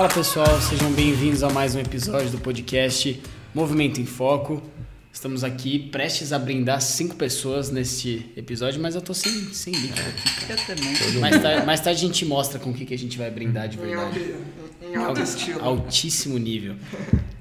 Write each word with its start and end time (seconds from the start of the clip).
Fala 0.00 0.14
pessoal, 0.14 0.62
sejam 0.62 0.90
bem-vindos 0.92 1.42
a 1.42 1.50
mais 1.50 1.74
um 1.74 1.78
episódio 1.78 2.30
do 2.30 2.38
podcast 2.38 3.20
Movimento 3.54 4.00
em 4.00 4.06
Foco. 4.06 4.62
Estamos 5.12 5.44
aqui 5.44 5.78
prestes 5.78 6.32
a 6.32 6.38
brindar 6.38 6.80
cinco 6.80 7.16
pessoas 7.16 7.70
neste 7.70 8.32
episódio, 8.34 8.80
mas 8.80 8.94
eu 8.94 9.02
tô 9.02 9.12
sem, 9.12 9.30
sem 9.52 9.74
líquido 9.74 10.00
aqui, 10.00 10.46
cara. 10.46 10.58
Eu 10.58 10.66
também. 10.66 11.20
Mais 11.20 11.42
tarde, 11.42 11.66
mais 11.66 11.80
tarde 11.80 12.02
a 12.02 12.08
gente 12.08 12.24
mostra 12.24 12.58
com 12.58 12.70
o 12.70 12.72
que, 12.72 12.86
que 12.86 12.94
a 12.94 12.96
gente 12.96 13.18
vai 13.18 13.30
brindar 13.30 13.68
de 13.68 13.76
Em 13.76 13.80
verdade. 13.82 14.18
alto, 14.18 14.86
em 14.90 14.96
alto 14.96 15.20
estilo. 15.20 15.62
Altíssimo 15.62 16.38
nível. 16.38 16.76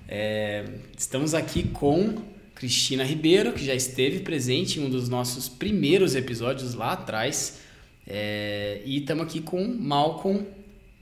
É, 0.06 0.66
estamos 0.98 1.34
aqui 1.34 1.64
com 1.64 2.18
Cristina 2.54 3.06
Ribeiro, 3.06 3.54
que 3.54 3.64
já 3.64 3.74
esteve 3.74 4.20
presente 4.20 4.82
em 4.82 4.86
um 4.86 4.90
dos 4.90 5.08
nossos 5.08 5.48
primeiros 5.48 6.14
episódios 6.14 6.74
lá 6.74 6.92
atrás. 6.92 7.60
É, 8.06 8.82
e 8.84 8.98
estamos 8.98 9.24
aqui 9.24 9.40
com 9.40 9.66
Malcolm. 9.66 10.59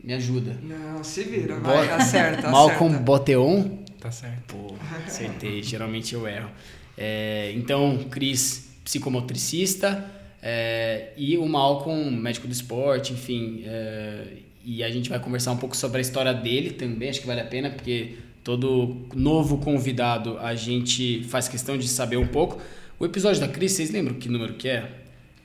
Me 0.08 0.14
ajuda. 0.14 0.58
Não, 0.64 1.04
se 1.04 1.24
vira, 1.24 1.56
Bo- 1.56 1.68
vai, 1.70 1.90
acerta, 1.92 2.50
Malcolm 2.50 2.88
acerta. 2.96 3.04
Boteon. 3.04 3.64
Tá 4.00 4.10
certo. 4.10 4.56
Pô, 4.56 4.74
acertei. 5.06 5.62
Geralmente 5.62 6.14
eu 6.14 6.26
erro. 6.28 6.50
É, 6.98 7.52
então, 7.56 8.06
Cris, 8.10 8.70
psicomotricista. 8.86 10.06
é, 10.42 11.10
e 11.18 11.38
o 11.38 11.46
Malcolm, 11.48 12.10
médico 12.12 12.48
do 12.48 12.54
esporte, 12.54 13.12
enfim. 13.14 13.64
é, 13.66 14.24
e 14.64 14.84
a 14.84 14.90
gente 14.90 15.10
vai 15.10 15.20
conversar 15.20 15.52
um 15.52 15.58
pouco 15.58 15.76
sobre 15.76 15.98
a 15.98 16.02
história 16.02 16.34
dele 16.34 16.72
também. 16.72 17.10
Acho 17.10 17.22
que 17.22 17.28
vale 17.28 17.40
a 17.42 17.46
pena, 17.46 17.70
porque 17.70 18.16
todo 18.44 19.06
novo 19.14 19.58
convidado 19.58 20.38
a 20.40 20.56
gente 20.56 21.24
faz 21.26 21.48
questão 21.50 21.78
de 21.78 21.88
saber 21.88 22.18
um 22.18 22.28
pouco. 22.28 22.62
O 23.00 23.06
episódio 23.06 23.40
da 23.42 23.48
Cris, 23.48 23.74
vocês 23.74 23.92
lembram 23.92 24.16
que 24.16 24.28
número 24.30 24.54
que 24.56 24.68
é? 24.70 24.90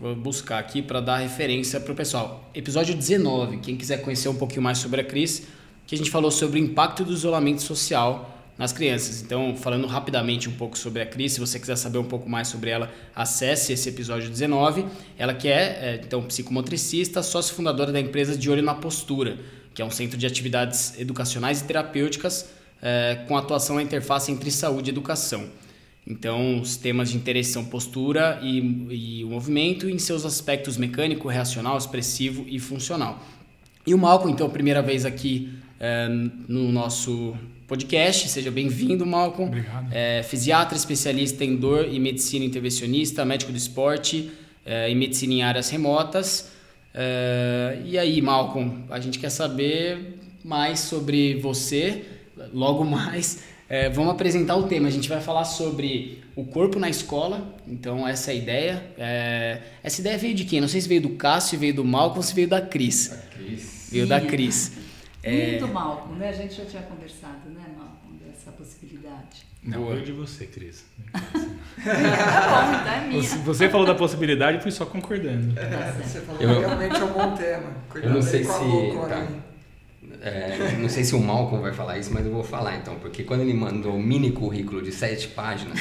Vou 0.02 0.16
buscar 0.16 0.58
aqui 0.58 0.82
para 0.82 0.98
dar 0.98 1.18
referência 1.18 1.78
para 1.78 1.92
o 1.92 1.94
pessoal. 1.94 2.50
Episódio 2.52 2.92
19. 2.92 3.58
Quem 3.58 3.76
quiser 3.76 3.98
conhecer 3.98 4.28
um 4.28 4.34
pouquinho 4.34 4.60
mais 4.60 4.78
sobre 4.78 5.00
a 5.00 5.04
Cris, 5.04 5.46
que 5.86 5.94
a 5.94 5.98
gente 5.98 6.10
falou 6.10 6.28
sobre 6.28 6.58
o 6.58 6.64
impacto 6.64 7.04
do 7.04 7.12
isolamento 7.12 7.62
social 7.62 8.36
nas 8.58 8.72
crianças. 8.72 9.22
Então, 9.22 9.54
falando 9.56 9.86
rapidamente 9.86 10.48
um 10.48 10.54
pouco 10.54 10.76
sobre 10.76 11.02
a 11.02 11.06
Cris, 11.06 11.34
se 11.34 11.38
você 11.38 11.56
quiser 11.56 11.76
saber 11.76 11.98
um 11.98 12.04
pouco 12.04 12.28
mais 12.28 12.48
sobre 12.48 12.70
ela, 12.70 12.90
acesse 13.14 13.72
esse 13.72 13.88
episódio 13.88 14.28
19. 14.28 14.86
Ela 15.16 15.34
que 15.34 15.46
é, 15.46 15.52
é, 15.52 16.00
então, 16.04 16.20
psicomotricista, 16.24 17.22
sócio 17.22 17.54
fundadora 17.54 17.92
da 17.92 18.00
empresa 18.00 18.36
De 18.36 18.50
Olho 18.50 18.60
na 18.60 18.74
Postura, 18.74 19.38
que 19.72 19.80
é 19.80 19.84
um 19.84 19.90
centro 19.92 20.18
de 20.18 20.26
atividades 20.26 20.98
educacionais 20.98 21.60
e 21.60 21.64
terapêuticas 21.64 22.50
é, 22.82 23.24
com 23.28 23.36
atuação 23.36 23.76
na 23.76 23.82
interface 23.84 24.32
entre 24.32 24.50
saúde 24.50 24.90
e 24.90 24.92
educação. 24.92 25.48
Então, 26.06 26.60
os 26.60 26.76
temas 26.76 27.10
de 27.10 27.16
interesse 27.16 27.52
são 27.52 27.64
postura 27.64 28.40
e, 28.42 28.58
e 29.20 29.24
o 29.24 29.28
movimento 29.28 29.88
em 29.88 29.98
seus 29.98 30.24
aspectos 30.24 30.76
mecânico, 30.76 31.28
reacional, 31.28 31.78
expressivo 31.78 32.44
e 32.48 32.58
funcional. 32.58 33.24
E 33.86 33.94
o 33.94 33.98
Malcolm, 33.98 34.32
então, 34.32 34.50
primeira 34.50 34.82
vez 34.82 35.04
aqui 35.04 35.52
é, 35.78 36.08
no 36.48 36.72
nosso 36.72 37.36
podcast. 37.68 38.28
Seja 38.28 38.50
bem-vindo, 38.50 39.06
Malcolm. 39.06 39.48
Obrigado. 39.48 39.88
É, 39.92 40.22
fisiatra, 40.22 40.76
especialista 40.76 41.44
em 41.44 41.56
dor 41.56 41.88
e 41.88 41.98
medicina 41.98 42.44
intervencionista, 42.44 43.24
médico 43.24 43.52
do 43.52 43.58
esporte 43.58 44.30
é, 44.66 44.90
e 44.90 44.94
medicina 44.94 45.32
em 45.32 45.42
áreas 45.42 45.70
remotas. 45.70 46.50
É, 46.92 47.80
e 47.84 47.96
aí, 47.96 48.20
Malcolm, 48.20 48.84
a 48.90 49.00
gente 49.00 49.18
quer 49.18 49.30
saber 49.30 50.18
mais 50.44 50.80
sobre 50.80 51.36
você, 51.36 52.04
logo 52.52 52.84
mais. 52.84 53.51
É, 53.72 53.88
vamos 53.88 54.12
apresentar 54.12 54.54
o 54.56 54.64
tema. 54.64 54.86
A 54.86 54.90
gente 54.90 55.08
vai 55.08 55.18
falar 55.18 55.46
sobre 55.46 56.22
o 56.36 56.44
corpo 56.44 56.78
na 56.78 56.90
escola. 56.90 57.54
Então, 57.66 58.06
essa 58.06 58.30
é 58.30 58.34
a 58.34 58.36
ideia. 58.36 58.84
É, 58.98 59.62
essa 59.82 59.98
ideia 60.02 60.18
veio 60.18 60.34
de 60.34 60.44
quem? 60.44 60.60
Não 60.60 60.68
sei 60.68 60.78
se 60.82 60.86
veio 60.86 61.00
do 61.00 61.08
Cássio, 61.10 61.58
veio 61.58 61.72
do 61.76 61.82
Malcolm, 61.82 62.22
se 62.22 62.34
veio 62.34 62.46
da 62.46 62.60
Cris. 62.60 63.10
Veio 63.90 64.06
da 64.06 64.20
Cris. 64.20 64.72
É, 65.22 65.52
Muito 65.52 65.68
Malcolm, 65.68 66.18
né? 66.18 66.28
A 66.28 66.32
gente 66.32 66.52
já 66.54 66.66
tinha 66.66 66.82
conversado, 66.82 67.48
né, 67.48 67.62
Malcolm, 67.74 68.18
dessa 68.26 68.52
possibilidade. 68.52 69.46
Não, 69.62 69.78
Boa. 69.78 69.94
foi 69.94 70.04
de 70.04 70.12
você, 70.12 70.44
Cris. 70.46 70.84
Tá 71.82 71.90
bom, 71.90 73.10
então 73.10 73.18
é. 73.18 73.44
Você, 73.44 73.68
falou 73.70 73.86
da 73.86 73.94
possibilidade, 73.94 74.58
eu 74.58 74.62
fui 74.62 74.70
só 74.70 74.84
concordando. 74.84 75.54
Tá 75.54 75.62
certo. 75.62 76.02
Você 76.04 76.20
falou 76.20 76.42
Eu- 76.42 76.60
realmente 76.60 76.96
é 76.96 77.04
um 77.04 77.12
bom 77.12 77.34
tema. 77.34 77.70
Cuidado 77.88 78.10
Eu 78.10 78.14
não 78.16 78.22
sei 78.22 78.44
com 78.44 78.52
a 78.52 78.58
se- 78.58 79.08
tá. 79.08 79.51
É, 80.20 80.76
não 80.78 80.88
sei 80.88 81.04
se 81.04 81.14
o 81.14 81.20
Malcolm 81.20 81.62
vai 81.62 81.72
falar 81.72 81.98
isso, 81.98 82.12
mas 82.12 82.24
eu 82.24 82.32
vou 82.32 82.42
falar 82.42 82.76
então, 82.76 82.96
porque 82.96 83.22
quando 83.22 83.40
ele 83.40 83.54
mandou 83.54 83.96
o 83.96 84.02
mini 84.02 84.32
currículo 84.32 84.82
de 84.82 84.92
sete 84.92 85.28
páginas, 85.28 85.78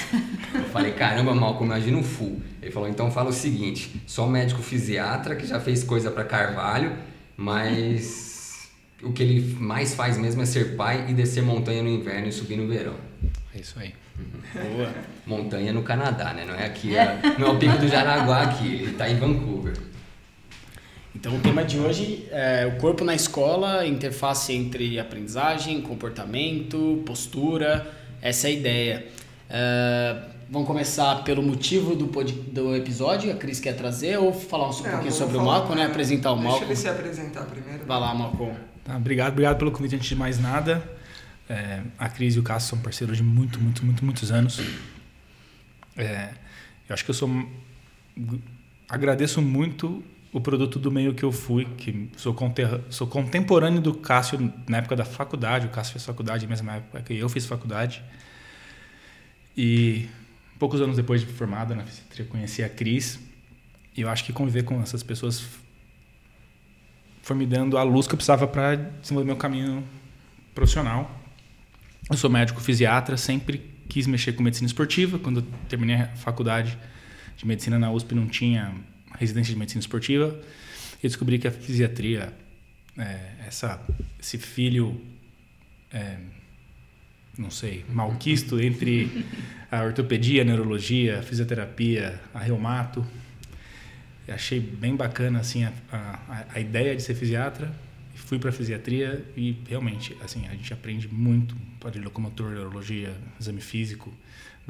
eu 0.53 0.63
falei, 0.65 0.91
caramba, 0.93 1.33
Malcolm, 1.33 1.65
imagina 1.65 1.97
o 1.97 2.03
full. 2.03 2.41
Ele 2.61 2.71
falou, 2.71 2.87
então 2.87 3.11
fala 3.11 3.29
o 3.29 3.33
seguinte, 3.33 4.01
sou 4.05 4.27
médico 4.27 4.61
fisiatra 4.61 5.35
que 5.35 5.45
já 5.45 5.59
fez 5.59 5.83
coisa 5.83 6.11
pra 6.11 6.23
Carvalho, 6.23 6.95
mas 7.35 8.69
o 9.03 9.11
que 9.11 9.23
ele 9.23 9.55
mais 9.59 9.93
faz 9.93 10.17
mesmo 10.17 10.41
é 10.41 10.45
ser 10.45 10.75
pai 10.75 11.05
e 11.09 11.13
descer 11.13 11.43
montanha 11.43 11.81
no 11.81 11.89
inverno 11.89 12.27
e 12.27 12.31
subir 12.31 12.57
no 12.57 12.67
verão. 12.67 12.95
É 13.55 13.59
isso 13.59 13.79
aí. 13.79 13.93
boa. 14.75 14.89
Montanha 15.25 15.73
no 15.73 15.83
Canadá, 15.83 16.33
né? 16.33 16.45
Não 16.45 16.55
é 16.55 16.65
aqui, 16.65 16.95
é, 16.95 17.19
não 17.37 17.47
é 17.47 17.51
o 17.51 17.57
Pico 17.57 17.77
do 17.77 17.87
Jaraguá 17.87 18.43
aqui, 18.43 18.67
ele 18.67 18.93
tá 18.93 19.09
em 19.09 19.15
Vancouver. 19.15 19.90
Então, 21.13 21.35
o 21.35 21.39
tema 21.39 21.63
de 21.63 21.77
hoje 21.77 22.25
é 22.31 22.65
o 22.65 22.79
corpo 22.79 23.03
na 23.03 23.13
escola, 23.13 23.85
interface 23.85 24.53
entre 24.53 24.97
aprendizagem, 24.99 25.81
comportamento, 25.81 27.03
postura. 27.05 27.91
Essa 28.21 28.47
é 28.47 28.51
a 28.51 28.53
ideia. 28.53 29.07
É, 29.49 30.23
vamos 30.49 30.67
começar 30.67 31.23
pelo 31.23 31.43
motivo 31.43 31.95
do, 31.95 32.07
pod- 32.07 32.31
do 32.33 32.75
episódio. 32.75 33.31
A 33.31 33.35
Cris 33.35 33.59
quer 33.59 33.73
trazer 33.75 34.17
ou 34.17 34.31
falar 34.33 34.69
um 34.69 34.85
É, 34.87 34.89
pouquinho 34.91 35.11
sobre 35.11 35.37
o 35.37 35.43
Malcolm, 35.45 35.75
né? 35.75 35.85
Apresentar 35.87 36.31
o 36.31 36.35
Deixa 36.35 36.47
Malcolm. 36.49 36.67
ele 36.71 36.75
se 36.77 36.87
apresentar 36.87 37.43
primeiro. 37.45 37.85
Vai 37.85 37.99
lá, 37.99 38.13
Malcolm. 38.15 38.55
Tá, 38.85 38.95
obrigado, 38.95 39.31
obrigado 39.33 39.57
pelo 39.57 39.71
convite 39.71 39.95
antes 39.95 40.07
de 40.07 40.15
mais 40.15 40.39
nada. 40.39 40.81
É, 41.49 41.81
a 41.99 42.07
Cris 42.07 42.35
e 42.35 42.39
o 42.39 42.43
Cássio 42.43 42.69
são 42.69 42.79
parceiros 42.79 43.17
de 43.17 43.23
muito, 43.23 43.59
muito, 43.59 43.85
muito, 43.85 44.05
muitos 44.05 44.31
anos. 44.31 44.61
É, 45.97 46.29
eu 46.87 46.93
acho 46.93 47.03
que 47.03 47.11
eu 47.11 47.15
sou. 47.15 47.29
Agradeço 48.87 49.41
muito 49.41 50.01
o 50.33 50.39
produto 50.39 50.79
do 50.79 50.89
meio 50.89 51.13
que 51.13 51.23
eu 51.23 51.31
fui, 51.31 51.65
que 51.65 52.09
sou, 52.15 52.35
sou 52.89 53.07
contemporâneo 53.07 53.81
do 53.81 53.93
Cássio 53.93 54.53
na 54.67 54.77
época 54.77 54.95
da 54.95 55.03
faculdade. 55.03 55.67
O 55.67 55.69
Cássio 55.69 55.93
fez 55.93 56.05
faculdade 56.05 56.47
mesma 56.47 56.75
época 56.75 57.01
que 57.01 57.17
eu 57.17 57.27
fiz 57.27 57.45
faculdade. 57.45 58.01
E 59.57 60.07
poucos 60.57 60.79
anos 60.79 60.95
depois 60.95 61.21
de 61.21 61.27
formada 61.27 61.75
na 61.75 61.83
fisiatria, 61.83 62.25
conheci 62.25 62.63
a 62.63 62.69
Cris. 62.69 63.19
E 63.95 64.01
eu 64.01 64.09
acho 64.09 64.23
que 64.23 64.31
conviver 64.31 64.63
com 64.63 64.81
essas 64.81 65.03
pessoas 65.03 65.43
foi 67.21 67.35
me 67.35 67.45
dando 67.45 67.77
a 67.77 67.83
luz 67.83 68.07
que 68.07 68.13
eu 68.13 68.17
precisava 68.17 68.47
para 68.47 68.75
desenvolver 68.75 69.27
meu 69.27 69.35
caminho 69.35 69.83
profissional. 70.55 71.19
Eu 72.09 72.15
sou 72.17 72.29
médico 72.29 72.61
fisiatra, 72.61 73.17
sempre 73.17 73.69
quis 73.89 74.07
mexer 74.07 74.31
com 74.31 74.41
medicina 74.43 74.67
esportiva. 74.67 75.19
Quando 75.19 75.41
eu 75.41 75.45
terminei 75.67 75.97
a 75.97 76.07
faculdade 76.15 76.77
de 77.35 77.45
medicina 77.45 77.77
na 77.77 77.91
USP, 77.91 78.15
não 78.15 78.27
tinha 78.27 78.73
residência 79.21 79.53
de 79.53 79.59
medicina 79.59 79.79
esportiva. 79.79 80.37
E 81.01 81.07
descobri 81.07 81.39
que 81.39 81.47
a 81.47 81.51
fisiatria, 81.51 82.33
é, 82.97 83.47
essa, 83.47 83.79
esse 84.19 84.37
filho, 84.37 84.99
é, 85.93 86.17
não 87.37 87.49
sei, 87.49 87.85
malquisto 87.89 88.59
entre 88.59 89.25
a 89.71 89.83
ortopedia, 89.83 90.41
a 90.41 90.45
neurologia, 90.45 91.19
a 91.19 91.23
fisioterapia, 91.23 92.19
a 92.33 92.39
reumato, 92.39 93.05
eu 94.27 94.35
achei 94.35 94.59
bem 94.59 94.95
bacana 94.95 95.39
assim 95.39 95.63
a, 95.63 95.73
a, 95.91 96.45
a 96.53 96.59
ideia 96.59 96.95
de 96.95 97.01
ser 97.01 97.15
fisiatra. 97.15 97.73
Fui 98.15 98.37
para 98.39 98.51
fisiatria 98.51 99.25
e 99.35 99.57
realmente 99.67 100.15
assim 100.23 100.47
a 100.47 100.51
gente 100.51 100.71
aprende 100.71 101.07
muito, 101.07 101.55
pode 101.79 101.99
locomotor, 101.99 102.51
neurologia, 102.51 103.13
exame 103.39 103.59
físico, 103.59 104.13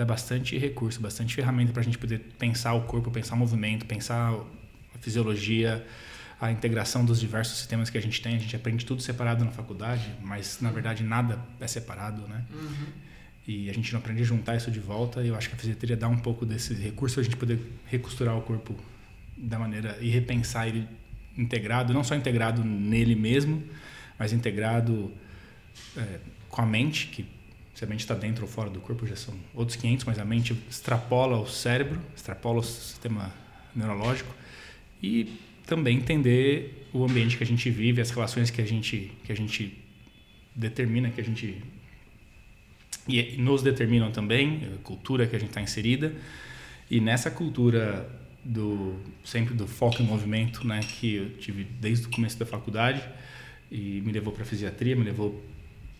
dá 0.01 0.05
bastante 0.05 0.57
recurso, 0.57 0.99
bastante 0.99 1.35
ferramenta 1.35 1.71
para 1.71 1.81
a 1.81 1.83
gente 1.83 1.97
poder 1.97 2.19
pensar 2.39 2.73
o 2.73 2.81
corpo, 2.81 3.11
pensar 3.11 3.35
o 3.35 3.37
movimento, 3.37 3.85
pensar 3.85 4.33
a 4.33 4.97
fisiologia, 4.99 5.85
a 6.39 6.51
integração 6.51 7.05
dos 7.05 7.19
diversos 7.19 7.59
sistemas 7.59 7.89
que 7.91 7.97
a 7.97 8.01
gente 8.01 8.19
tem. 8.19 8.35
A 8.35 8.39
gente 8.39 8.55
aprende 8.55 8.83
tudo 8.83 9.01
separado 9.01 9.45
na 9.45 9.51
faculdade, 9.51 10.11
mas 10.23 10.57
na 10.59 10.71
verdade 10.71 11.03
nada 11.03 11.39
é 11.59 11.67
separado, 11.67 12.27
né? 12.27 12.43
E 13.47 13.69
a 13.69 13.73
gente 13.73 13.93
não 13.93 13.99
aprende 13.99 14.21
a 14.23 14.25
juntar 14.25 14.55
isso 14.55 14.71
de 14.71 14.79
volta. 14.79 15.21
E 15.21 15.27
eu 15.27 15.35
acho 15.35 15.49
que 15.49 15.55
a 15.55 15.57
fisiatria 15.57 15.95
dá 15.95 16.07
um 16.07 16.17
pouco 16.17 16.45
desse 16.45 16.73
recurso 16.73 17.19
a 17.19 17.23
gente 17.23 17.37
poder 17.37 17.59
recosturar 17.85 18.35
o 18.35 18.41
corpo 18.41 18.75
da 19.37 19.59
maneira 19.59 19.97
e 20.01 20.09
repensar 20.09 20.67
ele 20.67 20.87
integrado, 21.37 21.93
não 21.93 22.03
só 22.03 22.15
integrado 22.15 22.63
nele 22.63 23.15
mesmo, 23.15 23.63
mas 24.17 24.33
integrado 24.33 25.11
é, 25.95 26.19
com 26.49 26.61
a 26.61 26.65
mente, 26.65 27.07
que 27.07 27.25
se 27.73 27.83
a 27.83 27.87
mente 27.87 28.01
está 28.01 28.13
dentro 28.13 28.43
ou 28.43 28.49
fora 28.49 28.69
do 28.69 28.79
corpo 28.79 29.05
já 29.07 29.15
são 29.15 29.33
outros 29.53 29.77
500, 29.77 30.05
mas 30.05 30.19
a 30.19 30.25
mente 30.25 30.55
extrapola 30.69 31.39
o 31.39 31.47
cérebro, 31.47 31.99
extrapola 32.15 32.59
o 32.59 32.63
sistema 32.63 33.33
neurológico 33.75 34.33
e 35.01 35.39
também 35.65 35.97
entender 35.97 36.87
o 36.93 37.03
ambiente 37.03 37.37
que 37.37 37.43
a 37.43 37.47
gente 37.47 37.69
vive, 37.69 38.01
as 38.01 38.11
relações 38.11 38.49
que 38.49 38.61
a 38.61 38.65
gente 38.65 39.11
que 39.23 39.31
a 39.31 39.35
gente 39.35 39.77
determina, 40.55 41.09
que 41.09 41.21
a 41.21 41.23
gente 41.23 41.63
e 43.07 43.35
nos 43.37 43.63
determinam 43.63 44.11
também, 44.11 44.61
a 44.75 44.83
cultura 44.83 45.25
que 45.25 45.35
a 45.35 45.39
gente 45.39 45.49
está 45.49 45.61
inserida. 45.61 46.13
E 46.89 46.99
nessa 46.99 47.31
cultura 47.31 48.07
do 48.43 48.95
sempre 49.23 49.53
do 49.53 49.67
foco 49.67 50.01
em 50.01 50.05
movimento, 50.05 50.65
né, 50.67 50.81
que 50.81 51.15
eu 51.15 51.29
tive 51.37 51.63
desde 51.63 52.07
o 52.07 52.09
começo 52.09 52.37
da 52.37 52.45
faculdade, 52.45 53.01
e 53.71 54.01
me 54.01 54.11
levou 54.11 54.33
para 54.33 54.43
fisiatria, 54.43 54.95
me 54.95 55.03
levou 55.03 55.41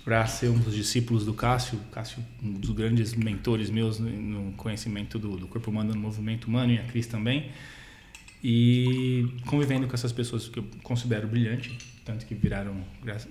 para 0.03 0.25
ser 0.25 0.50
um 0.50 0.57
dos 0.57 0.74
discípulos 0.74 1.25
do 1.25 1.33
Cássio, 1.33 1.80
Cássio 1.92 2.24
um 2.44 2.53
dos 2.53 2.71
grandes 2.71 3.13
mentores 3.13 3.69
meus 3.69 4.00
no- 4.00 4.51
conhecimento 4.53 5.19
do, 5.19 5.38
do 5.38 5.48
corpo 5.48 5.69
humano, 5.69 5.94
no 5.94 6.00
movimento 6.00 6.45
humano 6.45 6.74
e 6.74 6.80
a 6.80 6.83
Cris 6.83 7.07
também. 7.07 7.51
E 8.44 9.27
convivendo 9.45 9.88
com 9.88 9.94
essas 9.94 10.12
pessoas 10.12 10.48
que 10.48 10.57
eu 10.57 10.65
considero 10.81 11.27
brilhante, 11.27 11.77
tanto 12.03 12.25
que 12.25 12.33
viraram, 12.33 12.83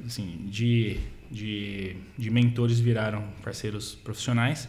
assim, 0.07 0.47
de, 0.49 0.99
de, 1.31 1.97
de 2.17 2.31
mentores 2.31 2.79
viraram 2.79 3.25
parceiros 3.43 3.97
profissionais. 3.97 4.69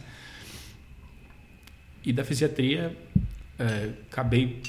E 2.04 2.12
da 2.12 2.24
fisiatria, 2.24 2.96
eh, 3.56 3.90
acabei 4.10 4.60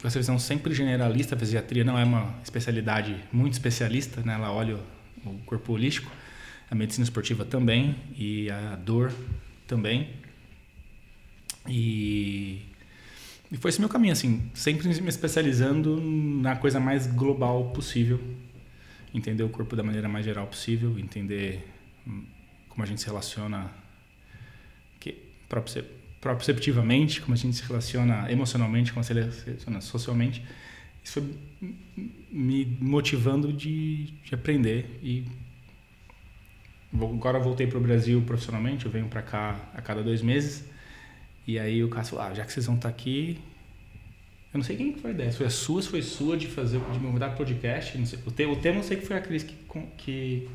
com 0.00 0.08
essa 0.08 0.18
visão 0.18 0.36
sempre 0.40 0.74
generalista. 0.74 1.36
A 1.36 1.38
fisiatria 1.38 1.84
não 1.84 1.96
é 1.96 2.02
uma 2.02 2.34
especialidade 2.42 3.16
muito 3.32 3.52
especialista, 3.52 4.20
né? 4.22 4.34
ela 4.34 4.50
olha 4.50 4.76
o 5.24 5.38
corpo 5.46 5.72
holístico, 5.72 6.10
a 6.70 6.74
medicina 6.74 7.04
esportiva 7.04 7.44
também 7.44 7.96
e 8.16 8.50
a 8.50 8.76
dor 8.76 9.12
também. 9.66 10.10
E, 11.68 12.62
e 13.50 13.56
foi 13.56 13.70
esse 13.70 13.80
meu 13.80 13.88
caminho, 13.88 14.12
assim, 14.12 14.50
sempre 14.54 14.86
me 14.88 15.08
especializando 15.08 16.00
na 16.00 16.56
coisa 16.56 16.78
mais 16.80 17.06
global 17.06 17.70
possível, 17.70 18.20
entender 19.14 19.42
o 19.42 19.48
corpo 19.48 19.74
da 19.74 19.82
maneira 19.82 20.08
mais 20.08 20.24
geral 20.24 20.46
possível, 20.46 20.98
entender 20.98 21.66
como 22.68 22.82
a 22.82 22.86
gente 22.86 23.00
se 23.00 23.06
relaciona 23.06 23.70
que, 25.00 25.12
proprioce- 25.48 25.84
proprioceptivamente, 26.20 27.20
como 27.20 27.34
a 27.34 27.36
gente 27.36 27.56
se 27.56 27.62
relaciona 27.62 28.30
emocionalmente, 28.30 28.92
como 28.92 29.02
se 29.02 29.12
relaciona 29.12 29.80
socialmente. 29.80 30.42
Isso 31.02 31.20
foi 31.20 31.34
me 32.30 32.66
motivando 32.80 33.52
de, 33.52 34.06
de 34.24 34.34
aprender 34.34 34.98
e 35.02 35.24
agora 37.02 37.38
eu 37.38 37.42
voltei 37.42 37.66
para 37.66 37.78
o 37.78 37.80
Brasil 37.80 38.22
profissionalmente, 38.26 38.86
eu 38.86 38.90
venho 38.92 39.06
para 39.06 39.22
cá 39.22 39.56
a 39.74 39.80
cada 39.82 40.02
dois 40.02 40.22
meses 40.22 40.64
e 41.46 41.58
aí 41.58 41.82
o 41.84 41.88
Cássio, 41.88 42.20
ah, 42.20 42.32
já 42.34 42.44
que 42.44 42.52
vocês 42.52 42.66
vão 42.66 42.74
estar 42.76 42.88
aqui, 42.88 43.38
eu 44.52 44.58
não 44.58 44.64
sei 44.64 44.76
quem 44.76 44.92
que 44.92 45.00
foi 45.00 45.10
a 45.10 45.14
ideia, 45.14 45.32
foi 45.32 45.46
a 45.46 45.50
sua, 45.50 45.82
foi 45.82 46.02
sua 46.02 46.36
de 46.36 46.46
fazer, 46.46 46.80
de 46.92 46.98
me 46.98 47.08
mudar 47.08 47.28
para 47.28 47.36
podcast, 47.36 47.96
não 47.98 48.06
sei, 48.06 48.18
o, 48.26 48.30
te, 48.30 48.44
o 48.46 48.56
tema 48.56 48.78
eu 48.78 48.82
sei 48.82 48.96
que 48.96 49.06
foi 49.06 49.16
a 49.16 49.20
Cris 49.20 49.42
que, 49.44 49.54
que, 49.98 50.48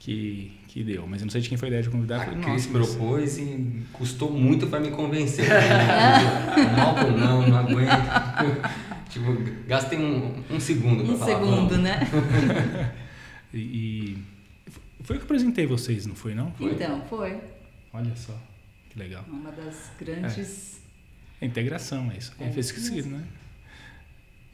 que, 0.00 0.52
que 0.68 0.82
deu, 0.84 1.06
mas 1.06 1.20
eu 1.20 1.26
não 1.26 1.30
sei 1.30 1.40
de 1.40 1.48
quem 1.48 1.56
foi 1.58 1.68
a 1.68 1.70
ideia 1.70 1.82
de 1.82 1.90
convidar. 1.90 2.16
A 2.22 2.24
falei, 2.24 2.40
Cris 2.40 2.66
"Nossa, 2.66 2.78
mas- 2.78 2.88
propôs 2.96 3.38
e 3.38 3.82
custou 3.92 4.30
muito 4.30 4.66
pra 4.66 4.80
me 4.80 4.90
convencer. 4.90 5.46
o 5.46 6.76
Malcolm 6.76 7.16
não, 7.18 7.48
não 7.48 7.56
aguento. 7.58 7.90
tipo, 9.10 9.32
gastei 9.68 9.98
um, 9.98 10.42
um 10.50 10.58
segundo 10.58 11.04
pra 11.04 11.14
Um 11.14 11.18
falar. 11.18 11.32
segundo, 11.38 11.68
vamos. 11.68 11.78
né? 11.78 12.00
E, 13.56 13.58
e 13.58 14.18
foi 15.04 15.16
eu 15.16 15.20
que 15.20 15.24
apresentei 15.26 15.66
vocês, 15.66 16.06
não 16.06 16.14
foi 16.16 16.34
não? 16.34 16.50
Foi. 16.52 16.72
Então, 16.72 17.00
foi 17.08 17.40
Olha 17.92 18.14
só, 18.16 18.36
que 18.90 18.98
legal. 18.98 19.24
uma 19.28 19.52
das 19.52 19.90
grandes. 19.98 20.80
A 21.40 21.44
integração, 21.46 22.10
é 22.10 22.16
isso. 22.18 22.32
É, 22.40 22.44
É 22.44 22.48
isso 22.48 22.58
esquisito, 22.60 22.94
mesmo. 22.94 23.18
né? 23.18 23.24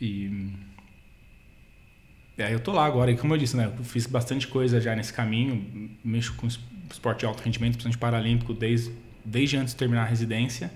E, 0.01 0.53
e 2.39 2.43
aí 2.43 2.53
eu 2.53 2.61
tô 2.61 2.73
lá 2.73 2.85
agora, 2.87 3.11
e 3.11 3.17
como 3.17 3.35
eu 3.35 3.39
disse, 3.39 3.57
né? 3.57 3.73
Eu 3.79 3.85
fiz 3.85 4.07
bastante 4.07 4.47
coisa 4.49 4.81
já 4.81 4.95
nesse 4.97 5.13
caminho, 5.13 5.91
mexo 6.05 6.35
com 6.35 6.47
es- 6.47 6.59
esporte 6.91 7.21
de 7.21 7.27
alto 7.27 7.43
rendimento, 7.43 7.73
principalmente 7.75 7.99
paralímpico, 7.99 8.53
desde, 8.55 8.93
desde 9.25 9.57
antes 9.57 9.73
de 9.75 9.79
terminar 9.79 10.03
a 10.03 10.07
residência. 10.07 10.71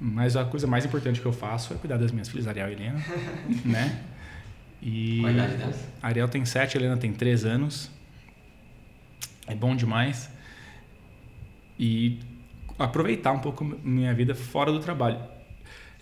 Mas 0.00 0.34
a 0.36 0.44
coisa 0.44 0.66
mais 0.66 0.84
importante 0.84 1.20
que 1.20 1.26
eu 1.26 1.32
faço 1.32 1.72
é 1.72 1.76
cuidar 1.76 1.96
das 1.98 2.10
minhas 2.10 2.28
filhas, 2.28 2.46
Ariel 2.46 2.68
e 2.70 2.72
Helena, 2.72 3.04
né? 3.64 4.02
E 4.82 5.18
Qual 5.20 5.28
a 5.28 5.32
idade 5.32 5.56
delas? 5.56 5.88
a 6.02 6.06
Ariel 6.08 6.28
tem 6.28 6.44
7, 6.44 6.76
a 6.76 6.80
Helena 6.80 6.96
tem 6.96 7.12
3 7.12 7.44
anos. 7.44 7.90
É 9.46 9.54
bom 9.54 9.74
demais. 9.76 10.30
E 11.78 12.20
aproveitar 12.78 13.32
um 13.32 13.38
pouco 13.38 13.64
minha 13.64 14.14
vida 14.14 14.34
fora 14.34 14.72
do 14.72 14.80
trabalho. 14.80 15.18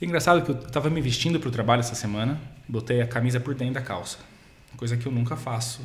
É 0.00 0.04
engraçado 0.04 0.42
que 0.42 0.50
eu 0.50 0.58
estava 0.58 0.90
me 0.90 1.00
vestindo 1.00 1.38
para 1.38 1.48
o 1.48 1.52
trabalho 1.52 1.80
essa 1.80 1.94
semana, 1.94 2.40
botei 2.68 3.00
a 3.00 3.06
camisa 3.06 3.38
por 3.38 3.54
dentro 3.54 3.74
da 3.74 3.80
calça. 3.80 4.18
Coisa 4.76 4.96
que 4.96 5.06
eu 5.06 5.12
nunca 5.12 5.36
faço 5.36 5.80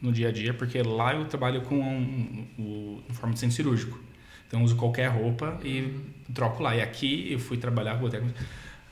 no 0.00 0.10
dia 0.10 0.28
a 0.28 0.32
dia, 0.32 0.52
porque 0.54 0.82
lá 0.82 1.14
eu 1.14 1.24
trabalho 1.26 1.62
com 1.62 1.76
um, 1.76 2.46
um, 2.58 3.02
um 3.08 3.14
forma 3.14 3.34
de 3.34 3.40
centro 3.40 3.54
cirúrgico. 3.54 4.00
Então 4.46 4.60
eu 4.60 4.64
uso 4.64 4.76
qualquer 4.76 5.08
roupa 5.08 5.60
e 5.62 6.00
troco 6.34 6.62
lá. 6.62 6.74
E 6.74 6.82
aqui 6.82 7.32
eu 7.32 7.38
fui 7.38 7.58
trabalhar, 7.58 7.94
botei 7.94 8.18
a 8.18 8.22
camisa. 8.22 8.38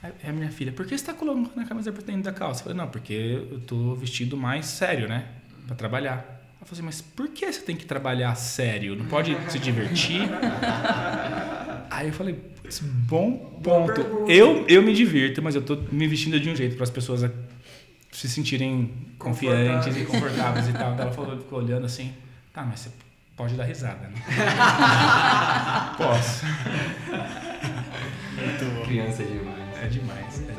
Aí 0.01 0.13
a 0.29 0.33
minha 0.33 0.51
filha, 0.51 0.71
por 0.71 0.87
que 0.87 0.91
você 0.91 1.03
está 1.03 1.13
colocando 1.13 1.61
a 1.61 1.65
camisa 1.65 1.91
por 1.91 2.05
dentro 2.05 2.23
da 2.23 2.33
calça? 2.33 2.61
Eu 2.61 2.65
falei, 2.65 2.79
não, 2.79 2.89
porque 2.89 3.13
eu 3.51 3.61
tô 3.61 3.95
vestido 3.97 4.37
mais 4.37 4.67
sério, 4.67 5.09
né? 5.09 5.27
Para 5.67 5.75
trabalhar. 5.75 6.38
Ela 6.61 6.67
falou 6.67 6.73
assim, 6.73 6.83
mas 6.83 7.01
por 7.01 7.29
que 7.29 7.51
você 7.51 7.61
tem 7.61 7.77
que 7.77 7.87
trabalhar 7.87 8.35
sério? 8.35 8.95
Não 8.97 9.07
pode 9.07 9.37
se 9.51 9.59
divertir? 9.59 10.23
Aí 11.91 12.09
eu 12.09 12.13
falei, 12.13 12.35
"Putz, 12.35 12.81
bom 12.81 13.61
ponto. 13.63 14.01
Eu, 14.29 14.65
eu 14.69 14.83
me 14.83 14.93
divirto, 14.93 15.41
mas 15.43 15.55
eu 15.55 15.63
tô 15.63 15.77
me 15.91 16.07
vestindo 16.07 16.39
de 16.39 16.51
um 16.51 16.57
jeito 16.57 16.75
para 16.77 16.85
as 16.85 16.91
pessoas 16.91 17.31
se 18.13 18.29
sentirem 18.29 18.93
confiantes 19.19 19.97
e 19.97 20.05
confortáveis 20.05 20.69
e 20.69 20.73
tal. 20.73 20.95
Ela 20.99 21.13
falou, 21.13 21.39
ficou 21.39 21.61
olhando 21.61 21.87
assim, 21.87 22.13
tá, 22.53 22.63
mas 22.65 22.81
você 22.81 22.91
pode 23.37 23.55
dar 23.55 23.65
risada, 23.65 24.09
né? 24.09 24.21
Posso. 25.97 26.45
Criança 28.85 29.23
demais. 29.25 29.59
É 29.81 29.87
demais, 29.87 30.43
é 30.49 30.53
demais. 30.53 30.58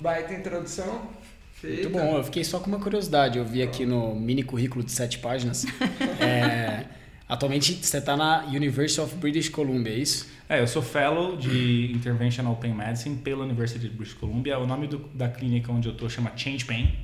Baita 0.00 0.32
introdução. 0.32 1.10
Feita. 1.54 1.88
Muito 1.88 1.90
bom, 1.98 2.16
eu 2.18 2.22
fiquei 2.22 2.44
só 2.44 2.60
com 2.60 2.68
uma 2.68 2.78
curiosidade. 2.78 3.36
Eu 3.36 3.44
vi 3.44 3.62
aqui 3.62 3.84
no 3.84 4.14
mini 4.14 4.44
currículo 4.44 4.84
de 4.84 4.92
sete 4.92 5.18
páginas. 5.18 5.66
É, 6.20 6.84
atualmente 7.28 7.74
você 7.84 7.98
está 7.98 8.16
na 8.16 8.44
University 8.46 9.00
of 9.00 9.14
British 9.16 9.48
Columbia, 9.48 9.92
é 9.92 9.96
isso? 9.98 10.28
É, 10.48 10.60
eu 10.60 10.66
sou 10.68 10.82
fellow 10.82 11.36
de 11.36 11.90
Interventional 11.92 12.54
Pain 12.56 12.74
Medicine 12.74 13.16
pela 13.16 13.44
University 13.44 13.80
de 13.80 13.88
British 13.88 14.14
Columbia. 14.14 14.58
O 14.58 14.66
nome 14.66 14.86
do- 14.86 14.98
da 15.14 15.28
clínica 15.28 15.72
onde 15.72 15.88
eu 15.88 15.96
tô 15.96 16.08
chama 16.08 16.30
Change 16.36 16.64
Pain. 16.64 16.94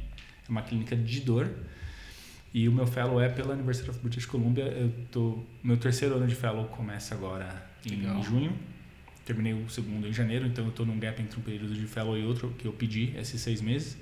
É 0.46 0.50
uma 0.50 0.62
clínica 0.62 0.94
de 0.96 1.20
dor. 1.20 1.50
E 2.52 2.68
o 2.68 2.72
meu 2.72 2.86
fellow 2.86 3.20
é 3.20 3.28
pela 3.28 3.54
University 3.54 3.90
of 3.90 3.98
British 4.00 4.26
Columbia. 4.26 4.64
Eu 4.64 4.92
tô 5.10 5.38
meu 5.64 5.76
terceiro 5.76 6.14
ano 6.14 6.26
de 6.28 6.34
fellow 6.36 6.64
começa 6.66 7.14
agora 7.14 7.48
em 7.84 7.96
Legal. 7.96 8.22
junho. 8.22 8.52
Terminei 9.24 9.54
o 9.54 9.68
segundo 9.70 10.06
em 10.06 10.12
janeiro, 10.12 10.46
então 10.46 10.64
eu 10.64 10.70
estou 10.70 10.84
num 10.84 10.98
gap 10.98 11.20
entre 11.20 11.38
um 11.38 11.42
período 11.42 11.74
de 11.74 11.86
fellow 11.86 12.16
e 12.18 12.24
outro 12.24 12.50
que 12.58 12.66
eu 12.66 12.72
pedi 12.72 13.14
esses 13.16 13.40
seis 13.40 13.60
meses. 13.60 13.96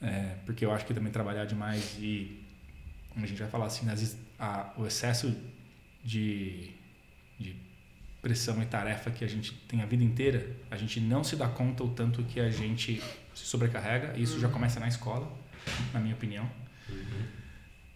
É, 0.00 0.36
porque 0.46 0.64
eu 0.64 0.72
acho 0.72 0.86
que 0.86 0.94
também 0.94 1.10
trabalhar 1.12 1.44
demais 1.44 1.96
e 2.00 2.40
a 3.16 3.26
gente 3.26 3.38
vai 3.40 3.50
falar 3.50 3.66
assim, 3.66 3.84
a- 4.38 4.72
o 4.76 4.86
excesso 4.86 5.36
de, 6.04 6.70
de 7.38 7.56
pressão 8.22 8.62
e 8.62 8.66
tarefa 8.66 9.10
que 9.10 9.24
a 9.24 9.28
gente 9.28 9.52
tem 9.66 9.82
a 9.82 9.86
vida 9.86 10.04
inteira, 10.04 10.46
a 10.70 10.76
gente 10.76 11.00
não 11.00 11.22
se 11.24 11.34
dá 11.36 11.48
conta 11.48 11.82
o 11.82 11.90
tanto 11.90 12.22
que 12.22 12.38
a 12.40 12.48
gente 12.48 13.02
se 13.34 13.44
sobrecarrega. 13.44 14.16
E 14.16 14.22
isso 14.22 14.38
já 14.40 14.48
começa 14.48 14.78
na 14.80 14.86
escola, 14.88 15.30
na 15.92 15.98
minha 16.00 16.14
opinião. 16.14 16.48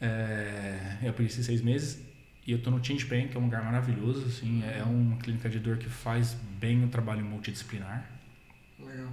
É, 0.01 0.99
eu 1.03 1.13
pedi 1.13 1.29
esses 1.31 1.47
seis 1.47 1.63
meses 1.63 2.05
e 2.47 2.53
eu 2.53 2.61
tô 2.61 2.71
no 2.71 2.85
Change 2.85 3.05
Pain, 3.07 3.29
que 3.29 3.37
é 3.37 3.41
um 3.41 3.45
lugar 3.45 3.65
maravilhoso, 3.65 4.27
assim, 4.27 4.63
é 4.65 4.83
uma 4.83 5.17
clínica 5.19 5.49
de 5.49 5.59
dor 5.59 5.79
que 5.79 5.89
faz 5.89 6.37
bem 6.59 6.85
o 6.85 6.89
trabalho 6.89 7.25
multidisciplinar. 7.25 8.05
Legal. 8.79 9.09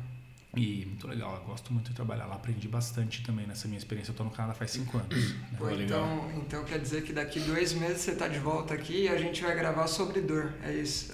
E 0.55 0.83
muito 0.87 1.07
legal, 1.07 1.35
eu 1.35 1.43
gosto 1.43 1.71
muito 1.71 1.89
de 1.89 1.95
trabalhar 1.95 2.25
lá, 2.25 2.33
aprendi 2.33 2.67
bastante 2.67 3.21
também 3.21 3.45
nessa 3.45 3.67
minha 3.67 3.77
experiência. 3.77 4.11
Eu 4.11 4.15
tô 4.15 4.23
no 4.23 4.31
Canadá 4.31 4.55
faz 4.55 4.71
cinco 4.71 4.97
anos. 4.97 5.33
né? 5.35 5.47
Pô, 5.59 5.69
então, 5.69 6.31
então 6.37 6.63
quer 6.63 6.79
dizer 6.79 7.03
que 7.03 7.13
daqui 7.13 7.39
dois 7.39 7.71
meses 7.73 8.01
você 8.01 8.15
tá 8.15 8.27
de 8.27 8.39
volta 8.39 8.73
aqui 8.73 9.03
e 9.03 9.07
a 9.07 9.15
gente 9.15 9.43
vai 9.43 9.55
gravar 9.55 9.85
sobre 9.85 10.21
dor. 10.21 10.53
É 10.63 10.73
isso. 10.73 11.13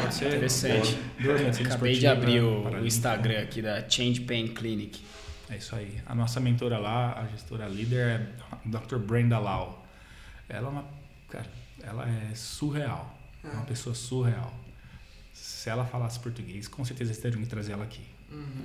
Pode 0.00 0.14
ser. 0.14 0.28
Interessante. 0.36 0.98
Dor, 1.20 1.36
Acabei 1.66 1.98
de 1.98 2.06
abrir 2.06 2.40
o, 2.40 2.60
o 2.60 2.62
paralímpica. 2.62 2.86
Instagram 2.88 3.42
aqui 3.42 3.60
da 3.60 3.86
Change 3.86 4.22
Pain 4.22 4.48
Clinic. 4.48 5.02
É 5.50 5.58
isso 5.58 5.76
aí. 5.76 6.00
A 6.06 6.14
nossa 6.14 6.40
mentora 6.40 6.78
lá, 6.78 7.20
a 7.20 7.26
gestora 7.26 7.68
líder, 7.68 7.98
é 7.98 8.28
a 8.50 8.56
Dr. 8.64 8.96
Brenda 8.96 9.38
Lau. 9.38 9.83
Ela 10.48 10.66
é 10.68 10.70
uma. 10.70 10.84
Cara, 11.28 11.46
ela 11.82 12.08
é 12.08 12.34
surreal. 12.34 13.18
É 13.42 13.48
uma 13.48 13.64
pessoa 13.64 13.94
surreal. 13.94 14.52
Se 15.32 15.68
ela 15.68 15.84
falasse 15.84 16.18
português, 16.20 16.68
com 16.68 16.84
certeza 16.84 17.10
eles 17.10 17.20
teriam 17.22 17.42
que 17.42 17.48
trazer 17.48 17.72
ela 17.72 17.84
aqui. 17.84 18.02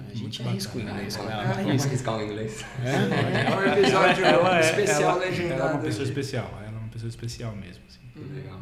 A 0.09 0.15
gente 0.15 0.41
arrisca 0.41 0.77
o 0.77 0.81
inglês 0.81 1.15
com 1.15 1.23
Vamos 1.23 1.39
ela. 1.39 1.53
vamos 1.53 1.85
arriscar 1.85 2.17
o 2.17 2.23
inglês. 2.23 2.65
É 2.83 3.55
um 3.55 3.79
episódio 3.81 4.25
especial 4.61 5.11
ela, 5.11 5.19
legendado. 5.19 5.53
ela 5.61 5.69
é 5.69 5.73
uma 5.73 5.81
pessoa 5.81 6.03
aqui. 6.03 6.09
especial. 6.11 6.53
Ela 6.57 6.65
é 6.65 6.79
uma 6.79 6.87
pessoa 6.87 7.09
especial 7.09 7.55
mesmo. 7.55 7.83
assim. 7.87 8.33
Legal. 8.33 8.61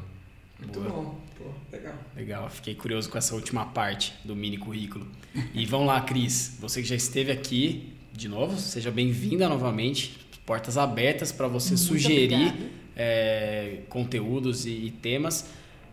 Muito 0.59 0.79
Boa. 0.79 0.91
bom. 0.91 1.21
Pô, 1.37 1.51
legal. 1.71 1.93
Legal, 2.15 2.49
fiquei 2.49 2.75
curioso 2.75 3.09
com 3.09 3.17
essa 3.17 3.35
última 3.35 3.65
parte 3.67 4.13
do 4.25 4.35
mini 4.35 4.57
currículo. 4.57 5.07
E 5.53 5.65
vamos 5.65 5.87
lá, 5.87 6.01
Cris, 6.01 6.57
você 6.59 6.81
que 6.81 6.87
já 6.87 6.95
esteve 6.95 7.31
aqui 7.31 7.93
de 8.11 8.27
novo, 8.27 8.57
seja 8.59 8.89
bem-vinda 8.91 9.47
novamente. 9.47 10.17
Portas 10.45 10.77
abertas 10.77 11.31
para 11.31 11.47
você 11.47 11.69
Muito 11.69 11.83
sugerir 11.83 12.33
obrigada. 12.47 12.69
É, 12.97 13.81
conteúdos 13.89 14.65
e, 14.65 14.71
e 14.71 14.91
temas. 14.91 15.45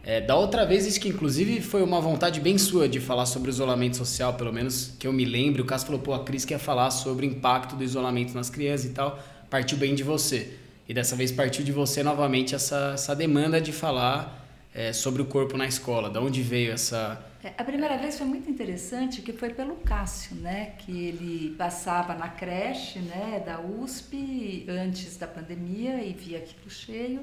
É, 0.06 0.20
da 0.20 0.36
outra 0.36 0.66
vez, 0.66 0.86
isso 0.86 1.00
que 1.00 1.08
inclusive 1.08 1.60
foi 1.60 1.82
uma 1.82 2.00
vontade 2.00 2.38
bem 2.40 2.58
sua 2.58 2.88
de 2.88 3.00
falar 3.00 3.24
sobre 3.24 3.48
o 3.48 3.52
isolamento 3.52 3.96
social, 3.96 4.34
pelo 4.34 4.52
menos 4.52 4.92
que 4.98 5.06
eu 5.06 5.12
me 5.12 5.24
lembro. 5.24 5.62
O 5.62 5.66
Cássio 5.66 5.86
falou, 5.86 6.00
pô, 6.00 6.12
a 6.12 6.24
Cris 6.24 6.44
quer 6.44 6.58
falar 6.58 6.90
sobre 6.90 7.26
o 7.26 7.30
impacto 7.30 7.74
do 7.76 7.82
isolamento 7.82 8.34
nas 8.34 8.50
crianças 8.50 8.86
e 8.86 8.90
tal. 8.90 9.18
Partiu 9.48 9.78
bem 9.78 9.94
de 9.94 10.02
você. 10.02 10.58
E 10.86 10.92
dessa 10.92 11.16
vez 11.16 11.32
partiu 11.32 11.64
de 11.64 11.72
você 11.72 12.02
novamente 12.02 12.54
essa, 12.54 12.92
essa 12.94 13.16
demanda 13.16 13.60
de 13.60 13.72
falar 13.72 14.46
é, 14.74 14.92
sobre 14.92 15.22
o 15.22 15.24
corpo 15.24 15.56
na 15.56 15.66
escola. 15.66 16.10
Da 16.10 16.20
onde 16.20 16.42
veio 16.42 16.72
essa. 16.72 17.18
É, 17.44 17.52
a 17.58 17.62
primeira 17.62 17.98
vez 17.98 18.16
foi 18.16 18.26
muito 18.26 18.50
interessante, 18.50 19.20
que 19.20 19.30
foi 19.30 19.50
pelo 19.50 19.76
Cássio, 19.76 20.34
né? 20.36 20.72
Que 20.78 21.08
ele 21.08 21.54
passava 21.58 22.14
na 22.14 22.26
creche 22.26 23.00
né, 23.00 23.42
da 23.44 23.60
USP 23.60 24.64
antes 24.66 25.18
da 25.18 25.26
pandemia 25.26 26.02
e 26.02 26.14
via 26.14 26.38
aquilo 26.38 26.70
cheio. 26.70 27.20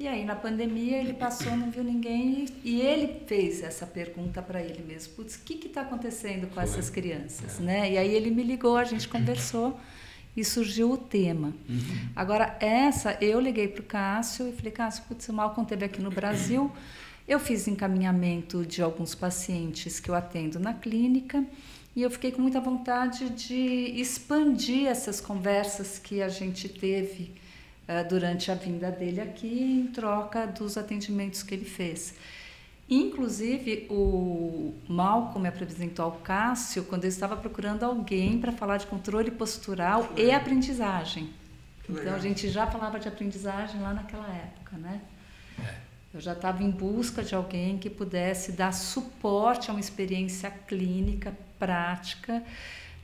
E 0.00 0.08
aí, 0.08 0.24
na 0.24 0.34
pandemia, 0.34 0.96
ele 0.96 1.12
passou, 1.12 1.54
não 1.54 1.70
viu 1.70 1.84
ninguém 1.84 2.46
e, 2.64 2.70
e 2.70 2.80
ele 2.80 3.20
fez 3.26 3.62
essa 3.62 3.86
pergunta 3.86 4.40
para 4.40 4.62
ele 4.62 4.82
mesmo: 4.82 5.12
Putz, 5.12 5.36
o 5.36 5.40
que 5.40 5.66
está 5.66 5.82
acontecendo 5.82 6.46
com 6.46 6.54
Foi. 6.54 6.64
essas 6.64 6.88
crianças? 6.88 7.60
É. 7.60 7.62
Né? 7.62 7.92
E 7.92 7.98
aí, 7.98 8.14
ele 8.14 8.30
me 8.30 8.42
ligou, 8.42 8.78
a 8.78 8.84
gente 8.84 9.06
conversou 9.06 9.78
e 10.34 10.42
surgiu 10.42 10.90
o 10.90 10.96
tema. 10.96 11.48
Uhum. 11.68 12.08
Agora, 12.16 12.56
essa, 12.60 13.18
eu 13.20 13.38
liguei 13.38 13.68
para 13.68 13.82
o 13.82 13.84
Cássio 13.84 14.48
e 14.48 14.52
falei: 14.52 14.72
Cássio, 14.72 15.04
putz, 15.06 15.28
o 15.28 15.34
Malcolm 15.34 15.68
teve 15.68 15.84
aqui 15.84 16.00
no 16.00 16.10
Brasil. 16.10 16.72
Eu 17.26 17.40
fiz 17.40 17.66
encaminhamento 17.66 18.66
de 18.66 18.82
alguns 18.82 19.14
pacientes 19.14 19.98
que 19.98 20.10
eu 20.10 20.14
atendo 20.14 20.60
na 20.60 20.74
clínica 20.74 21.42
e 21.96 22.02
eu 22.02 22.10
fiquei 22.10 22.30
com 22.30 22.42
muita 22.42 22.60
vontade 22.60 23.30
de 23.30 23.92
expandir 23.98 24.86
essas 24.86 25.22
conversas 25.22 25.98
que 25.98 26.20
a 26.20 26.28
gente 26.28 26.68
teve 26.68 27.32
uh, 27.88 28.06
durante 28.06 28.50
a 28.50 28.54
vinda 28.54 28.90
dele 28.90 29.22
aqui, 29.22 29.62
em 29.62 29.86
troca 29.86 30.46
dos 30.46 30.76
atendimentos 30.76 31.42
que 31.42 31.54
ele 31.54 31.64
fez. 31.64 32.14
Inclusive, 32.90 33.86
o 33.88 34.74
Malcolm 34.86 35.40
me 35.40 35.48
apresentou 35.48 36.04
ao 36.04 36.12
Cássio 36.12 36.84
quando 36.84 37.04
eu 37.04 37.08
estava 37.08 37.34
procurando 37.38 37.84
alguém 37.84 38.38
para 38.38 38.52
falar 38.52 38.76
de 38.76 38.86
controle 38.86 39.30
postural 39.30 40.12
e 40.14 40.30
aprendizagem. 40.30 41.30
Então, 41.88 42.14
a 42.14 42.18
gente 42.18 42.50
já 42.50 42.66
falava 42.66 43.00
de 43.00 43.08
aprendizagem 43.08 43.80
lá 43.80 43.94
naquela 43.94 44.28
época, 44.28 44.76
né? 44.76 45.00
É. 45.58 45.83
Eu 46.14 46.20
já 46.20 46.32
estava 46.32 46.62
em 46.62 46.70
busca 46.70 47.24
de 47.24 47.34
alguém 47.34 47.76
que 47.76 47.90
pudesse 47.90 48.52
dar 48.52 48.72
suporte 48.72 49.68
a 49.68 49.74
uma 49.74 49.80
experiência 49.80 50.48
clínica, 50.48 51.36
prática, 51.58 52.40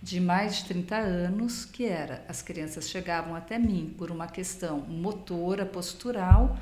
de 0.01 0.21
mais 0.21 0.59
de 0.59 0.67
30 0.67 0.97
anos, 0.97 1.65
que 1.65 1.87
era 1.87 2.25
as 2.29 2.41
crianças 2.41 2.89
chegavam 2.89 3.35
até 3.35 3.59
mim 3.59 3.93
por 3.99 4.13
uma 4.13 4.29
questão 4.29 4.79
motora, 4.83 5.67
postural, 5.67 6.57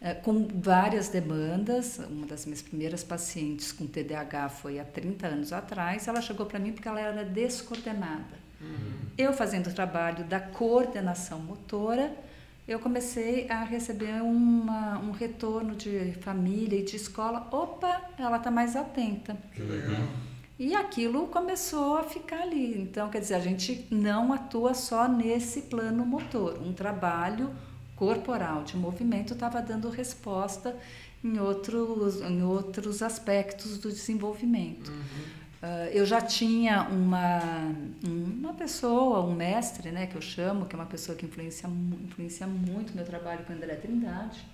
eh, 0.00 0.14
com 0.14 0.48
várias 0.48 1.10
demandas. 1.10 1.98
Uma 1.98 2.26
das 2.26 2.46
minhas 2.46 2.62
primeiras 2.62 3.04
pacientes 3.04 3.70
com 3.70 3.86
TDAH 3.86 4.48
foi 4.48 4.80
há 4.80 4.84
30 4.84 5.26
anos 5.26 5.52
atrás. 5.52 6.08
Ela 6.08 6.22
chegou 6.22 6.46
para 6.46 6.58
mim 6.58 6.72
porque 6.72 6.88
ela 6.88 7.00
era 7.00 7.22
descoordenada. 7.22 8.40
Uhum. 8.62 9.10
Eu 9.18 9.34
fazendo 9.34 9.66
o 9.66 9.74
trabalho 9.74 10.24
da 10.24 10.40
coordenação 10.40 11.38
motora, 11.38 12.10
eu 12.72 12.80
comecei 12.80 13.48
a 13.50 13.64
receber 13.64 14.22
uma, 14.22 14.98
um 14.98 15.10
retorno 15.10 15.74
de 15.74 16.12
família 16.20 16.78
e 16.78 16.82
de 16.82 16.96
escola. 16.96 17.46
Opa, 17.50 18.10
ela 18.18 18.38
está 18.38 18.50
mais 18.50 18.74
atenta. 18.76 19.36
Que 19.54 19.62
legal. 19.62 20.08
E 20.58 20.74
aquilo 20.74 21.26
começou 21.26 21.96
a 21.96 22.04
ficar 22.04 22.42
ali. 22.42 22.80
Então, 22.80 23.08
quer 23.10 23.20
dizer, 23.20 23.34
a 23.34 23.40
gente 23.40 23.86
não 23.90 24.32
atua 24.32 24.74
só 24.74 25.08
nesse 25.08 25.62
plano 25.62 26.06
motor. 26.06 26.58
Um 26.62 26.72
trabalho 26.72 27.50
corporal 27.96 28.62
de 28.62 28.76
movimento 28.76 29.34
estava 29.34 29.60
dando 29.60 29.90
resposta 29.90 30.76
em 31.22 31.38
outros, 31.38 32.20
em 32.20 32.42
outros 32.42 33.02
aspectos 33.02 33.78
do 33.78 33.88
desenvolvimento. 33.90 34.90
Uhum. 34.90 35.41
Uh, 35.62 35.86
eu 35.92 36.04
já 36.04 36.20
tinha 36.20 36.82
uma, 36.82 37.72
uma 38.04 38.52
pessoa, 38.52 39.20
um 39.20 39.32
mestre, 39.32 39.92
né, 39.92 40.08
que 40.08 40.16
eu 40.16 40.20
chamo, 40.20 40.66
que 40.66 40.74
é 40.74 40.78
uma 40.78 40.86
pessoa 40.86 41.16
que 41.16 41.24
influencia, 41.24 41.68
influencia 42.02 42.48
muito 42.48 42.96
meu 42.96 43.04
trabalho 43.04 43.44
com 43.44 43.52
André 43.52 43.76
Trindade, 43.76 44.44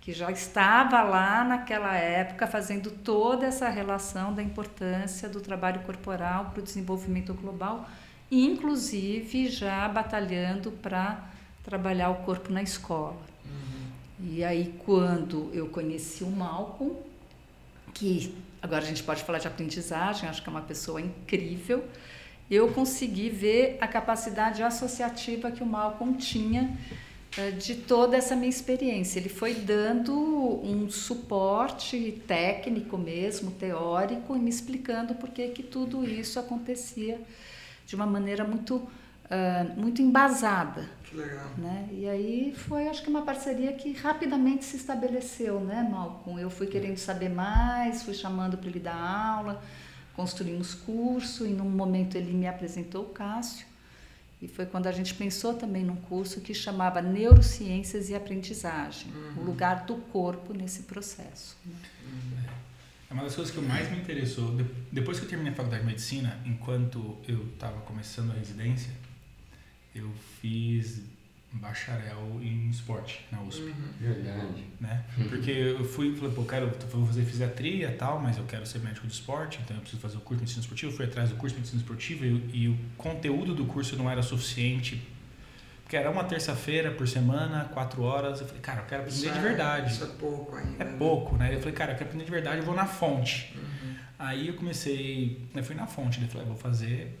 que 0.00 0.12
já 0.12 0.30
estava 0.30 1.02
lá 1.02 1.42
naquela 1.42 1.96
época 1.96 2.46
fazendo 2.46 2.92
toda 2.92 3.44
essa 3.44 3.68
relação 3.68 4.32
da 4.32 4.40
importância 4.40 5.28
do 5.28 5.40
trabalho 5.40 5.80
corporal 5.80 6.50
para 6.50 6.60
o 6.60 6.62
desenvolvimento 6.62 7.34
global, 7.34 7.90
inclusive 8.30 9.48
já 9.48 9.88
batalhando 9.88 10.70
para 10.70 11.24
trabalhar 11.64 12.10
o 12.10 12.22
corpo 12.22 12.52
na 12.52 12.62
escola. 12.62 13.16
Uhum. 13.44 14.30
E 14.30 14.44
aí 14.44 14.72
quando 14.84 15.50
eu 15.52 15.66
conheci 15.66 16.22
o 16.22 16.30
Malcolm, 16.30 16.94
que 17.92 18.32
agora 18.66 18.84
a 18.84 18.86
gente 18.86 19.02
pode 19.02 19.22
falar 19.22 19.38
de 19.38 19.46
aprendizagem, 19.46 20.28
acho 20.28 20.42
que 20.42 20.48
é 20.48 20.50
uma 20.50 20.60
pessoa 20.60 21.00
incrível, 21.00 21.84
eu 22.50 22.72
consegui 22.72 23.30
ver 23.30 23.78
a 23.80 23.88
capacidade 23.88 24.62
associativa 24.62 25.50
que 25.50 25.62
o 25.62 25.66
Malcolm 25.66 26.16
tinha 26.16 26.76
é, 27.36 27.50
de 27.50 27.74
toda 27.74 28.16
essa 28.16 28.34
minha 28.34 28.48
experiência. 28.48 29.18
Ele 29.18 29.28
foi 29.28 29.54
dando 29.54 30.14
um 30.14 30.88
suporte 30.88 32.22
técnico 32.26 32.96
mesmo, 32.96 33.50
teórico, 33.50 34.36
e 34.36 34.38
me 34.38 34.50
explicando 34.50 35.14
por 35.14 35.30
que, 35.30 35.48
que 35.48 35.62
tudo 35.62 36.04
isso 36.04 36.38
acontecia 36.38 37.20
de 37.86 37.94
uma 37.94 38.06
maneira 38.06 38.44
muito, 38.44 38.88
uh, 39.26 39.80
muito 39.80 40.02
embasada. 40.02 40.88
Que 41.04 41.16
legal. 41.16 41.50
Né? 41.56 41.88
E 41.92 42.08
aí 42.08 42.54
foi, 42.56 42.88
acho 42.88 43.02
que, 43.02 43.08
uma 43.08 43.22
parceria 43.22 43.72
que 43.72 43.92
rapidamente 43.92 44.64
se 44.64 44.76
estabeleceu, 44.76 45.60
né, 45.60 45.86
Malcolm? 45.90 46.40
Eu 46.40 46.50
fui 46.50 46.66
querendo 46.66 46.96
saber 46.96 47.28
mais, 47.28 48.02
fui 48.02 48.14
chamando 48.14 48.56
para 48.58 48.68
ele 48.68 48.80
dar 48.80 48.96
aula, 48.96 49.62
construímos 50.14 50.74
curso, 50.74 51.46
e 51.46 51.50
num 51.50 51.68
momento 51.68 52.16
ele 52.16 52.32
me 52.32 52.46
apresentou 52.46 53.04
o 53.04 53.08
Cássio. 53.08 53.66
E 54.40 54.48
foi 54.48 54.66
quando 54.66 54.86
a 54.86 54.92
gente 54.92 55.14
pensou 55.14 55.54
também 55.54 55.82
num 55.82 55.96
curso 55.96 56.40
que 56.42 56.52
chamava 56.52 57.00
Neurociências 57.00 58.10
e 58.10 58.14
Aprendizagem, 58.14 59.10
uhum. 59.10 59.42
o 59.42 59.44
lugar 59.46 59.86
do 59.86 59.96
corpo 59.96 60.52
nesse 60.52 60.82
processo. 60.82 61.56
Né? 61.64 61.74
É 63.08 63.14
uma 63.14 63.22
das 63.22 63.34
coisas 63.34 63.54
que 63.54 63.60
mais 63.60 63.90
me 63.90 63.98
interessou. 63.98 64.54
Depois 64.92 65.18
que 65.18 65.24
eu 65.24 65.28
terminei 65.28 65.52
a 65.52 65.56
faculdade 65.56 65.82
de 65.84 65.88
medicina, 65.88 66.38
enquanto 66.44 67.16
eu 67.26 67.46
estava 67.46 67.80
começando 67.82 68.32
a 68.32 68.34
residência, 68.34 68.90
eu 69.96 70.10
fiz 70.40 71.02
bacharel 71.52 72.38
em 72.42 72.68
esporte 72.68 73.24
na 73.30 73.40
USP. 73.42 73.62
Uhum. 73.62 73.74
Verdade. 74.00 74.64
Né? 74.80 75.04
Uhum. 75.16 75.28
Porque 75.28 75.50
eu 75.50 75.84
fui 75.84 76.08
e 76.08 76.16
falei, 76.16 76.34
pô, 76.34 76.44
quero 76.44 76.70
vou 76.90 77.06
fazer 77.06 77.24
fisiatria 77.24 77.88
e 77.88 77.94
tal, 77.94 78.20
mas 78.20 78.36
eu 78.36 78.44
quero 78.44 78.66
ser 78.66 78.80
médico 78.80 79.06
de 79.06 79.12
esporte, 79.12 79.60
então 79.64 79.76
eu 79.76 79.80
preciso 79.80 80.00
fazer 80.00 80.16
o 80.16 80.20
curso 80.20 80.36
de 80.36 80.42
medicina 80.42 80.60
esportiva. 80.62 80.92
Eu 80.92 80.96
fui 80.96 81.06
atrás 81.06 81.30
do 81.30 81.36
curso 81.36 81.54
de 81.54 81.60
medicina 81.60 81.80
esportiva 81.80 82.26
e, 82.26 82.50
e 82.52 82.68
o 82.68 82.78
conteúdo 82.96 83.54
do 83.54 83.64
curso 83.64 83.96
não 83.96 84.10
era 84.10 84.22
suficiente. 84.22 85.02
Porque 85.82 85.96
era 85.96 86.10
uma 86.10 86.24
terça-feira 86.24 86.90
por 86.90 87.06
semana, 87.06 87.66
quatro 87.66 88.02
horas. 88.02 88.40
Eu 88.40 88.46
falei, 88.46 88.60
cara, 88.60 88.80
eu 88.80 88.86
quero 88.86 89.02
aprender 89.02 89.24
isso 89.24 89.32
de 89.32 89.38
é- 89.38 89.42
verdade. 89.42 89.92
Isso 89.92 90.04
é 90.04 90.08
pouco 90.08 90.56
ainda. 90.56 90.82
É 90.82 90.84
né? 90.84 90.96
pouco, 90.98 91.36
né? 91.36 91.54
Eu 91.54 91.60
falei, 91.60 91.74
cara, 91.74 91.92
eu 91.92 91.96
quero 91.96 92.10
aprender 92.10 92.24
de 92.24 92.30
verdade, 92.30 92.58
eu 92.58 92.64
vou 92.64 92.74
na 92.74 92.86
fonte. 92.86 93.54
Uhum. 93.54 93.94
Aí 94.18 94.48
eu 94.48 94.54
comecei, 94.54 95.48
eu 95.54 95.62
fui 95.62 95.76
na 95.76 95.86
fonte, 95.86 96.20
eu 96.20 96.28
falei, 96.28 96.42
eu 96.42 96.48
vou 96.48 96.56
fazer 96.56 97.16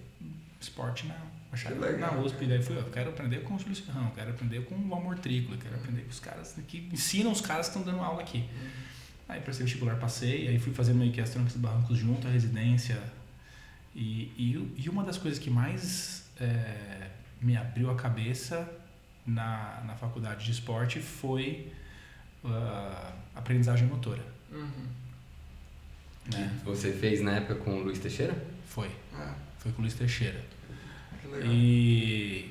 esporte 0.60 1.06
na 1.06 1.14
Bacharel 1.56 1.98
na 1.98 2.12
USP, 2.12 2.46
daí 2.46 2.62
fui, 2.62 2.76
eu 2.76 2.84
quero 2.84 3.10
aprender 3.10 3.42
com 3.42 3.54
o 3.54 3.58
Júlio 3.58 3.74
Serrão, 3.74 4.10
quero 4.14 4.30
aprender 4.30 4.64
com 4.66 4.74
o 4.74 4.94
Amor 4.94 5.18
Trícola, 5.18 5.56
quero 5.56 5.74
aprender 5.74 6.02
com 6.02 6.10
os 6.10 6.20
caras 6.20 6.54
que 6.68 6.88
ensinam 6.92 7.32
os 7.32 7.40
caras 7.40 7.68
que 7.68 7.78
estão 7.78 7.90
dando 7.90 8.04
aula 8.04 8.20
aqui. 8.20 8.38
Uhum. 8.38 8.70
Aí 9.28 9.40
prestei 9.40 9.64
vestibular, 9.64 9.96
passei, 9.96 10.48
aí 10.48 10.58
fui 10.58 10.72
fazendo 10.72 10.98
meio 10.98 11.12
que 11.12 11.20
as 11.20 11.30
Troncos 11.30 11.56
Barrancos 11.56 11.98
junto, 11.98 12.28
a 12.28 12.30
residência. 12.30 13.02
E, 13.94 14.30
e, 14.36 14.74
e, 14.84 14.88
uma 14.88 15.02
das 15.02 15.16
coisas 15.16 15.38
que 15.38 15.48
mais 15.48 16.30
é, 16.38 17.08
me 17.40 17.56
abriu 17.56 17.90
a 17.90 17.96
cabeça 17.96 18.70
na, 19.26 19.82
na 19.86 19.96
faculdade 19.96 20.44
de 20.44 20.50
esporte 20.50 21.00
foi 21.00 21.72
a 22.44 23.12
uh, 23.34 23.38
aprendizagem 23.38 23.88
motora. 23.88 24.22
Uhum. 24.52 24.86
Né? 26.32 26.60
Você 26.64 26.92
fez 26.92 27.22
na 27.22 27.32
época 27.32 27.56
com 27.56 27.78
o 27.78 27.82
Luiz 27.82 27.98
Teixeira? 27.98 28.36
Foi. 28.66 28.90
Ah. 29.14 29.34
Foi 29.58 29.72
com 29.72 29.78
o 29.78 29.82
Luiz 29.82 29.94
Teixeira. 29.94 30.44
E. 31.44 32.50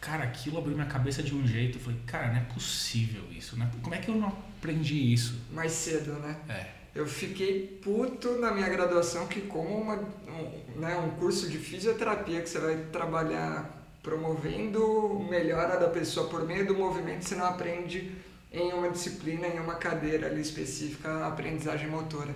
Cara, 0.00 0.24
aquilo 0.24 0.58
abriu 0.58 0.74
minha 0.74 0.86
cabeça 0.86 1.22
de 1.22 1.34
um 1.34 1.46
jeito. 1.46 1.78
Eu 1.78 1.82
falei, 1.82 1.98
cara, 2.06 2.28
não 2.28 2.36
é 2.36 2.44
possível 2.54 3.22
isso, 3.36 3.58
né? 3.58 3.68
Como 3.82 3.94
é 3.94 3.98
que 3.98 4.08
eu 4.08 4.14
não 4.14 4.28
aprendi 4.28 5.12
isso? 5.12 5.40
Mais 5.52 5.72
cedo, 5.72 6.12
né? 6.14 6.36
É. 6.48 6.66
Eu 6.94 7.06
fiquei 7.06 7.78
puto 7.82 8.38
na 8.38 8.52
minha 8.52 8.68
graduação 8.68 9.26
que 9.26 9.42
como 9.42 9.68
uma, 9.68 9.94
um, 9.96 10.80
né, 10.80 10.96
um 10.96 11.10
curso 11.10 11.48
de 11.48 11.58
fisioterapia 11.58 12.40
que 12.40 12.48
você 12.48 12.58
vai 12.58 12.76
trabalhar 12.90 13.78
promovendo 14.02 15.24
melhora 15.28 15.78
da 15.78 15.88
pessoa 15.88 16.28
por 16.28 16.46
meio 16.46 16.66
do 16.66 16.74
movimento, 16.74 17.24
você 17.24 17.34
não 17.34 17.44
aprende 17.44 18.10
em 18.52 18.72
uma 18.72 18.90
disciplina, 18.90 19.46
em 19.46 19.58
uma 19.58 19.74
cadeira 19.74 20.28
ali 20.28 20.40
específica, 20.40 21.08
a 21.08 21.28
aprendizagem 21.28 21.88
motora. 21.88 22.34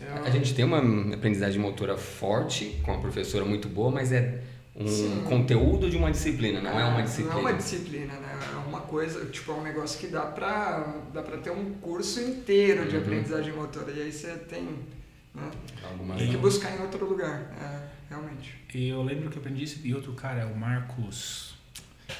Eu... 0.00 0.24
A 0.24 0.30
gente 0.30 0.54
tem 0.54 0.64
uma 0.64 0.78
aprendizagem 1.14 1.60
motora 1.60 1.96
forte, 1.96 2.80
com 2.84 2.92
uma 2.92 3.00
professora 3.00 3.44
muito 3.44 3.68
boa, 3.68 3.90
mas 3.90 4.12
é 4.12 4.42
um 4.80 4.88
Sim. 4.88 5.24
conteúdo 5.28 5.90
de 5.90 5.96
uma 5.96 6.10
disciplina, 6.10 6.60
não 6.60 6.78
é 6.80 6.84
uma 6.84 7.02
disciplina. 7.02 7.30
Não 7.34 7.38
é 7.40 7.42
uma 7.42 7.52
disciplina, 7.52 8.14
né? 8.14 8.38
É 8.52 8.68
uma 8.68 8.80
coisa, 8.80 9.26
tipo, 9.26 9.52
é 9.52 9.54
um 9.54 9.62
negócio 9.62 10.00
que 10.00 10.06
dá 10.06 10.22
pra, 10.22 10.96
dá 11.12 11.22
pra 11.22 11.36
ter 11.38 11.50
um 11.50 11.74
curso 11.74 12.20
inteiro 12.20 12.88
de 12.88 12.96
Uhum. 12.96 13.02
aprendizagem 13.02 13.52
motora. 13.52 13.92
E 13.92 14.02
aí 14.02 14.10
você 14.12 14.28
tem, 14.48 14.62
né? 15.34 15.50
Tem 16.18 16.30
que 16.30 16.36
buscar 16.38 16.74
em 16.76 16.80
outro 16.80 17.04
lugar, 17.06 17.52
é, 17.60 17.80
realmente. 18.08 18.54
E 18.74 18.88
eu 18.88 19.02
lembro 19.02 19.28
que 19.30 19.36
eu 19.36 19.40
aprendi 19.40 19.64
isso. 19.64 19.80
E 19.84 19.94
outro 19.94 20.12
cara 20.14 20.40
é 20.40 20.44
o 20.46 20.56
Marcos. 20.56 21.54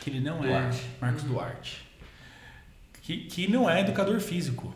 Que 0.03 0.11
ele 0.11 0.21
não 0.21 0.41
Duarte. 0.41 0.79
é. 0.81 1.01
Marcos 1.01 1.23
Duarte. 1.25 1.89
Que, 3.03 3.25
que 3.25 3.51
não 3.51 3.69
é 3.69 3.81
educador 3.81 4.21
físico. 4.21 4.73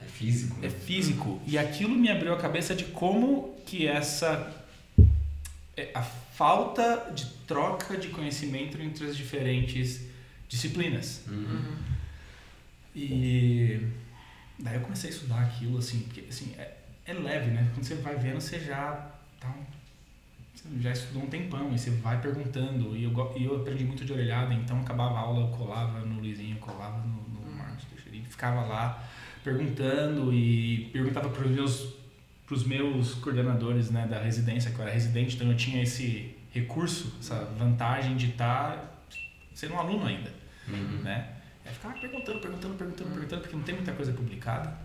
É 0.00 0.04
físico. 0.04 0.56
É 0.60 0.68
né? 0.68 0.70
físico. 0.70 1.40
E 1.46 1.56
aquilo 1.56 1.94
me 1.94 2.10
abriu 2.10 2.34
a 2.34 2.36
cabeça 2.36 2.74
de 2.74 2.84
como 2.86 3.54
que 3.64 3.86
essa. 3.86 4.52
é, 5.76 5.90
A 5.94 6.04
falta 6.40 7.12
de 7.14 7.26
troca 7.46 7.98
de 7.98 8.08
conhecimento 8.08 8.80
entre 8.80 9.06
as 9.06 9.14
diferentes 9.14 10.06
disciplinas. 10.48 11.22
Uhum. 11.28 11.76
E 12.96 13.78
daí 14.58 14.76
eu 14.76 14.80
comecei 14.80 15.10
a 15.10 15.12
estudar 15.12 15.40
aquilo, 15.42 15.76
assim, 15.76 16.00
porque 16.00 16.24
assim, 16.30 16.54
é, 16.56 16.78
é 17.04 17.12
leve, 17.12 17.50
né? 17.50 17.68
Quando 17.74 17.84
você 17.84 17.94
vai 17.96 18.16
vendo, 18.16 18.40
você 18.40 18.58
já 18.58 19.10
tá 19.38 19.48
um- 19.48 19.66
você 20.54 20.80
já 20.80 20.92
estudou 20.92 21.24
um 21.24 21.26
tempão 21.26 21.72
e 21.74 21.78
você 21.78 21.90
vai 21.90 22.18
perguntando. 22.22 22.96
E 22.96 23.04
eu, 23.04 23.34
e 23.36 23.44
eu 23.44 23.56
aprendi 23.60 23.84
muito 23.84 24.02
de 24.06 24.12
orelhada, 24.12 24.54
então 24.54 24.80
acabava 24.80 25.16
a 25.16 25.20
aula, 25.20 25.42
eu 25.46 25.48
colava 25.56 26.00
no 26.00 26.20
Luizinho, 26.20 26.56
colava 26.56 26.98
no, 27.06 27.22
no 27.28 27.52
Marcos 27.54 27.84
Teixeira 27.84 28.16
e 28.16 28.22
ficava 28.24 28.62
lá 28.62 29.06
perguntando 29.44 30.32
e 30.32 30.88
perguntava 30.90 31.28
para 31.28 31.44
os 31.44 31.50
meus, 31.50 31.94
pros 32.50 32.64
meus 32.64 33.14
coordenadores 33.14 33.90
né, 33.90 34.08
da 34.08 34.20
residência, 34.20 34.72
que 34.72 34.76
eu 34.76 34.82
era 34.82 34.92
residente, 34.92 35.36
então 35.36 35.48
eu 35.48 35.56
tinha 35.56 35.80
esse 35.80 36.34
recurso, 36.50 37.14
essa 37.20 37.44
vantagem 37.56 38.16
de 38.16 38.30
estar 38.30 39.06
sendo 39.54 39.74
um 39.74 39.78
aluno 39.78 40.04
ainda 40.04 40.40
Uhum. 40.68 41.02
né? 41.02 41.36
É 41.64 41.70
ficar 41.70 41.92
perguntando, 41.94 42.38
perguntando, 42.40 42.74
perguntando, 42.74 43.10
perguntando, 43.10 43.42
porque 43.42 43.56
não 43.56 43.62
tem 43.62 43.74
muita 43.74 43.92
coisa 43.92 44.12
publicada. 44.12 44.76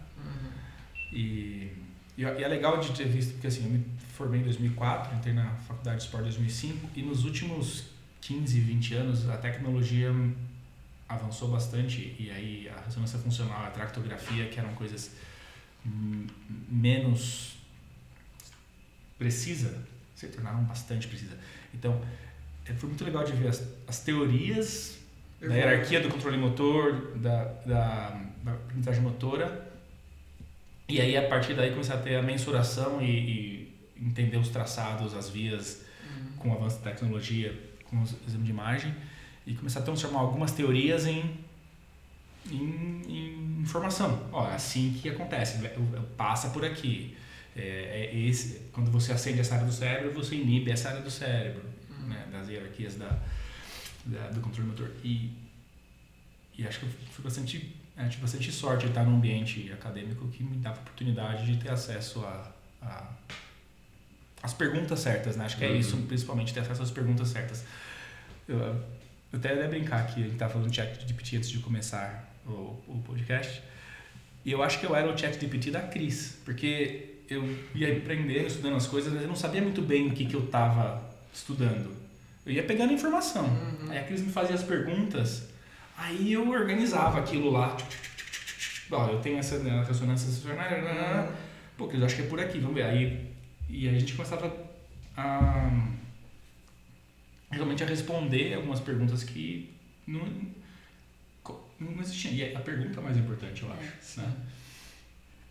E, 1.12 1.72
e, 2.18 2.22
e 2.22 2.24
é 2.24 2.48
legal 2.48 2.80
de 2.80 2.92
ter 2.92 3.08
visto, 3.08 3.34
porque 3.34 3.48
assim, 3.48 3.66
eu 3.66 3.70
me 3.72 3.86
formei 4.14 4.42
em 4.42 4.44
2004, 4.44 5.16
entrei 5.16 5.34
na 5.34 5.52
faculdade 5.68 5.98
de 5.98 6.04
esporte 6.06 6.24
em 6.24 6.30
2005, 6.30 6.90
e 6.96 7.02
nos 7.04 7.24
últimos 7.24 7.86
15, 8.22 8.60
20 8.60 8.94
anos 8.96 9.30
a 9.30 9.38
tecnologia 9.38 10.12
avançou 11.08 11.50
bastante, 11.50 12.16
e 12.20 12.32
aí 12.32 12.70
a 12.70 12.86
ressonância 12.86 13.20
funcional, 13.20 13.66
a 13.66 13.70
tractografia, 13.70 14.48
que 14.48 14.60
eram 14.60 14.74
coisas 14.74 15.12
menos 16.70 17.58
precisa, 19.18 19.86
se 20.16 20.28
tornaram 20.28 20.64
bastante 20.64 21.08
precisa. 21.08 21.38
Então, 21.74 22.02
é, 22.66 22.74
foi 22.74 22.90
muito 22.90 23.04
legal 23.04 23.24
de 23.24 23.34
ver 23.34 23.50
as, 23.50 23.64
as 23.88 24.00
teorias 24.00 24.98
da 25.40 25.56
hierarquia 25.56 26.02
do 26.02 26.10
controle 26.10 26.38
motor, 26.38 27.18
da, 27.18 27.44
da, 27.66 28.22
da 28.44 28.52
aprendizagem 28.54 29.02
motora. 29.02 29.72
E 30.88 31.02
aí, 31.02 31.16
a 31.18 31.28
partir 31.28 31.54
daí, 31.54 31.72
começar 31.72 31.96
a 31.96 32.00
ter 32.00 32.16
a 32.16 32.22
mensuração 32.22 33.02
e, 33.02 33.10
e 33.10 33.76
entender 34.00 34.38
os 34.38 34.50
traçados, 34.50 35.14
as 35.14 35.30
vias, 35.30 35.84
com 36.38 36.50
o 36.50 36.54
avanço 36.54 36.80
da 36.80 36.92
tecnologia, 36.92 37.58
com 37.86 38.02
os 38.02 38.16
exames 38.28 38.46
de 38.46 38.52
imagem, 38.52 38.96
e 39.46 39.54
começar 39.54 39.80
a 39.80 39.84
transformar 39.84 40.20
algumas 40.20 40.52
teorias 40.52 41.06
em, 41.06 41.38
em, 42.52 43.02
em 43.08 43.62
informação. 43.62 44.28
Ó, 44.32 44.48
é 44.50 44.56
assim 44.56 44.94
que 45.02 45.10
acontece, 45.10 45.58
vai- 45.60 45.74
passa 46.18 46.50
por 46.50 46.64
aqui. 46.66 47.16
É, 47.56 48.10
é 48.14 48.16
esse, 48.20 48.70
quando 48.74 48.92
você 48.92 49.14
acende 49.14 49.40
essa 49.40 49.56
área 49.56 49.66
do 49.66 49.72
cérebro, 49.72 50.12
você 50.14 50.36
inibe 50.36 50.72
essa 50.72 50.90
área 50.90 51.02
do 51.02 51.10
cérebro, 51.10 51.64
né, 52.08 52.28
das 52.32 52.50
hierarquias 52.50 52.96
da, 52.96 53.18
da- 54.06 54.30
do 54.30 54.42
controle 54.42 54.68
motor. 54.70 54.92
E, 55.04 55.32
e 56.58 56.68
acho 56.68 56.80
que 56.80 56.86
eu 56.86 56.90
fui 57.12 57.24
bastante, 57.24 57.76
é, 57.98 58.08
tive 58.08 58.22
bastante 58.22 58.52
sorte 58.52 58.84
de 58.86 58.92
estar 58.92 59.04
num 59.06 59.16
ambiente 59.16 59.72
acadêmico 59.72 60.28
que 60.28 60.44
me 60.44 60.58
dava 60.58 60.78
a 60.78 60.82
oportunidade 60.82 61.46
de 61.46 61.58
ter 61.62 61.70
acesso 61.72 62.20
a, 62.26 62.52
a 62.82 63.10
as 64.44 64.54
perguntas 64.54 65.00
certas, 65.00 65.36
né? 65.38 65.46
Acho 65.46 65.58
que 65.58 65.66
é 65.66 65.70
Uhum. 65.72 65.80
isso, 65.80 65.98
principalmente, 66.04 66.54
ter 66.54 66.60
acesso 66.60 66.84
às 66.84 66.92
perguntas 66.92 67.30
certas. 67.30 67.66
Eu, 68.48 68.60
eu 68.60 69.40
até 69.40 69.56
ia 69.56 69.68
brincar 69.68 70.06
que 70.06 70.20
a 70.20 70.24
gente 70.24 70.34
estava 70.34 70.54
falando 70.54 70.70
de 70.70 70.76
chat 70.76 71.08
GPT 71.08 71.38
antes 71.38 71.50
de 71.50 71.60
começar 71.60 72.32
o, 72.46 72.82
o 72.88 73.04
podcast. 73.06 73.62
E 74.44 74.52
eu 74.52 74.62
acho 74.62 74.80
que 74.80 74.86
eu 74.86 74.96
era 74.96 75.12
o 75.12 75.18
chat 75.18 75.40
GPT 75.40 75.72
da 75.72 75.82
Cris, 75.82 76.40
porque 76.46 77.16
eu 77.30 77.44
ia 77.74 77.98
aprendendo, 77.98 78.48
estudando 78.48 78.76
as 78.76 78.88
coisas, 78.88 79.12
mas 79.12 79.24
eu 79.24 79.28
não 79.28 79.36
sabia 79.36 79.62
muito 79.62 79.82
bem 79.82 80.08
o 80.08 80.12
que, 80.12 80.26
que 80.26 80.36
eu 80.36 80.44
estava 80.46 81.04
estudando. 81.34 81.92
Eu 82.46 82.54
ia 82.54 82.64
pegando 82.64 82.94
informação. 82.94 83.46
Uhum. 83.46 83.90
Aí 83.90 83.98
a 83.98 84.04
Cris 84.04 84.22
me 84.22 84.32
fazia 84.32 84.56
as 84.56 84.64
perguntas, 84.64 85.50
aí 85.98 86.34
eu 86.34 86.48
organizava 86.50 87.20
aquilo 87.20 87.50
lá. 87.50 87.76
Ó, 88.92 89.08
eu 89.08 89.20
tenho 89.20 89.40
essa 89.40 89.58
né, 89.60 89.84
ressonância 89.84 90.30
sensorial, 90.30 91.34
pô, 91.76 91.88
Cris, 91.88 92.00
eu 92.00 92.06
acho 92.06 92.16
que 92.16 92.22
é 92.22 92.26
por 92.28 92.40
aqui, 92.40 92.60
vamos 92.60 92.76
ver. 92.76 92.84
Aí, 92.84 93.32
e 93.68 93.90
aí 93.90 93.96
a 93.96 94.00
gente 94.00 94.14
começava 94.14 94.56
a 95.18 95.70
realmente 97.50 97.84
a 97.84 97.88
responder 97.88 98.54
algumas 98.54 98.80
perguntas 98.80 99.24
que 99.24 99.74
não, 100.06 100.22
não 101.80 102.02
existiam. 102.02 102.34
E 102.34 102.56
a 102.56 102.60
pergunta 102.60 103.00
é 103.00 103.04
mais 103.04 103.18
importante, 103.18 103.64
eu 103.64 103.72
acho. 103.74 104.20
Né? 104.22 104.34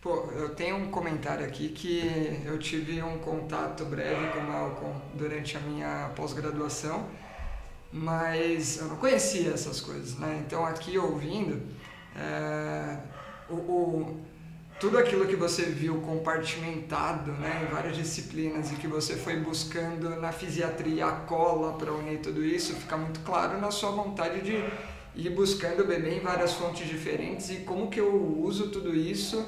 Pô, 0.01 0.29
eu 0.33 0.49
tenho 0.49 0.75
um 0.77 0.91
comentário 0.91 1.43
aqui 1.45 1.69
que 1.69 2.41
eu 2.45 2.59
tive 2.59 3.01
um 3.01 3.17
contato 3.17 3.85
breve 3.85 4.27
com 4.33 4.39
o 4.39 4.43
Malcolm 4.43 5.01
durante 5.15 5.57
a 5.57 5.59
minha 5.61 6.11
pós-graduação, 6.15 7.09
mas 7.91 8.77
eu 8.77 8.85
não 8.87 8.97
conhecia 8.97 9.51
essas 9.51 9.81
coisas, 9.81 10.15
né? 10.19 10.43
Então 10.45 10.65
aqui 10.65 10.97
ouvindo, 10.97 11.61
é, 12.15 12.97
o, 13.49 13.55
o- 13.55 14.25
tudo 14.79 14.97
aquilo 14.97 15.25
que 15.25 15.35
você 15.37 15.63
viu 15.63 16.01
compartimentado 16.01 17.31
né, 17.31 17.65
em 17.65 17.73
várias 17.73 17.95
disciplinas 17.95 18.71
e 18.73 18.75
que 18.75 18.87
você 18.87 19.15
foi 19.15 19.39
buscando 19.39 20.09
na 20.19 20.31
fisiatria 20.33 21.05
a 21.07 21.11
cola 21.13 21.77
para 21.77 21.93
unir 21.93 22.19
tudo 22.19 22.43
isso, 22.43 22.75
fica 22.75 22.97
muito 22.97 23.21
claro 23.21 23.59
na 23.59 23.71
sua 23.71 23.91
vontade 23.91 24.41
de 24.41 24.61
ir 25.15 25.29
buscando 25.31 25.85
beber 25.85 26.13
em 26.17 26.19
várias 26.21 26.53
fontes 26.53 26.87
diferentes 26.87 27.49
e 27.49 27.57
como 27.57 27.89
que 27.89 27.99
eu 27.99 28.13
uso 28.41 28.69
tudo 28.69 28.95
isso 28.95 29.47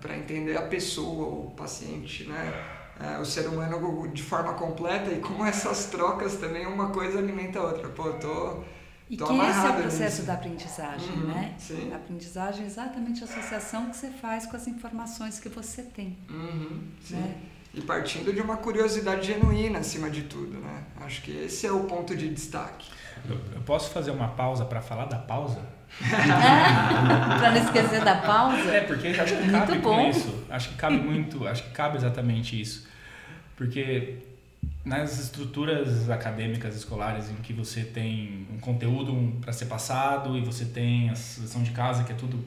para 0.00 0.16
entender 0.16 0.56
a 0.56 0.62
pessoa, 0.62 1.26
o 1.46 1.50
paciente, 1.56 2.24
né? 2.24 2.52
É, 3.00 3.18
o 3.18 3.24
ser 3.24 3.48
humano 3.48 4.08
de 4.12 4.22
forma 4.22 4.52
completa 4.54 5.10
e 5.10 5.20
como 5.20 5.44
essas 5.46 5.86
trocas 5.86 6.36
também 6.36 6.66
uma 6.66 6.90
coisa 6.90 7.18
alimenta 7.18 7.58
a 7.58 7.62
outra. 7.64 7.88
Pô, 7.88 8.12
tô, 8.14 8.62
E 9.08 9.16
tô 9.16 9.26
que 9.26 9.32
esse 9.40 9.66
é 9.66 9.70
o 9.70 9.72
processo 9.74 10.16
nisso. 10.16 10.26
da 10.26 10.34
aprendizagem, 10.34 11.08
Uhum, 11.16 11.26
né? 11.26 11.54
sim. 11.58 11.92
A 11.92 11.96
aprendizagem 11.96 12.64
é 12.64 12.66
exatamente 12.66 13.22
a 13.22 13.24
associação 13.24 13.90
que 13.90 13.96
você 13.96 14.10
faz 14.10 14.46
com 14.46 14.56
as 14.56 14.68
informações 14.68 15.40
que 15.40 15.48
você 15.48 15.82
tem, 15.82 16.16
Uhum, 16.28 16.82
sim. 17.02 17.34
E 17.72 17.80
partindo 17.80 18.32
de 18.32 18.40
uma 18.40 18.56
curiosidade 18.56 19.26
genuína 19.26 19.78
acima 19.78 20.10
de 20.10 20.22
tudo, 20.22 20.58
né? 20.58 20.84
Acho 21.00 21.22
que 21.22 21.30
esse 21.30 21.66
é 21.66 21.72
o 21.72 21.84
ponto 21.84 22.16
de 22.16 22.28
destaque. 22.28 22.90
Eu, 23.28 23.38
eu 23.54 23.60
posso 23.60 23.90
fazer 23.90 24.10
uma 24.10 24.28
pausa 24.28 24.64
para 24.64 24.80
falar 24.80 25.04
da 25.04 25.18
pausa? 25.18 25.60
Para 26.00 27.50
não 27.50 27.64
esquecer 27.64 28.04
da 28.04 28.14
pausa. 28.16 28.70
É, 28.70 28.80
porque 28.82 29.08
acho 29.08 29.36
que 29.36 29.42
Muito 29.42 29.52
cabe 29.52 29.78
com 29.80 29.96
bom. 29.96 30.08
isso. 30.08 30.44
Acho 30.48 30.68
que 30.68 30.74
cabe 30.76 30.96
muito, 30.96 31.46
acho 31.48 31.64
que 31.64 31.70
cabe 31.70 31.96
exatamente 31.96 32.60
isso. 32.60 32.88
Porque 33.56 34.18
nas 34.84 35.18
estruturas 35.18 36.08
acadêmicas 36.08 36.76
escolares 36.76 37.28
em 37.28 37.34
que 37.36 37.52
você 37.52 37.82
tem 37.82 38.46
um 38.54 38.58
conteúdo 38.58 39.36
para 39.40 39.52
ser 39.52 39.66
passado 39.66 40.36
e 40.38 40.40
você 40.40 40.64
tem 40.64 41.10
a 41.10 41.12
lição 41.12 41.62
de 41.62 41.70
casa 41.72 42.04
que 42.04 42.12
é 42.12 42.14
tudo 42.14 42.42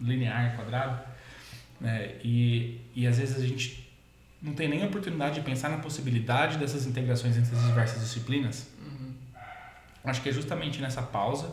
linear, 0.00 0.54
quadrado, 0.56 1.00
né? 1.80 2.12
e, 2.22 2.80
e 2.94 3.06
às 3.06 3.18
vezes 3.18 3.36
a 3.36 3.46
gente 3.46 3.87
não 4.40 4.54
tem 4.54 4.68
nem 4.68 4.84
oportunidade 4.84 5.36
de 5.36 5.40
pensar 5.40 5.68
na 5.68 5.78
possibilidade 5.78 6.58
dessas 6.58 6.86
integrações 6.86 7.36
entre 7.36 7.54
as 7.56 7.64
diversas 7.66 8.00
disciplinas. 8.00 8.66
Acho 10.04 10.22
que 10.22 10.28
é 10.28 10.32
justamente 10.32 10.80
nessa 10.80 11.02
pausa, 11.02 11.52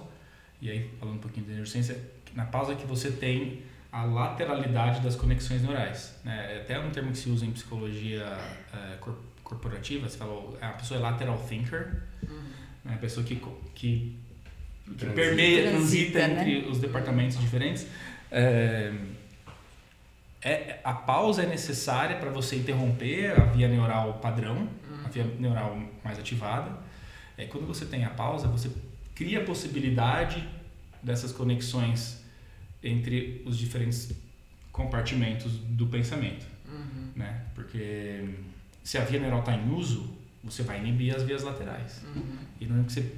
e 0.62 0.70
aí 0.70 0.90
falando 1.00 1.16
um 1.16 1.20
pouquinho 1.20 1.46
de 1.46 1.52
neurociência, 1.54 2.00
na 2.34 2.46
pausa 2.46 2.76
que 2.76 2.86
você 2.86 3.12
tem 3.12 3.64
a 3.92 4.04
lateralidade 4.04 5.02
das 5.02 5.16
conexões 5.16 5.62
neurais. 5.62 6.16
Né? 6.24 6.56
É 6.58 6.62
até 6.62 6.80
um 6.80 6.90
termo 6.92 7.12
que 7.12 7.18
se 7.18 7.30
usa 7.30 7.46
em 7.46 7.52
psicologia 7.52 8.26
eh, 8.74 8.98
cor- 9.00 9.18
corporativa, 9.44 10.08
você 10.08 10.18
falou, 10.18 10.58
a 10.62 10.70
pessoa 10.70 11.00
é 11.00 11.02
lateral 11.04 11.38
thinker, 11.48 12.02
né? 12.84 12.94
a 12.94 12.98
pessoa 12.98 13.26
que, 13.26 13.36
que, 13.74 14.16
que 14.86 14.96
Transita. 14.98 15.14
permeia, 15.14 15.70
transita, 15.70 16.12
Transita, 16.12 16.28
né? 16.28 16.42
entre 16.42 16.70
os 16.70 16.80
departamentos 16.80 17.40
diferentes. 17.40 17.88
É, 18.32 18.92
é, 20.46 20.80
a 20.84 20.94
pausa 20.94 21.42
é 21.42 21.48
necessária 21.48 22.18
para 22.18 22.30
você 22.30 22.56
interromper 22.56 23.32
a 23.32 23.46
via 23.46 23.68
neural 23.68 24.20
padrão, 24.20 24.70
a 25.04 25.10
via 25.10 25.24
neural 25.24 25.76
mais 26.04 26.20
ativada. 26.20 26.72
É, 27.36 27.48
quando 27.48 27.66
você 27.66 27.84
tem 27.84 28.06
a 28.06 28.12
pausa, 28.12 28.48
você 28.48 28.70
cria 29.16 29.42
a 29.42 29.44
possibilidade 29.44 30.48
dessas 31.02 31.32
conexões 31.32 32.24
entre 32.84 33.42
os 33.44 33.58
diferentes 33.58 34.12
compartimentos 34.72 35.54
do 35.58 35.88
pensamento, 35.88 36.46
né? 37.16 37.46
Porque 37.56 38.30
se 38.84 39.00
a 39.00 39.04
via 39.04 39.20
neural 39.20 39.40
está 39.40 39.56
em 39.56 39.74
uso, 39.74 40.16
você 40.44 40.62
vai 40.62 40.78
inibir 40.80 41.16
as 41.16 41.24
vias 41.24 41.42
laterais. 41.42 42.04
E 42.62 42.68
não 42.68 42.82
é 42.82 42.84
que 42.84 42.94
você 42.94 43.12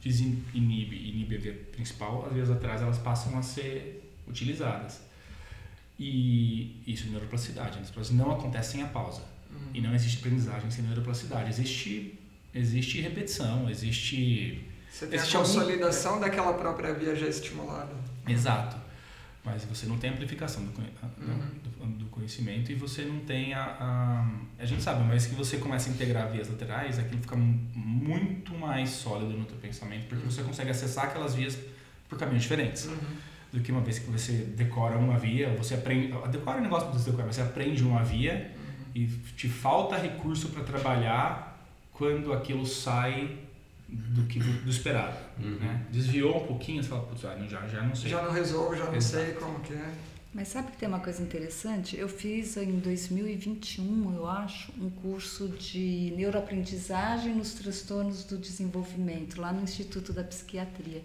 desinibe 0.00 0.96
inibe 0.96 1.34
a 1.34 1.38
via 1.40 1.54
principal, 1.72 2.26
as 2.26 2.32
vias 2.32 2.48
laterais 2.48 2.80
elas 2.80 2.98
passam 2.98 3.36
a 3.36 3.42
ser 3.42 4.14
utilizadas. 4.28 5.09
E 6.02 6.82
isso 6.86 7.06
é 7.06 7.10
neuroplasticidade. 7.10 7.68
A 7.76 7.80
neuroplasticidade 7.80 8.14
não 8.28 8.34
acontece 8.36 8.72
sem 8.72 8.82
a 8.82 8.86
pausa. 8.86 9.22
E 9.74 9.80
não 9.80 9.94
existe 9.94 10.18
aprendizagem 10.18 10.70
sem 10.70 10.82
neuroplasticidade. 10.84 11.50
Existe, 11.50 12.18
existe 12.54 13.00
repetição, 13.02 13.68
existe... 13.68 14.64
Você 14.90 15.06
tem 15.06 15.18
a 15.18 15.20
existe 15.22 15.36
algum- 15.36 15.48
consolidação 15.52 16.18
daquela 16.18 16.54
própria 16.54 16.94
via 16.94 17.14
já 17.14 17.26
estimulada. 17.28 17.92
Exato. 18.26 18.76
Mas 19.44 19.64
você 19.64 19.86
não 19.86 19.98
tem 19.98 20.10
amplificação 20.10 20.64
do, 20.64 20.72
conhe- 20.72 20.90
do, 21.78 21.86
do 21.98 22.04
conhecimento 22.06 22.72
e 22.72 22.74
você 22.74 23.02
não 23.02 23.20
tem 23.20 23.54
a, 23.54 23.62
a. 23.80 24.30
A 24.62 24.66
gente 24.66 24.82
sabe, 24.82 25.02
mas 25.04 25.26
que 25.26 25.34
você 25.34 25.56
começa 25.58 25.88
a 25.88 25.92
integrar 25.92 26.30
vias 26.30 26.48
laterais, 26.48 26.98
aquilo 26.98 27.22
fica 27.22 27.36
mu- 27.36 27.58
muito 27.74 28.52
mais 28.54 28.90
sólido 28.90 29.32
no 29.32 29.44
teu 29.46 29.56
pensamento, 29.56 30.06
porque 30.08 30.24
você 30.26 30.42
consegue 30.42 30.70
acessar 30.70 31.04
aquelas 31.06 31.34
vias 31.34 31.56
por 32.08 32.18
caminhos 32.18 32.42
diferentes. 32.42 32.88
Do 33.52 33.60
que 33.60 33.72
uma 33.72 33.80
vez 33.80 33.98
que 33.98 34.10
você 34.10 34.32
decora 34.32 34.96
uma 34.96 35.18
via, 35.18 35.54
você 35.56 35.74
aprende. 35.74 36.12
Decora 36.30 36.58
o 36.58 36.60
negócio 36.60 36.90
do 36.90 36.98
decorar, 36.98 37.26
mas 37.26 37.36
você 37.36 37.42
aprende 37.42 37.82
uma 37.82 38.04
via 38.04 38.52
e 38.94 39.06
te 39.36 39.48
falta 39.48 39.96
recurso 39.96 40.48
para 40.50 40.62
trabalhar 40.62 41.58
quando 41.92 42.32
aquilo 42.32 42.64
sai 42.64 43.38
do 43.88 44.24
que 44.26 44.38
do 44.38 44.70
esperado. 44.70 45.18
Né? 45.38 45.84
Desviou 45.90 46.42
um 46.42 46.46
pouquinho, 46.46 46.82
você 46.82 46.88
fala, 46.88 47.02
putz, 47.02 47.24
ah, 47.24 47.36
já, 47.48 47.66
já 47.66 47.82
não 47.82 47.94
sei. 47.94 48.10
Já 48.10 48.22
não 48.22 48.32
resolvo, 48.32 48.76
já 48.76 48.84
não 48.84 48.94
Exato. 48.94 49.24
sei 49.24 49.34
como 49.34 49.60
que 49.60 49.74
é. 49.74 49.92
Mas 50.32 50.46
sabe 50.48 50.70
que 50.70 50.76
tem 50.76 50.88
uma 50.88 51.00
coisa 51.00 51.20
interessante? 51.20 51.96
Eu 51.96 52.08
fiz 52.08 52.56
em 52.56 52.78
2021, 52.78 54.14
eu 54.14 54.28
acho, 54.28 54.72
um 54.80 54.88
curso 54.88 55.48
de 55.48 56.12
neuroaprendizagem 56.16 57.34
nos 57.34 57.54
transtornos 57.54 58.22
do 58.24 58.38
desenvolvimento, 58.38 59.40
lá 59.40 59.52
no 59.52 59.62
Instituto 59.62 60.12
da 60.12 60.22
Psiquiatria. 60.22 61.02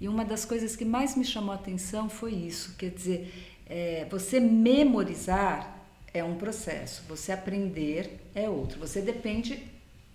E 0.00 0.08
uma 0.08 0.24
das 0.24 0.44
coisas 0.46 0.74
que 0.74 0.84
mais 0.84 1.14
me 1.14 1.24
chamou 1.24 1.52
a 1.52 1.56
atenção 1.56 2.08
foi 2.08 2.32
isso, 2.32 2.74
quer 2.78 2.90
dizer, 2.90 3.32
é, 3.66 4.06
você 4.10 4.40
memorizar 4.40 5.76
é 6.12 6.24
um 6.24 6.36
processo, 6.36 7.04
você 7.08 7.30
aprender 7.30 8.18
é 8.34 8.48
outro. 8.48 8.80
Você 8.80 9.00
depende 9.00 9.62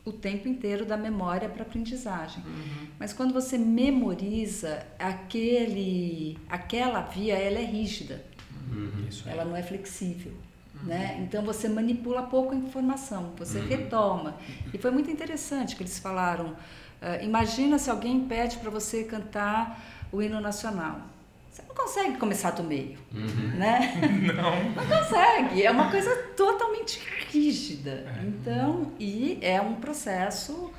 o 0.03 0.11
tempo 0.11 0.47
inteiro 0.47 0.85
da 0.85 0.97
memória 0.97 1.47
para 1.47 1.63
aprendizagem. 1.63 2.43
Mas 2.99 3.13
quando 3.13 3.33
você 3.33 3.57
memoriza, 3.57 4.85
aquele, 4.99 6.37
aquela 6.49 7.01
via 7.01 7.35
ela 7.35 7.59
é 7.59 7.65
rígida, 7.65 8.23
aí. 9.25 9.31
ela 9.31 9.45
não 9.45 9.55
é 9.55 9.63
flexível. 9.63 10.33
Né? 10.83 11.19
Então 11.23 11.43
você 11.43 11.67
manipula 11.69 12.23
pouco 12.23 12.53
a 12.53 12.55
informação, 12.55 13.33
você 13.37 13.59
retoma. 13.59 14.37
E 14.73 14.77
foi 14.77 14.91
muito 14.91 15.09
interessante 15.09 15.75
que 15.75 15.81
eles 15.81 15.97
falaram. 15.97 16.55
Ah, 17.05 17.21
imagina 17.21 17.77
se 17.77 17.87
alguém 17.87 18.21
pede 18.21 18.57
para 18.57 18.71
você 18.71 19.03
cantar 19.03 19.79
o 20.11 20.23
hino 20.23 20.41
nacional. 20.41 21.01
Você 21.51 21.61
não 21.67 21.75
consegue 21.75 22.17
começar 22.17 22.49
do 22.51 22.63
meio, 22.63 22.97
né? 23.13 23.93
Não. 24.33 24.73
Não 24.73 24.87
consegue, 24.87 25.63
é 25.63 25.69
uma 25.69 25.91
coisa 25.91 26.13
totalmente 26.35 26.99
rígida. 27.29 28.05
Então, 28.25 28.91
e 28.99 29.37
é 29.39 29.61
um 29.61 29.75
processo 29.75 30.73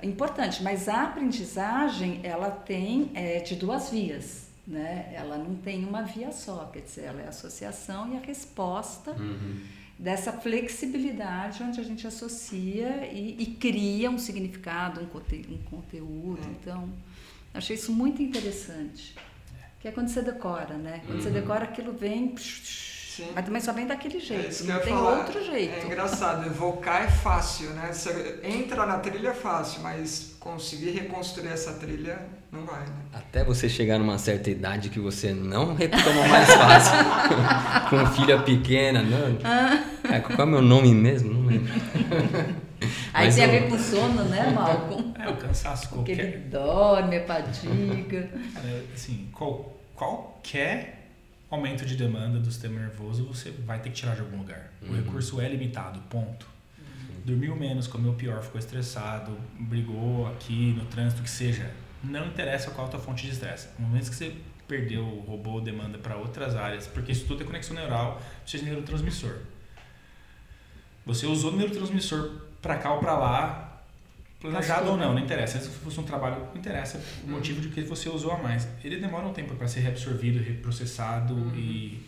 importante, 0.00 0.62
mas 0.62 0.88
a 0.88 1.02
aprendizagem 1.02 2.20
ela 2.22 2.50
tem 2.50 3.10
é, 3.12 3.40
de 3.40 3.56
duas 3.56 3.90
vias, 3.90 4.46
né? 4.66 5.12
Ela 5.12 5.36
não 5.36 5.56
tem 5.56 5.84
uma 5.84 6.02
via 6.02 6.30
só, 6.30 6.70
quer 6.72 6.82
dizer, 6.82 7.06
ela 7.06 7.20
é 7.20 7.26
a 7.26 7.30
associação 7.30 8.14
e 8.14 8.16
a 8.16 8.20
resposta 8.20 9.14
dessa 9.98 10.32
flexibilidade 10.32 11.62
onde 11.62 11.80
a 11.80 11.84
gente 11.84 12.06
associa 12.06 13.08
e, 13.12 13.36
e 13.42 13.46
cria 13.46 14.10
um 14.10 14.18
significado, 14.18 15.00
um, 15.00 15.06
conte, 15.06 15.46
um 15.48 15.58
conteúdo. 15.70 16.40
Então, 16.60 16.88
achei 17.52 17.76
isso 17.76 17.92
muito 17.92 18.22
interessante. 18.22 19.14
Que 19.80 19.88
é 19.88 19.92
quando 19.92 20.08
você 20.08 20.22
decora, 20.22 20.74
né? 20.76 21.02
Quando 21.06 21.22
você 21.22 21.30
decora, 21.30 21.64
aquilo 21.64 21.92
vem. 21.92 22.34
Sim. 22.38 23.30
Mas 23.32 23.44
também 23.44 23.60
só 23.60 23.72
vem 23.72 23.86
daquele 23.86 24.16
É 24.16 24.20
jeito, 24.20 24.62
eu 24.64 24.74
não 24.74 24.80
tem 24.80 24.92
falar. 24.92 25.18
outro 25.18 25.44
jeito. 25.44 25.72
É 25.72 25.84
engraçado, 25.84 26.46
evocar 26.46 27.02
é 27.04 27.08
fácil, 27.08 27.70
né? 27.70 27.92
Você 27.92 28.40
entra 28.42 28.84
na 28.86 28.98
trilha 28.98 29.28
é 29.28 29.34
fácil, 29.34 29.82
mas 29.82 30.34
conseguir 30.40 30.90
reconstruir 30.90 31.48
essa 31.48 31.74
trilha 31.74 32.26
não 32.54 32.64
vai, 32.64 32.80
né? 32.80 32.94
Até 33.12 33.44
você 33.44 33.68
chegar 33.68 33.98
numa 33.98 34.16
certa 34.16 34.50
idade 34.50 34.88
que 34.88 35.00
você 35.00 35.32
não 35.32 35.74
retoma 35.74 36.26
mais 36.28 36.48
fácil. 36.52 36.98
Com 37.90 38.06
filha 38.06 38.40
pequena, 38.40 39.02
não. 39.02 39.38
É, 40.10 40.20
qual 40.20 40.38
é 40.38 40.44
o 40.44 40.46
meu 40.46 40.62
nome 40.62 40.94
mesmo? 40.94 41.32
Não 41.32 41.46
lembro. 41.46 41.72
Aí 43.12 43.26
Mas 43.26 43.36
tem 43.36 43.44
a 43.44 43.48
ver 43.48 43.68
com 43.68 43.78
sono, 43.78 44.24
né, 44.24 44.50
Malcolm? 44.50 45.14
É, 45.18 45.28
o 45.28 45.36
cansaço 45.36 45.88
Porque 45.88 46.12
ele 46.12 46.22
qualquer. 46.22 46.40
dorme, 46.50 47.16
é 47.16 47.24
fadiga. 47.24 48.28
Cara, 48.52 48.84
assim, 48.92 49.28
qual, 49.32 49.74
qualquer 49.94 51.08
aumento 51.50 51.86
de 51.86 51.96
demanda 51.96 52.38
do 52.38 52.50
sistema 52.50 52.80
nervoso 52.80 53.24
você 53.24 53.50
vai 53.50 53.78
ter 53.78 53.88
que 53.90 53.94
tirar 53.94 54.14
de 54.16 54.20
algum 54.20 54.38
lugar. 54.38 54.70
O 54.86 54.92
recurso 54.92 55.40
é 55.40 55.48
limitado, 55.48 55.98
ponto. 56.10 56.46
Dormiu 57.24 57.56
menos, 57.56 57.86
comeu 57.86 58.12
pior, 58.12 58.42
ficou 58.42 58.58
estressado, 58.58 59.34
brigou 59.58 60.26
aqui 60.26 60.74
no 60.76 60.84
trânsito, 60.84 61.22
que 61.22 61.30
seja. 61.30 61.70
Não 62.04 62.26
interessa 62.26 62.70
qual 62.70 62.86
a 62.86 62.90
tua 62.90 63.00
fonte 63.00 63.24
de 63.24 63.32
estresse. 63.32 63.68
No 63.78 63.86
momento 63.86 64.10
que 64.10 64.16
você 64.16 64.34
perdeu, 64.66 65.04
roubou 65.26 65.60
demanda 65.60 65.98
para 65.98 66.16
outras 66.16 66.54
áreas, 66.56 66.86
porque 66.86 67.12
isso 67.12 67.26
tudo 67.26 67.42
é 67.42 67.46
conexão 67.46 67.74
neural, 67.74 68.20
precisa 68.42 68.64
de 68.64 68.70
neurotransmissor. 68.70 69.38
Você 71.06 71.26
usou 71.26 71.52
neurotransmissor 71.52 72.42
para 72.62 72.78
cá 72.78 72.94
ou 72.94 73.00
para 73.00 73.16
lá, 73.18 73.82
planejado 74.40 74.90
ou 74.90 74.96
não, 74.96 75.12
não 75.12 75.18
interessa. 75.18 75.58
Se 75.58 75.68
fosse 75.68 76.00
um 76.00 76.04
trabalho, 76.04 76.46
não 76.46 76.56
interessa 76.56 77.02
o 77.24 77.30
motivo 77.30 77.60
de 77.60 77.68
que 77.68 77.82
você 77.82 78.08
usou 78.08 78.32
a 78.32 78.38
mais. 78.38 78.66
Ele 78.82 78.96
demora 78.96 79.26
um 79.26 79.32
tempo 79.32 79.54
para 79.54 79.68
ser 79.68 79.80
reabsorvido, 79.80 80.42
reprocessado 80.42 81.34
e, 81.54 82.02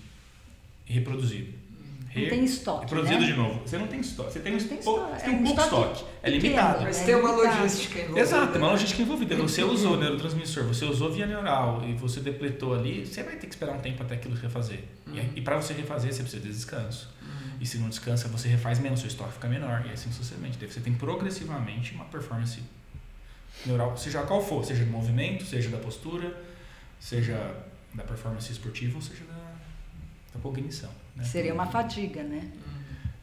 e 0.87 0.93
reproduzido. 0.93 1.56
Não 2.23 2.29
tem 2.31 2.45
estoque, 2.45 2.81
Reproduzido 2.85 3.21
né? 3.21 3.27
de 3.27 3.33
novo. 3.35 3.61
Você 3.67 3.79
não 3.79 3.87
tem 3.87 4.01
estoque. 4.01 4.33
Você 4.33 4.41
tem, 4.41 4.53
Não 4.53 4.59
um 4.61 4.69
tem 4.69 4.77
pou- 4.79 4.95
estoque. 4.97 5.11
você 5.21 5.27
É 5.27 5.29
tem 5.29 5.35
um 5.35 5.45
pouco 5.45 5.61
estoque 5.63 5.93
estoque. 5.93 6.11
É 6.23 6.31
limitado. 6.31 6.83
Mas 6.83 7.01
É 7.01 7.05
tem 7.05 7.15
uma 7.15 7.31
logística 7.33 7.99
envolvida. 7.99 8.21
Exato, 8.21 8.53
tem 8.53 8.63
uma 8.63 8.71
logística 8.71 9.03
envolvida. 9.03 9.37
Você 9.37 9.63
usou 9.65 9.93
o 9.95 9.97
neurotransmissor, 9.97 10.65
você 10.65 10.85
usou 10.85 11.13
via 11.13 11.27
neural 11.27 11.83
e 11.87 11.93
você 11.95 12.21
depletou 12.21 12.75
ali, 12.75 13.07
você 13.07 13.23
vai 13.23 13.37
ter 13.37 13.47
que 13.47 13.55
esperar 13.55 13.75
um 13.75 13.81
tempo 13.81 14.03
até 14.03 14.15
aquilo 14.15 14.35
refazer. 14.35 14.81
E, 15.13 15.39
e 15.39 15.41
para 15.43 15.57
você 15.61 15.73
refazer, 15.73 16.13
você 16.13 16.23
precisa 16.23 16.43
de 16.43 16.49
descanso. 16.53 17.09
E 17.61 17.65
se 17.67 17.79
não 17.79 17.89
descansa, 17.89 18.29
você 18.29 18.49
refaz 18.49 18.79
menos, 18.79 19.01
seu 19.01 19.09
estoque 19.09 19.33
fica 19.33 19.49
menor, 19.49 19.85
e 19.87 19.91
assim 19.91 20.11
sucessivamente. 20.13 20.59
Daí 20.59 20.71
você 20.71 20.81
tem 20.81 20.93
progressivamente 20.93 21.95
uma 21.95 22.05
performance 22.05 22.61
neural, 23.65 23.97
seja 23.97 24.23
qual 24.23 24.43
for, 24.45 24.65
seja 24.65 24.85
do 24.85 24.91
movimento, 24.91 25.45
seja 25.45 25.71
da 25.71 25.79
postura, 25.79 26.37
seja 27.01 27.35
da 27.95 28.03
performance 28.03 28.53
esportiva 28.53 28.97
ou 28.97 29.01
seja 29.03 29.25
da, 29.25 29.55
da 30.35 30.41
cognição. 30.41 30.91
Né? 31.17 31.25
Seria 31.25 31.55
uma 31.55 31.67
fadiga, 31.67 32.23
né? 32.23 32.51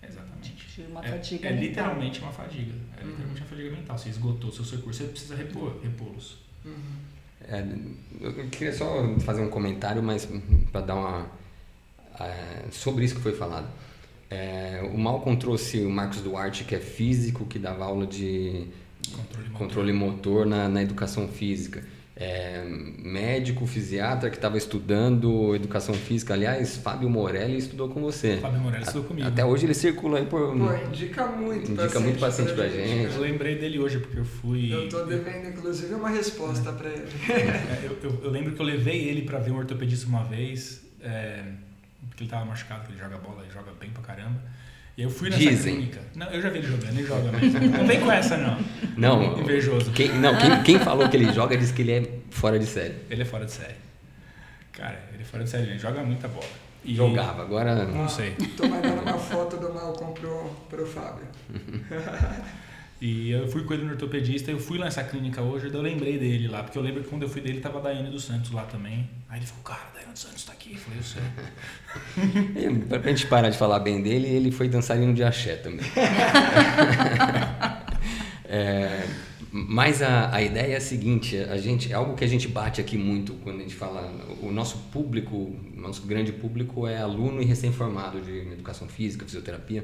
Exatamente. 0.01 0.81
Uma 0.89 1.05
É, 1.05 1.09
fadiga 1.09 1.47
é 1.47 1.51
mental. 1.51 1.67
literalmente 1.69 2.19
uma 2.21 2.31
fadiga. 2.31 2.73
É 2.99 3.03
literalmente 3.03 3.41
uma 3.41 3.47
fadiga 3.47 3.71
mental. 3.71 3.97
Você 3.97 4.09
esgotou 4.09 4.51
seus 4.51 4.71
recursos, 4.71 4.97
você 5.05 5.11
precisa 5.11 5.35
repor, 5.35 5.79
repô-los. 5.83 6.37
É, 7.47 7.65
eu 8.21 8.33
queria 8.49 8.73
só 8.73 9.17
fazer 9.19 9.41
um 9.41 9.49
comentário, 9.49 10.01
mas 10.01 10.27
para 10.71 10.81
dar 10.81 10.95
uma. 10.95 11.27
é, 12.19 12.65
sobre 12.71 13.05
isso 13.05 13.15
que 13.15 13.21
foi 13.21 13.33
falado. 13.33 13.67
É, 14.29 14.81
o 14.93 14.97
Malcolm 14.97 15.37
trouxe 15.37 15.81
o 15.85 15.89
Marcos 15.91 16.21
Duarte, 16.21 16.63
que 16.63 16.73
é 16.73 16.79
físico, 16.79 17.45
que 17.45 17.59
dava 17.59 17.85
aula 17.85 18.07
de 18.07 18.67
Controle 19.11 19.49
motor. 19.49 19.57
controle 19.59 19.93
motor 19.93 20.45
na, 20.45 20.67
na 20.69 20.81
educação 20.81 21.27
física. 21.27 21.83
É, 22.15 22.63
médico, 22.99 23.65
fisiatra 23.65 24.29
que 24.29 24.35
estava 24.35 24.55
estudando 24.55 25.55
educação 25.55 25.95
física. 25.95 26.35
Aliás, 26.35 26.77
Fábio 26.77 27.09
Morelli 27.09 27.57
estudou 27.57 27.89
com 27.89 28.01
você. 28.01 28.37
Fábio 28.37 28.59
Morelli 28.59 28.83
estudou 28.83 29.03
comigo. 29.05 29.27
Até 29.27 29.43
hoje 29.43 29.65
ele 29.65 29.73
circula 29.73 30.19
aí 30.19 30.25
por. 30.27 30.55
Pô, 30.55 30.73
indica 30.87 31.25
muito 31.25 31.71
Indica 31.71 31.99
muito 31.99 32.19
paciente 32.19 32.53
pra 32.53 32.67
gente. 32.67 33.15
Eu 33.15 33.21
lembrei 33.21 33.57
dele 33.57 33.79
hoje 33.79 33.97
porque 33.99 34.19
eu 34.19 34.25
fui. 34.25 34.71
Eu 34.71 34.87
tô 34.89 35.03
devendo, 35.05 35.49
inclusive, 35.49 35.91
uma 35.95 36.09
resposta 36.09 36.71
pra 36.73 36.87
ele. 36.89 37.07
É, 37.31 37.79
eu, 37.87 37.97
eu- 38.03 38.21
eu 38.25 38.29
lembro 38.29 38.53
que 38.53 38.61
eu 38.61 38.65
levei 38.65 39.09
ele 39.09 39.23
pra 39.23 39.39
ver 39.39 39.49
um 39.51 39.57
ortopedista 39.57 40.05
uma 40.07 40.23
vez, 40.23 40.83
é, 41.01 41.41
porque 42.09 42.23
ele 42.25 42.29
tava 42.29 42.45
machucado, 42.45 42.85
que 42.85 42.91
ele 42.91 42.99
joga 42.99 43.17
bola, 43.17 43.41
ele 43.41 43.51
joga 43.51 43.71
bem 43.79 43.89
pra 43.89 44.03
caramba. 44.03 44.39
E 44.95 45.01
eu 45.01 45.09
fui 45.09 45.29
nessa 45.29 45.41
Dizem. 45.41 45.75
clínica. 45.75 46.01
Não, 46.15 46.27
eu 46.27 46.41
já 46.41 46.49
vi 46.49 46.59
ele 46.59 46.67
jogando, 46.67 46.89
ele 46.97 47.07
joga 47.07 47.31
mesmo. 47.31 47.59
Não 47.77 47.87
vem 47.87 47.99
com 47.99 48.11
essa, 48.11 48.37
não. 48.37 48.59
Não, 48.95 49.39
Invejoso. 49.39 49.91
Quem, 49.91 50.09
não 50.19 50.37
quem, 50.37 50.61
quem 50.63 50.79
falou 50.79 51.09
que 51.09 51.17
ele 51.17 51.33
joga 51.33 51.57
disse 51.57 51.73
que 51.73 51.81
ele 51.81 51.91
é 51.93 52.09
fora 52.29 52.59
de 52.59 52.65
série. 52.67 52.93
Ele 53.09 53.23
é 53.23 53.25
fora 53.25 53.45
de 53.45 53.51
série. 53.51 53.75
Cara, 54.71 54.99
ele 55.13 55.23
é 55.23 55.25
fora 55.25 55.43
de 55.43 55.49
série, 55.49 55.63
ele 55.71 55.79
joga 55.79 56.03
muita 56.03 56.27
bola. 56.27 56.45
E 56.85 56.93
Jogava, 56.95 57.41
agora. 57.41 57.85
Não 57.85 58.07
sei. 58.09 58.31
Tô 58.57 58.67
mandando 58.67 59.01
uma 59.01 59.17
foto 59.17 59.57
do 59.57 59.73
Malcolm 59.73 60.13
pro, 60.13 60.49
pro 60.69 60.85
Fábio. 60.85 61.25
E 63.03 63.31
eu 63.31 63.49
fui 63.49 63.65
com 63.65 63.73
ele 63.73 63.83
no 63.83 63.91
ortopedista, 63.91 64.49
eu 64.49 64.57
fui 64.57 64.77
lá 64.77 64.85
nessa 64.85 65.03
clínica 65.03 65.41
hoje, 65.41 65.67
daí 65.67 65.75
eu 65.75 65.81
lembrei 65.81 66.17
dele 66.17 66.47
lá, 66.47 66.63
porque 66.63 66.77
eu 66.77 66.81
lembro 66.81 67.03
que 67.03 67.09
quando 67.09 67.23
eu 67.23 67.27
fui 67.27 67.41
dele 67.41 67.59
tava 67.59 67.79
a 67.79 67.81
Daiane 67.81 68.09
dos 68.09 68.23
Santos 68.23 68.51
lá 68.51 68.63
também. 68.63 69.09
Aí 69.27 69.39
ele 69.39 69.45
falou, 69.45 69.61
cara, 69.61 69.81
a 69.91 69.93
Daiane 69.93 70.13
dos 70.13 70.21
Santos 70.21 70.45
tá 70.45 70.53
aqui. 70.53 70.71
Eu 70.71 70.77
falei, 70.77 70.99
eu 70.99 71.03
sei. 72.63 72.87
Pra 73.01 73.09
gente 73.09 73.27
parar 73.27 73.49
de 73.49 73.57
falar 73.57 73.79
bem 73.79 74.01
dele, 74.01 74.29
ele 74.29 74.53
foi 74.53 74.69
dançarino 74.69 75.13
de 75.13 75.21
axé 75.21 75.57
também. 75.57 75.85
É, 78.45 79.07
mas 79.51 80.03
a, 80.03 80.31
a 80.31 80.39
ideia 80.43 80.73
é 80.73 80.77
a 80.77 80.81
seguinte, 80.81 81.37
a 81.37 81.57
gente, 81.57 81.91
é 81.91 81.95
algo 81.95 82.13
que 82.13 82.23
a 82.23 82.27
gente 82.27 82.47
bate 82.47 82.79
aqui 82.79 82.95
muito 82.99 83.33
quando 83.43 83.61
a 83.61 83.61
gente 83.63 83.73
fala, 83.73 84.13
o 84.43 84.51
nosso 84.51 84.77
público, 84.91 85.35
o 85.35 85.73
nosso 85.75 86.03
grande 86.03 86.31
público 86.31 86.85
é 86.85 86.99
aluno 86.99 87.41
e 87.41 87.45
recém-formado 87.45 88.21
de 88.21 88.53
educação 88.53 88.87
física, 88.87 89.25
fisioterapia, 89.25 89.83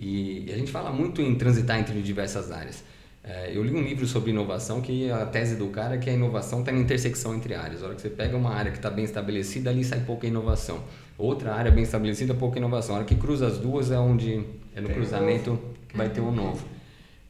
e, 0.00 0.50
a 0.50 0.56
gente 0.56 0.72
fala 0.72 0.90
muito 0.90 1.20
em 1.20 1.34
transitar 1.34 1.78
entre 1.78 2.00
diversas 2.00 2.50
áreas. 2.50 2.82
É, 3.22 3.52
eu 3.54 3.62
li 3.62 3.74
um 3.74 3.82
livro 3.82 4.06
sobre 4.06 4.30
inovação 4.30 4.80
que 4.80 5.10
a 5.10 5.26
tese 5.26 5.56
do 5.56 5.66
cara 5.68 5.96
é 5.96 5.98
que 5.98 6.08
a 6.08 6.12
inovação 6.12 6.60
está 6.60 6.72
na 6.72 6.78
intersecção 6.78 7.34
entre 7.34 7.54
áreas. 7.54 7.82
A 7.82 7.86
hora 7.86 7.94
que 7.94 8.00
você 8.00 8.08
pega 8.08 8.34
uma 8.34 8.50
área 8.50 8.70
que 8.70 8.78
está 8.78 8.90
bem 8.90 9.04
estabelecida, 9.04 9.68
ali 9.68 9.84
sai 9.84 10.00
pouca 10.00 10.26
inovação. 10.26 10.82
Outra 11.18 11.54
área 11.54 11.70
bem 11.70 11.84
estabelecida, 11.84 12.32
pouca 12.32 12.58
inovação. 12.58 12.94
A 12.94 12.98
hora 12.98 13.06
que 13.06 13.14
cruza 13.14 13.46
as 13.46 13.58
duas 13.58 13.90
é 13.90 13.98
onde 13.98 14.42
é 14.74 14.80
no 14.80 14.86
Tem 14.86 14.96
cruzamento 14.96 15.60
que 15.86 15.96
vai 15.98 16.08
ter 16.08 16.22
o 16.22 16.28
um 16.28 16.32
novo. 16.32 16.66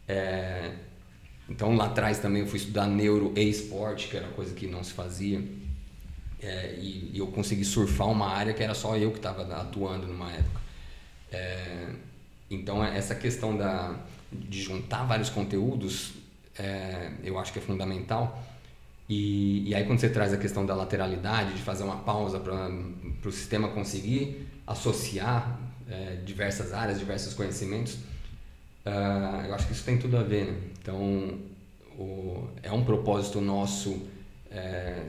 É, 0.07 0.71
então 1.49 1.75
lá 1.75 1.87
atrás 1.87 2.19
também 2.19 2.43
eu 2.43 2.47
fui 2.47 2.59
estudar 2.59 2.87
neuro 2.87 3.33
e 3.37 3.43
esporte, 3.43 4.07
que 4.07 4.17
era 4.17 4.29
coisa 4.29 4.55
que 4.55 4.69
não 4.69 4.85
se 4.85 4.93
fazia. 4.93 5.43
É, 6.41 6.77
e, 6.79 7.11
e, 7.15 7.19
eu 7.19 7.27
consegui 7.27 7.65
surfar 7.65 8.09
uma 8.09 8.29
área 8.29 8.55
que 8.55 8.63
era 8.63 8.75
só 8.75 8.97
eu 8.97 9.11
que 9.11 9.19
estava 9.19 9.43
atuando 9.57 10.07
numa 10.07 10.31
época. 10.31 10.61
É, 11.33 11.87
então 12.51 12.85
essa 12.85 13.15
questão 13.15 13.57
da 13.57 13.97
de 14.33 14.63
juntar 14.63 15.05
vários 15.05 15.29
conteúdos, 15.29 16.13
é, 16.59 17.11
eu 17.25 17.39
acho 17.39 17.53
que 17.53 17.59
é 17.59 17.63
fundamental. 17.63 18.43
E, 19.09 19.69
e, 19.69 19.75
aí 19.75 19.85
quando 19.85 19.99
você 19.99 20.09
traz 20.09 20.33
a 20.33 20.37
questão 20.37 20.65
da 20.65 20.75
lateralidade, 20.75 21.55
de 21.55 21.63
fazer 21.63 21.83
uma 21.83 21.97
pausa 21.97 22.39
para 22.39 23.29
o 23.29 23.33
sistema 23.33 23.69
conseguir 23.69 24.47
associar 24.67 25.59
é, 25.89 26.17
diversas 26.25 26.73
áreas, 26.73 26.99
diversos 26.99 27.35
conhecimentos, 27.35 27.95
uh, 28.87 29.47
eu 29.47 29.55
acho 29.55 29.67
que 29.67 29.73
isso 29.73 29.85
tem 29.85 29.99
tudo 29.99 30.17
a 30.17 30.23
ver. 30.23 30.47
Né? 30.47 30.59
Então, 30.81 31.41
o, 31.99 32.49
é 32.63 32.71
um 32.71 32.85
propósito 32.85 33.41
nosso 33.41 34.07
é, 34.49 35.03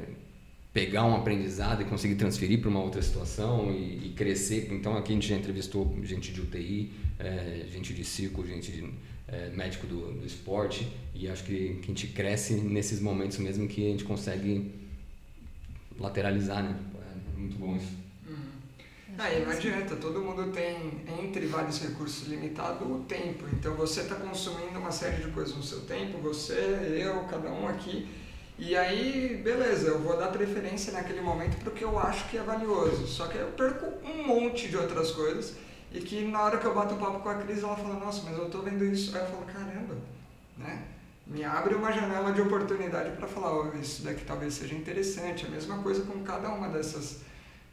pegar 0.74 1.06
um 1.06 1.16
aprendizado 1.16 1.82
e 1.82 1.86
conseguir 1.86 2.16
transferir 2.16 2.62
para 2.62 2.70
uma 2.70 2.82
outra 2.82 3.02
situação 3.02 3.72
e, 3.72 4.08
e, 4.08 4.14
crescer. 4.16 4.70
Então, 4.72 4.96
aqui 4.96 5.12
a 5.12 5.16
gente 5.16 5.28
já 5.28 5.36
entrevistou 5.36 5.94
gente 6.04 6.32
de 6.32 6.42
UTI, 6.42 6.92
é, 7.20 7.66
gente 7.70 7.94
de 7.94 8.04
circo, 8.06 8.46
gente 8.46 8.72
de 8.72 8.90
é, 9.28 9.50
médico 9.50 9.88
do, 9.88 10.14
do 10.14 10.26
esporte 10.26 10.88
e 11.16 11.28
acho 11.28 11.44
que, 11.44 11.76
que 11.76 11.84
a 11.84 11.88
gente 11.88 12.08
cresce 12.08 12.54
nesses 12.56 13.00
momentos 13.00 13.38
mesmo 13.38 13.68
que 13.68 13.88
a 13.88 13.92
gente 13.92 14.04
consegue 14.04 14.72
lateralizar, 16.00 16.64
né? 16.64 16.78
É 17.36 17.40
muito 17.40 17.58
bom 17.58 17.76
isso. 17.76 17.94
Uhum. 18.28 18.36
Ah, 19.18 19.32
e 19.32 19.44
não 19.44 19.52
adianta, 19.52 19.96
todo 19.96 20.22
mundo 20.22 20.52
tem, 20.52 21.02
entre 21.22 21.46
vários 21.46 21.82
recursos 21.82 22.28
limitados, 22.28 22.88
o 22.90 23.00
tempo. 23.00 23.46
Então 23.54 23.76
você 23.76 24.02
está 24.02 24.16
consumindo 24.16 24.80
uma 24.80 24.92
série 24.92 25.24
de 25.24 25.32
coisas 25.32 25.56
no 25.56 25.64
seu 25.64 25.82
tempo, 25.82 26.18
você, 26.20 26.54
eu, 27.02 27.22
cada 27.26 27.52
um 27.52 27.68
aqui. 27.68 28.08
E 28.58 28.78
aí, 28.78 29.42
beleza, 29.44 29.88
eu 29.88 30.00
vou 30.00 30.18
dar 30.18 30.28
preferência 30.28 30.94
naquele 30.94 31.22
momento 31.22 31.58
porque 31.64 31.84
eu 31.84 31.98
acho 31.98 32.30
que 32.30 32.38
é 32.38 32.44
valioso. 32.44 33.08
Só 33.08 33.28
que 33.28 33.38
eu 33.38 33.48
perco 33.50 33.88
um 34.08 34.24
monte 34.26 34.68
de 34.68 34.78
outras 34.78 35.12
coisas 35.12 35.56
e 35.92 36.00
que 36.00 36.24
na 36.26 36.44
hora 36.44 36.58
que 36.58 36.66
eu 36.66 36.74
bato 36.74 36.94
o 36.94 36.98
papo 36.98 37.20
com 37.20 37.30
a 37.30 37.36
Cris, 37.36 37.64
ela 37.64 37.76
fala, 37.76 37.96
nossa, 37.96 38.24
mas 38.24 38.38
eu 38.38 38.50
tô 38.50 38.62
vendo 38.62 38.86
isso. 38.86 39.16
Aí 39.16 39.24
eu 39.24 39.28
falo, 39.28 39.46
caramba, 39.46 39.96
né? 40.58 40.88
Me 41.26 41.44
abre 41.44 41.76
uma 41.76 41.92
janela 41.92 42.32
de 42.32 42.42
oportunidade 42.42 43.16
para 43.16 43.28
falar, 43.28 43.54
oh, 43.54 43.78
isso 43.78 44.04
daqui 44.04 44.24
talvez 44.26 44.54
seja 44.54 44.76
interessante. 44.76 45.46
A 45.46 45.50
mesma 45.50 45.78
coisa 45.80 46.04
com 46.04 46.24
cada 46.24 46.50
uma 46.50 46.70
dessas, 46.70 47.22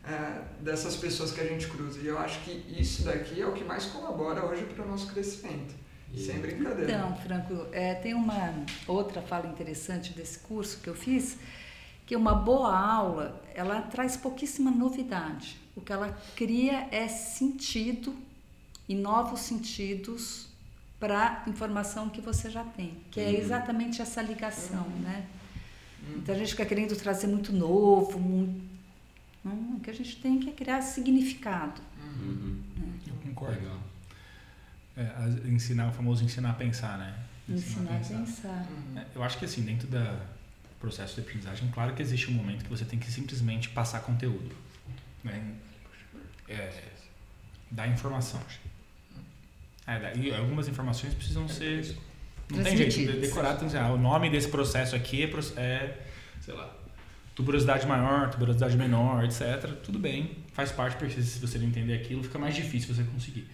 é, 0.05 0.43
dessas 0.61 0.97
pessoas 0.97 1.33
que 1.33 1.41
a 1.41 1.45
gente 1.45 1.67
cruza. 1.69 2.01
E 2.01 2.07
eu 2.07 2.19
acho 2.19 2.41
que 2.41 2.65
isso 2.69 3.05
daqui 3.05 3.41
é 3.41 3.47
o 3.47 3.53
que 3.53 3.65
mais 3.65 3.87
colabora 3.87 4.45
hoje 4.45 4.65
para 4.65 4.85
o 4.85 4.89
nosso 4.89 5.13
crescimento. 5.13 5.75
E... 6.13 6.21
Sem 6.21 6.39
brincadeira. 6.41 6.93
Então, 6.93 7.17
Franco, 7.17 7.67
é, 7.73 7.95
tem 7.95 8.15
uma 8.15 8.55
outra 8.87 9.23
fala 9.23 9.47
interessante 9.47 10.13
desse 10.13 10.39
curso 10.41 10.81
que 10.81 10.89
eu 10.89 10.95
fiz, 10.95 11.37
que 12.07 12.17
uma 12.17 12.35
boa 12.35 12.75
aula, 12.77 13.43
ela 13.55 13.83
traz 13.83 14.17
pouquíssima 14.17 14.71
novidade 14.71 15.59
o 15.79 15.81
que 15.81 15.93
ela 15.93 16.11
cria 16.35 16.89
é 16.91 17.07
sentido 17.07 18.15
e 18.89 18.97
novos 18.97 19.41
sentidos 19.41 20.49
para 20.99 21.45
a 21.47 21.49
informação 21.49 22.09
que 22.09 22.21
você 22.21 22.51
já 22.51 22.65
tem, 22.65 22.97
que 23.13 23.21
é 23.21 23.29
uhum. 23.29 23.37
exatamente 23.37 24.03
essa 24.03 24.21
ligação, 24.21 24.83
uhum. 24.83 24.99
né? 24.99 25.27
Uhum. 26.03 26.17
Então 26.17 26.35
a 26.35 26.39
gente 26.39 26.51
fica 26.51 26.67
querendo 26.67 26.97
trazer 26.97 27.29
muito 27.29 27.53
novo, 27.53 28.19
muito... 28.19 28.67
O 29.45 29.81
que 29.81 29.89
a 29.89 29.95
gente 29.95 30.21
tem 30.21 30.41
que 30.41 30.51
é 30.51 30.53
criar 30.53 30.83
significado. 30.83 31.81
Uhum. 31.97 32.61
Né? 32.77 32.93
Eu 33.07 33.15
concordo. 33.23 33.71
É, 34.99 35.49
ensinar, 35.49 35.89
o 35.89 35.93
famoso 35.93 36.25
ensinar 36.25 36.51
a 36.51 36.55
pensar, 36.55 36.99
né? 36.99 37.15
Ensinar, 37.49 37.99
ensinar 38.01 38.19
a 38.19 38.25
pensar. 38.25 38.67
pensar. 38.67 39.01
É, 39.01 39.07
eu 39.15 39.23
acho 39.23 39.39
que 39.39 39.45
assim, 39.45 39.63
dentro 39.63 39.87
do 39.87 40.21
processo 40.81 41.15
de 41.15 41.21
aprendizagem, 41.21 41.71
claro 41.71 41.95
que 41.95 42.03
existe 42.03 42.31
um 42.31 42.35
momento 42.35 42.65
que 42.65 42.71
você 42.71 42.85
tem 42.85 42.99
que 42.99 43.11
simplesmente 43.11 43.69
passar 43.71 44.01
conteúdo. 44.01 44.55
Né? 45.25 45.55
é, 46.49 46.71
da 47.71 47.87
informação. 47.87 48.41
É, 49.87 50.17
e 50.17 50.35
algumas 50.35 50.69
informações 50.69 51.15
precisam 51.15 51.49
ser. 51.49 51.97
Não 52.51 52.65
tem 52.65 52.77
jeito, 52.77 52.95
de 52.95 53.21
decorar, 53.21 53.57
tem, 53.57 53.69
ah, 53.79 53.93
o 53.93 53.99
nome 53.99 54.31
desse 54.31 54.49
processo 54.49 54.97
aqui 54.97 55.23
é, 55.23 55.61
é, 55.61 55.99
sei 56.41 56.55
lá, 56.55 56.75
tuberosidade 57.35 57.87
maior, 57.87 58.31
tuberosidade 58.31 58.77
menor, 58.77 59.25
etc. 59.25 59.71
Tudo 59.83 59.99
bem, 59.99 60.39
faz 60.55 60.73
parte, 60.73 60.97
porque 60.97 61.21
se 61.21 61.39
você 61.39 61.59
não 61.59 61.67
entender 61.67 61.95
aquilo, 61.95 62.23
fica 62.23 62.39
mais 62.39 62.55
difícil 62.55 62.95
você 62.95 63.05
conseguir. 63.05 63.47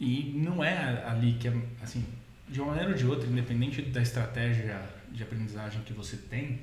E 0.00 0.32
não 0.34 0.64
é 0.64 1.04
ali 1.04 1.34
que, 1.34 1.46
é, 1.46 1.52
assim, 1.82 2.04
de 2.48 2.60
uma 2.60 2.70
maneira 2.70 2.90
ou 2.90 2.96
de 2.96 3.06
outra, 3.06 3.28
independente 3.28 3.82
da 3.82 4.00
estratégia 4.00 4.82
de 5.12 5.22
aprendizagem 5.22 5.82
que 5.82 5.92
você 5.92 6.16
tem, 6.16 6.60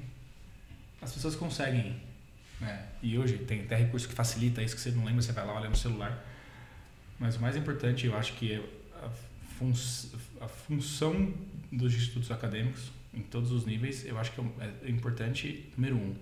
as 1.00 1.14
pessoas 1.14 1.36
conseguem 1.36 1.96
né? 2.60 2.88
E 3.02 3.18
hoje 3.18 3.38
tem 3.38 3.62
até 3.62 3.76
recurso 3.76 4.08
que 4.08 4.16
facilita 4.16 4.62
isso, 4.62 4.76
que 4.76 4.82
você 4.82 4.92
não 4.92 5.06
lembra, 5.06 5.22
você 5.22 5.32
vai 5.32 5.46
lá, 5.46 5.54
olha 5.54 5.70
no 5.70 5.76
celular. 5.76 6.26
Mas 7.20 7.36
o 7.36 7.42
mais 7.42 7.56
importante, 7.56 8.08
eu 8.08 8.18
acho 8.18 8.34
que 8.34 8.54
é 8.54 8.64
a, 9.04 9.10
fun 9.58 9.72
a 10.42 10.48
função 10.48 11.34
dos 11.72 11.94
institutos 11.94 12.32
acadêmicos, 12.32 12.92
em 13.14 13.22
todos 13.22 13.52
os 13.52 13.66
níveis, 13.66 14.06
eu 14.06 14.18
acho 14.18 14.32
que 14.32 14.42
é, 14.42 14.74
é 14.84 14.90
importante, 14.90 15.72
número 15.76 15.96
um, 15.96 16.16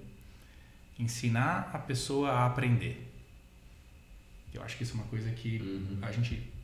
ensinar 0.98 1.72
a 1.74 1.80
pessoa 1.80 2.32
a 2.32 2.46
aprender. 2.46 3.12
Eu 4.54 4.64
acho 4.64 4.78
que 4.78 4.84
isso 4.84 4.94
é 4.94 4.96
uma 4.96 5.06
coisa 5.06 5.30
que 5.32 5.58
uhum. 5.60 6.00
a 6.02 6.12
gente. 6.12 6.55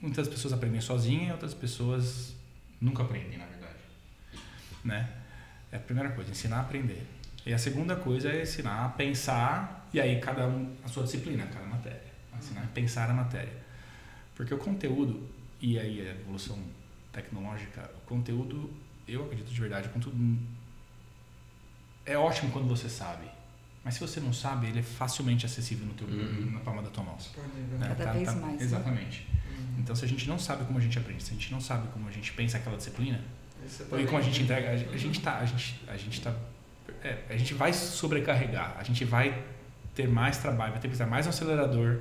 Muitas 0.00 0.28
pessoas 0.28 0.52
aprendem 0.52 0.80
sozinhas 0.80 1.28
e 1.28 1.32
outras 1.32 1.54
pessoas 1.54 2.34
nunca 2.80 3.02
aprendem, 3.02 3.38
na 3.38 3.46
verdade. 3.46 3.78
Né? 4.84 5.08
É 5.72 5.76
a 5.76 5.80
primeira 5.80 6.10
coisa, 6.10 6.30
ensinar 6.30 6.58
a 6.58 6.60
aprender. 6.60 7.04
E 7.44 7.52
a 7.52 7.58
segunda 7.58 7.96
coisa 7.96 8.30
é 8.30 8.42
ensinar 8.42 8.84
a 8.84 8.88
pensar, 8.88 9.88
e 9.92 10.00
aí 10.00 10.20
cada 10.20 10.46
um, 10.46 10.74
a 10.84 10.88
sua 10.88 11.04
disciplina, 11.04 11.46
cada 11.46 11.66
matéria. 11.66 12.02
Ensinar 12.36 12.62
a 12.62 12.66
pensar 12.66 13.10
a 13.10 13.14
matéria. 13.14 13.52
Porque 14.34 14.52
o 14.52 14.58
conteúdo, 14.58 15.28
e 15.60 15.78
aí 15.78 16.06
a 16.06 16.10
evolução 16.10 16.58
tecnológica, 17.12 17.90
o 17.96 18.06
conteúdo, 18.06 18.70
eu 19.08 19.24
acredito 19.24 19.48
de 19.48 19.60
verdade, 19.60 19.88
o 19.88 19.90
conteúdo 19.90 20.38
é 22.04 22.16
ótimo 22.16 22.52
quando 22.52 22.68
você 22.68 22.88
sabe. 22.88 23.26
Mas 23.86 23.94
se 23.94 24.00
você 24.00 24.18
não 24.18 24.32
sabe, 24.32 24.66
ele 24.66 24.80
é 24.80 24.82
facilmente 24.82 25.46
acessível 25.46 25.86
no 25.86 25.94
teu, 25.94 26.08
uhum. 26.08 26.50
na 26.50 26.58
palma 26.58 26.82
da 26.82 26.90
tua 26.90 27.04
mão. 27.04 27.16
Né? 27.78 27.86
Cada 27.86 28.04
tá, 28.06 28.12
vez 28.14 28.26
tá, 28.26 28.34
mais. 28.34 28.58
Né? 28.58 28.64
Exatamente. 28.64 29.28
Né? 29.30 29.40
Uhum. 29.48 29.74
Então, 29.78 29.94
se 29.94 30.04
a 30.04 30.08
gente 30.08 30.28
não 30.28 30.40
sabe 30.40 30.64
como 30.64 30.76
a 30.76 30.82
gente 30.82 30.98
aprende, 30.98 31.22
se 31.22 31.30
a 31.30 31.34
gente 31.34 31.52
não 31.52 31.60
sabe 31.60 31.86
como 31.92 32.08
a 32.08 32.10
gente 32.10 32.32
pensa 32.32 32.56
aquela 32.56 32.76
disciplina, 32.76 33.20
ou 33.88 34.04
como 34.06 34.18
a 34.18 34.22
gente 34.22 34.42
entrega, 34.42 34.70
a 34.70 34.96
gente 34.96 35.18
está 35.18 35.38
a 35.38 35.46
gente, 35.46 35.80
a 35.86 35.96
gente 35.96 36.20
tá 36.20 36.34
é, 37.04 37.22
a 37.30 37.36
gente 37.36 37.54
vai 37.54 37.72
sobrecarregar, 37.72 38.74
a 38.76 38.82
gente 38.82 39.04
vai 39.04 39.40
ter 39.94 40.08
mais 40.08 40.38
trabalho, 40.38 40.72
vai 40.72 40.80
ter 40.80 40.88
que 40.88 40.94
usar 40.94 41.06
mais 41.06 41.24
um 41.26 41.30
acelerador 41.30 42.00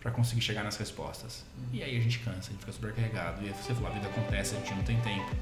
para 0.00 0.10
conseguir 0.10 0.40
chegar 0.40 0.64
nas 0.64 0.78
respostas. 0.78 1.44
E 1.70 1.82
aí 1.82 1.98
a 1.98 2.00
gente 2.00 2.18
cansa, 2.20 2.48
a 2.48 2.52
gente 2.52 2.60
fica 2.60 2.72
sobrecarregado. 2.72 3.44
E 3.44 3.48
aí 3.48 3.52
você 3.52 3.74
falou, 3.74 3.90
a 3.90 3.92
vida 3.92 4.06
acontece, 4.06 4.56
a 4.56 4.58
gente 4.60 4.72
não 4.74 4.84
tem 4.84 4.98
tempo. 5.02 5.36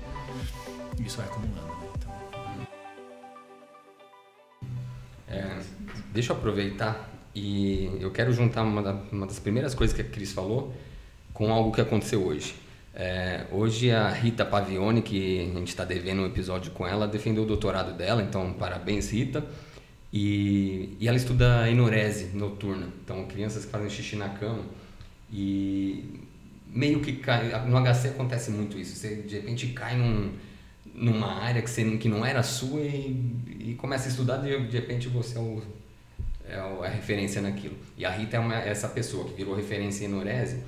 E 0.98 1.06
isso 1.06 1.18
vai 1.18 1.26
acumulando. 1.26 1.68
Né? 1.68 1.88
Então... 1.94 2.14
É, 5.28 5.83
deixa 6.14 6.32
eu 6.32 6.36
aproveitar 6.36 7.12
e 7.34 7.90
eu 8.00 8.12
quero 8.12 8.32
juntar 8.32 8.62
uma, 8.62 8.80
da, 8.80 8.92
uma 9.10 9.26
das 9.26 9.40
primeiras 9.40 9.74
coisas 9.74 9.94
que 9.94 10.00
a 10.00 10.04
Cris 10.04 10.32
falou 10.32 10.72
com 11.32 11.52
algo 11.52 11.72
que 11.72 11.80
aconteceu 11.80 12.24
hoje. 12.24 12.54
É, 12.94 13.46
hoje 13.50 13.90
a 13.90 14.08
Rita 14.08 14.44
Pavione, 14.44 15.02
que 15.02 15.40
a 15.40 15.58
gente 15.58 15.68
está 15.68 15.84
devendo 15.84 16.22
um 16.22 16.26
episódio 16.26 16.70
com 16.70 16.86
ela, 16.86 17.08
defendeu 17.08 17.42
o 17.42 17.46
doutorado 17.46 17.92
dela, 17.92 18.22
então 18.22 18.52
parabéns 18.52 19.10
Rita. 19.10 19.44
E, 20.12 20.96
e 21.00 21.08
ela 21.08 21.16
estuda 21.16 21.68
enurese 21.68 22.36
noturna, 22.36 22.86
então 23.02 23.26
crianças 23.26 23.64
que 23.64 23.72
fazem 23.72 23.90
xixi 23.90 24.14
na 24.14 24.28
cama. 24.28 24.62
E 25.32 26.22
meio 26.68 27.00
que 27.00 27.14
cai, 27.14 27.66
no 27.66 27.76
HC 27.80 28.10
acontece 28.10 28.52
muito 28.52 28.78
isso, 28.78 28.94
você 28.94 29.16
de 29.16 29.34
repente 29.34 29.66
cai 29.68 29.96
num, 29.96 30.30
numa 30.94 31.42
área 31.42 31.60
que, 31.60 31.68
você, 31.68 31.96
que 31.96 32.08
não 32.08 32.24
era 32.24 32.44
sua 32.44 32.80
e, 32.80 33.26
e 33.58 33.74
começa 33.74 34.06
a 34.06 34.10
estudar, 34.10 34.36
de, 34.36 34.68
de 34.68 34.76
repente 34.76 35.08
você 35.08 35.36
é, 35.36 35.40
o, 35.40 35.60
é, 36.48 36.54
a 36.56 36.88
referência 36.88 37.40
naquilo. 37.42 37.76
E 37.96 38.04
a 38.04 38.10
Rita 38.10 38.36
é 38.36 38.40
uma, 38.40 38.54
essa 38.56 38.88
pessoa 38.88 39.24
que 39.28 39.34
virou 39.34 39.54
referência 39.54 40.04
em 40.04 40.08
enurese. 40.08 40.62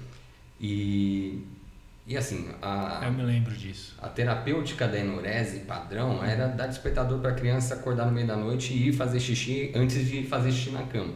E 0.61 1.43
E 2.07 2.17
assim, 2.17 2.49
a, 2.63 3.01
Eu 3.05 3.13
me 3.13 3.23
lembro 3.23 3.55
disso. 3.55 3.95
a 4.01 4.09
terapêutica 4.09 4.87
da 4.87 4.99
enurese 4.99 5.61
padrão 5.61 6.25
era 6.25 6.47
dar 6.47 6.69
despertador 6.69 7.19
para 7.21 7.31
a 7.33 7.35
criança 7.35 7.75
acordar 7.75 8.07
no 8.07 8.13
meio 8.13 8.27
da 8.27 8.37
noite 8.37 8.73
e 8.73 8.89
ir 8.89 8.93
fazer 8.93 9.19
xixi 9.21 9.73
antes 9.75 10.07
de 10.09 10.23
fazer 10.25 10.53
xixi 10.53 10.71
na 10.71 10.85
cama. 10.85 11.13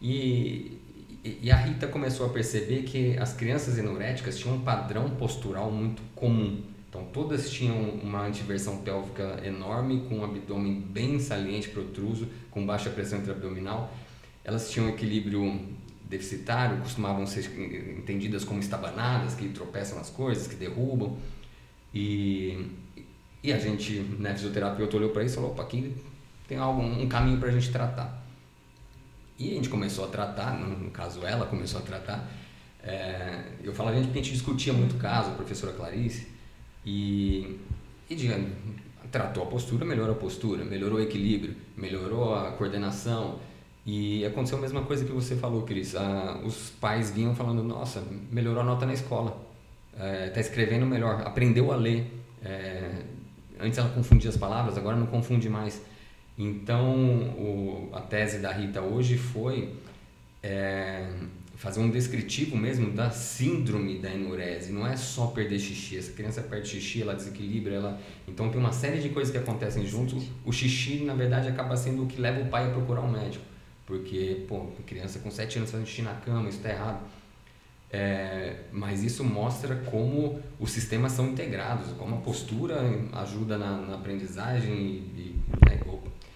E, 0.00 0.78
e- 1.22 1.38
e 1.42 1.50
a 1.50 1.56
Rita 1.56 1.86
começou 1.86 2.26
a 2.26 2.30
perceber 2.30 2.82
que 2.82 3.16
as 3.18 3.32
crianças 3.34 3.78
enuréticas 3.78 4.38
tinham 4.38 4.56
um 4.56 4.60
padrão 4.62 5.10
postural 5.10 5.70
muito 5.70 6.02
comum. 6.14 6.62
Então 6.92 7.06
todas 7.06 7.50
tinham 7.50 7.74
uma 7.74 8.26
antiversão 8.26 8.82
pélvica 8.82 9.40
enorme, 9.42 10.04
com 10.10 10.18
um 10.18 10.24
abdômen 10.24 10.78
bem 10.78 11.18
saliente, 11.18 11.70
protruso, 11.70 12.28
com 12.50 12.66
baixa 12.66 12.90
pressão 12.90 13.18
intraabdominal. 13.18 13.90
Elas 14.44 14.70
tinham 14.70 14.90
equilíbrio 14.90 15.58
deficitário, 16.04 16.76
costumavam 16.82 17.24
ser 17.24 17.46
entendidas 17.98 18.44
como 18.44 18.60
estabanadas, 18.60 19.34
que 19.34 19.48
tropeçam 19.48 19.96
nas 19.96 20.10
coisas, 20.10 20.46
que 20.46 20.54
derrubam. 20.54 21.16
E, 21.94 22.66
e 23.42 23.50
a 23.54 23.58
gente, 23.58 23.94
né, 24.18 24.34
fisioterapeuta, 24.34 24.94
olhou 24.94 25.08
para 25.08 25.24
isso 25.24 25.32
e 25.32 25.36
falou: 25.36 25.52
opa, 25.52 25.62
aqui 25.62 25.96
tem 26.46 26.58
algo, 26.58 26.82
um 26.82 27.08
caminho 27.08 27.38
para 27.38 27.48
a 27.48 27.52
gente 27.52 27.72
tratar. 27.72 28.22
E 29.38 29.52
a 29.52 29.54
gente 29.54 29.70
começou 29.70 30.04
a 30.04 30.08
tratar, 30.08 30.60
no, 30.60 30.78
no 30.78 30.90
caso 30.90 31.24
ela 31.24 31.46
começou 31.46 31.80
a 31.80 31.82
tratar. 31.82 32.30
É, 32.82 33.44
eu 33.64 33.72
falo 33.72 33.88
a 33.88 33.94
gente 33.94 34.08
porque 34.08 34.18
a 34.18 34.22
gente 34.22 34.34
discutia 34.34 34.74
muito 34.74 34.96
o 34.96 34.98
caso, 34.98 35.30
a 35.30 35.34
professora 35.34 35.72
Clarice, 35.72 36.31
e, 36.84 37.58
e 38.08 38.14
digamos, 38.14 38.50
tratou 39.10 39.44
a 39.44 39.46
postura, 39.46 39.84
melhorou 39.84 40.14
a 40.14 40.18
postura, 40.18 40.64
melhorou 40.64 40.98
o 40.98 41.02
equilíbrio, 41.02 41.54
melhorou 41.76 42.34
a 42.34 42.52
coordenação. 42.52 43.38
E 43.84 44.24
aconteceu 44.24 44.58
a 44.58 44.60
mesma 44.60 44.82
coisa 44.82 45.04
que 45.04 45.12
você 45.12 45.36
falou, 45.36 45.62
Cris. 45.62 45.94
Ah, 45.96 46.40
os 46.44 46.70
pais 46.70 47.10
vinham 47.10 47.34
falando: 47.34 47.62
nossa, 47.62 48.02
melhorou 48.30 48.62
a 48.62 48.64
nota 48.64 48.86
na 48.86 48.94
escola, 48.94 49.36
está 50.26 50.40
escrevendo 50.40 50.86
melhor, 50.86 51.22
aprendeu 51.26 51.72
a 51.72 51.76
ler. 51.76 52.10
É, 52.44 53.02
antes 53.60 53.78
ela 53.78 53.90
confundia 53.90 54.30
as 54.30 54.36
palavras, 54.36 54.76
agora 54.78 54.96
não 54.96 55.06
confunde 55.06 55.48
mais. 55.48 55.82
Então, 56.38 56.94
o, 57.36 57.90
a 57.92 58.00
tese 58.00 58.38
da 58.38 58.50
Rita 58.50 58.80
hoje 58.80 59.18
foi 59.18 59.74
é, 60.42 61.06
fazer 61.62 61.78
um 61.78 61.88
descritivo 61.88 62.56
mesmo 62.56 62.90
da 62.90 63.12
síndrome 63.12 64.00
da 64.00 64.10
enurese. 64.10 64.72
Não 64.72 64.84
é 64.84 64.96
só 64.96 65.28
perder 65.28 65.60
xixi. 65.60 65.96
Essa 65.96 66.10
criança 66.10 66.42
perde 66.42 66.68
xixi, 66.68 67.02
ela 67.02 67.14
desequilibra, 67.14 67.74
ela... 67.74 68.00
Então, 68.26 68.50
tem 68.50 68.58
uma 68.58 68.72
série 68.72 69.00
de 69.00 69.10
coisas 69.10 69.30
que 69.30 69.38
acontecem 69.38 69.86
junto. 69.86 70.20
O 70.44 70.52
xixi, 70.52 71.04
na 71.04 71.14
verdade, 71.14 71.46
acaba 71.46 71.76
sendo 71.76 72.02
o 72.02 72.06
que 72.08 72.20
leva 72.20 72.40
o 72.40 72.46
pai 72.46 72.66
a 72.66 72.70
procurar 72.70 73.02
um 73.02 73.12
médico. 73.12 73.44
Porque, 73.86 74.44
pô, 74.48 74.66
criança 74.84 75.20
com 75.20 75.30
7 75.30 75.58
anos 75.58 75.70
fazendo 75.70 75.86
xixi 75.86 76.02
na 76.02 76.14
cama, 76.14 76.48
isso 76.48 76.58
está 76.58 76.70
errado. 76.70 77.00
É, 77.92 78.56
mas 78.72 79.04
isso 79.04 79.22
mostra 79.22 79.76
como 79.88 80.40
os 80.58 80.72
sistemas 80.72 81.12
são 81.12 81.28
integrados, 81.28 81.92
como 81.92 82.16
a 82.16 82.18
postura 82.18 82.82
ajuda 83.12 83.56
na, 83.56 83.76
na 83.76 83.94
aprendizagem 83.94 84.74
e, 84.74 84.96
e, 85.16 85.40
né, 85.64 85.80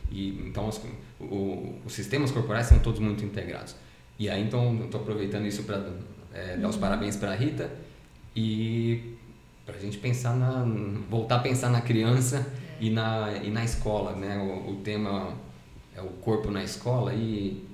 e 0.09 0.29
então 0.47 0.69
os, 0.69 0.81
o, 1.19 1.81
os 1.85 1.93
sistemas 1.95 2.31
corporais 2.31 2.67
são 2.67 2.79
todos 2.79 3.01
muito 3.01 3.25
integrados. 3.25 3.75
E 4.19 4.29
aí 4.29 4.43
então 4.43 4.85
estou 4.85 5.01
aproveitando 5.01 5.47
isso 5.47 5.65
para 5.65 5.93
é, 6.33 6.57
dar 6.57 6.69
os 6.69 6.77
parabéns 6.77 7.17
para 7.17 7.33
a 7.33 7.35
Rita 7.35 7.71
e 8.35 9.15
para 9.65 9.77
a 9.77 9.79
gente 9.79 9.99
pensar 9.99 10.35
na 10.37 10.65
voltar 11.11 11.37
a 11.37 11.39
pensar 11.41 11.71
na 11.71 11.81
criança 11.81 12.47
e 12.81 12.91
na 12.91 13.33
e 13.43 13.51
na 13.51 13.65
escola, 13.65 14.15
né? 14.15 14.39
O, 14.39 14.73
o 14.73 14.77
tema 14.77 15.35
é 15.95 16.01
o 16.01 16.09
corpo 16.09 16.51
na 16.51 16.63
escola 16.63 17.13
e 17.15 17.65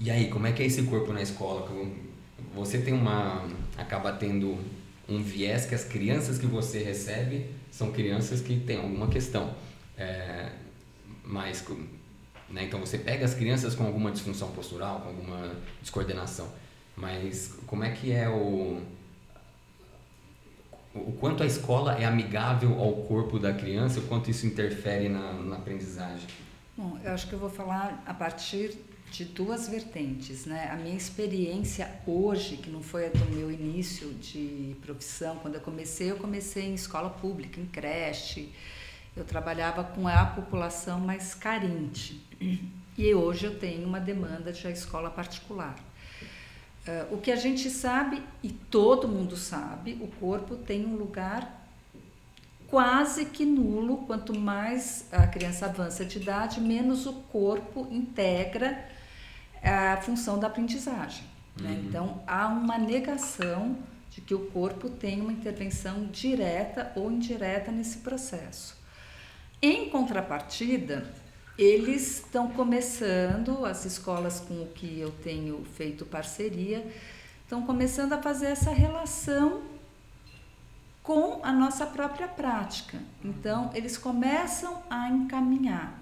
e 0.00 0.10
aí 0.10 0.28
como 0.28 0.46
é 0.46 0.52
que 0.52 0.62
é 0.62 0.66
esse 0.66 0.82
corpo 0.84 1.12
na 1.12 1.22
escola? 1.22 1.68
Você 2.54 2.78
tem 2.78 2.94
uma 2.94 3.46
acaba 3.76 4.12
tendo 4.12 4.58
um 5.08 5.22
viés 5.22 5.66
que 5.66 5.74
as 5.74 5.84
crianças 5.84 6.38
que 6.38 6.46
você 6.46 6.82
recebe 6.82 7.46
são 7.70 7.90
crianças 7.90 8.40
que 8.40 8.60
têm 8.60 8.76
alguma 8.76 9.08
questão. 9.08 9.54
É, 9.96 10.50
mas 11.24 11.64
né, 12.52 12.64
então 12.64 12.78
você 12.78 12.98
pega 12.98 13.24
as 13.24 13.34
crianças 13.34 13.74
com 13.74 13.84
alguma 13.84 14.10
disfunção 14.10 14.50
postural, 14.52 15.00
com 15.00 15.08
alguma 15.08 15.56
descoordenação. 15.80 16.48
Mas 16.96 17.54
como 17.66 17.82
é 17.84 17.90
que 17.90 18.12
é 18.12 18.28
o 18.28 18.82
o 20.94 21.12
quanto 21.12 21.42
a 21.42 21.46
escola 21.46 21.94
é 21.94 22.04
amigável 22.04 22.78
ao 22.78 22.92
corpo 22.92 23.38
da 23.38 23.52
criança, 23.54 23.98
o 23.98 24.02
quanto 24.02 24.30
isso 24.30 24.46
interfere 24.46 25.08
na, 25.08 25.32
na 25.32 25.56
aprendizagem? 25.56 26.26
Bom, 26.76 26.98
eu 27.02 27.12
acho 27.12 27.28
que 27.28 27.32
eu 27.32 27.38
vou 27.38 27.48
falar 27.48 28.02
a 28.06 28.12
partir 28.12 28.76
de 29.10 29.24
duas 29.24 29.68
vertentes, 29.68 30.46
né? 30.46 30.70
A 30.70 30.76
minha 30.76 30.96
experiência 30.96 31.90
hoje, 32.06 32.56
que 32.56 32.70
não 32.70 32.82
foi 32.82 33.08
do 33.10 33.24
meu 33.34 33.50
início 33.50 34.08
de 34.14 34.74
profissão, 34.82 35.36
quando 35.36 35.56
eu 35.56 35.60
comecei, 35.60 36.10
eu 36.10 36.16
comecei 36.16 36.64
em 36.64 36.74
escola 36.74 37.10
pública, 37.10 37.60
em 37.60 37.66
creche. 37.66 38.50
Eu 39.16 39.24
trabalhava 39.24 39.84
com 39.84 40.08
a 40.08 40.24
população 40.24 40.98
mais 41.00 41.34
carente. 41.34 42.20
E 42.96 43.14
hoje 43.14 43.46
eu 43.46 43.58
tenho 43.58 43.86
uma 43.86 44.00
demanda 44.00 44.52
de 44.52 44.66
escola 44.68 45.10
particular. 45.10 45.76
Uh, 46.86 47.14
o 47.14 47.18
que 47.18 47.30
a 47.30 47.36
gente 47.36 47.70
sabe, 47.70 48.22
e 48.42 48.50
todo 48.50 49.06
mundo 49.06 49.36
sabe, 49.36 49.98
o 50.00 50.08
corpo 50.18 50.56
tem 50.56 50.84
um 50.84 50.96
lugar 50.96 51.66
quase 52.66 53.26
que 53.26 53.44
nulo. 53.44 53.98
Quanto 54.06 54.38
mais 54.38 55.06
a 55.12 55.26
criança 55.26 55.66
avança 55.66 56.04
de 56.04 56.18
idade, 56.18 56.60
menos 56.60 57.06
o 57.06 57.12
corpo 57.12 57.86
integra 57.90 58.84
a 59.62 59.96
função 59.98 60.38
da 60.38 60.48
aprendizagem. 60.48 61.24
Né? 61.60 61.70
Uhum. 61.70 61.84
Então, 61.86 62.22
há 62.26 62.48
uma 62.48 62.78
negação 62.78 63.78
de 64.10 64.20
que 64.20 64.34
o 64.34 64.46
corpo 64.50 64.90
tem 64.90 65.20
uma 65.20 65.32
intervenção 65.32 66.06
direta 66.06 66.92
ou 66.96 67.10
indireta 67.10 67.70
nesse 67.70 67.98
processo. 67.98 68.81
Em 69.64 69.88
contrapartida, 69.90 71.06
eles 71.56 72.16
estão 72.16 72.50
começando, 72.50 73.64
as 73.64 73.84
escolas 73.84 74.40
com 74.40 74.54
o 74.60 74.66
que 74.66 74.98
eu 74.98 75.12
tenho 75.22 75.64
feito 75.76 76.04
parceria, 76.04 76.84
estão 77.44 77.62
começando 77.62 78.12
a 78.12 78.20
fazer 78.20 78.46
essa 78.46 78.72
relação 78.72 79.62
com 81.00 81.38
a 81.44 81.52
nossa 81.52 81.86
própria 81.86 82.26
prática. 82.26 82.98
Então, 83.24 83.70
eles 83.72 83.96
começam 83.96 84.82
a 84.90 85.08
encaminhar. 85.08 85.96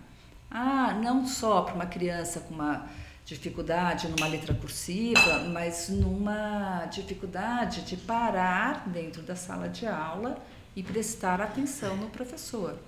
Ah, 0.51 0.95
não 0.95 1.27
só 1.27 1.61
para 1.61 1.75
uma 1.75 1.87
criança 1.87 2.41
com 2.41 2.55
uma 2.55 2.87
dificuldade 3.27 4.09
numa 4.09 4.27
letra 4.27 4.55
cursiva, 4.55 5.41
mas 5.53 5.91
numa 5.91 6.87
dificuldade 6.87 7.83
de 7.83 7.99
parar 7.99 8.89
dentro 8.89 9.21
da 9.21 9.37
sala 9.37 9.69
de 9.69 9.87
aula 9.87 10.43
e 10.75 10.83
prestar 10.83 11.43
atenção 11.43 11.95
no 11.99 12.09
professor. 12.09 12.79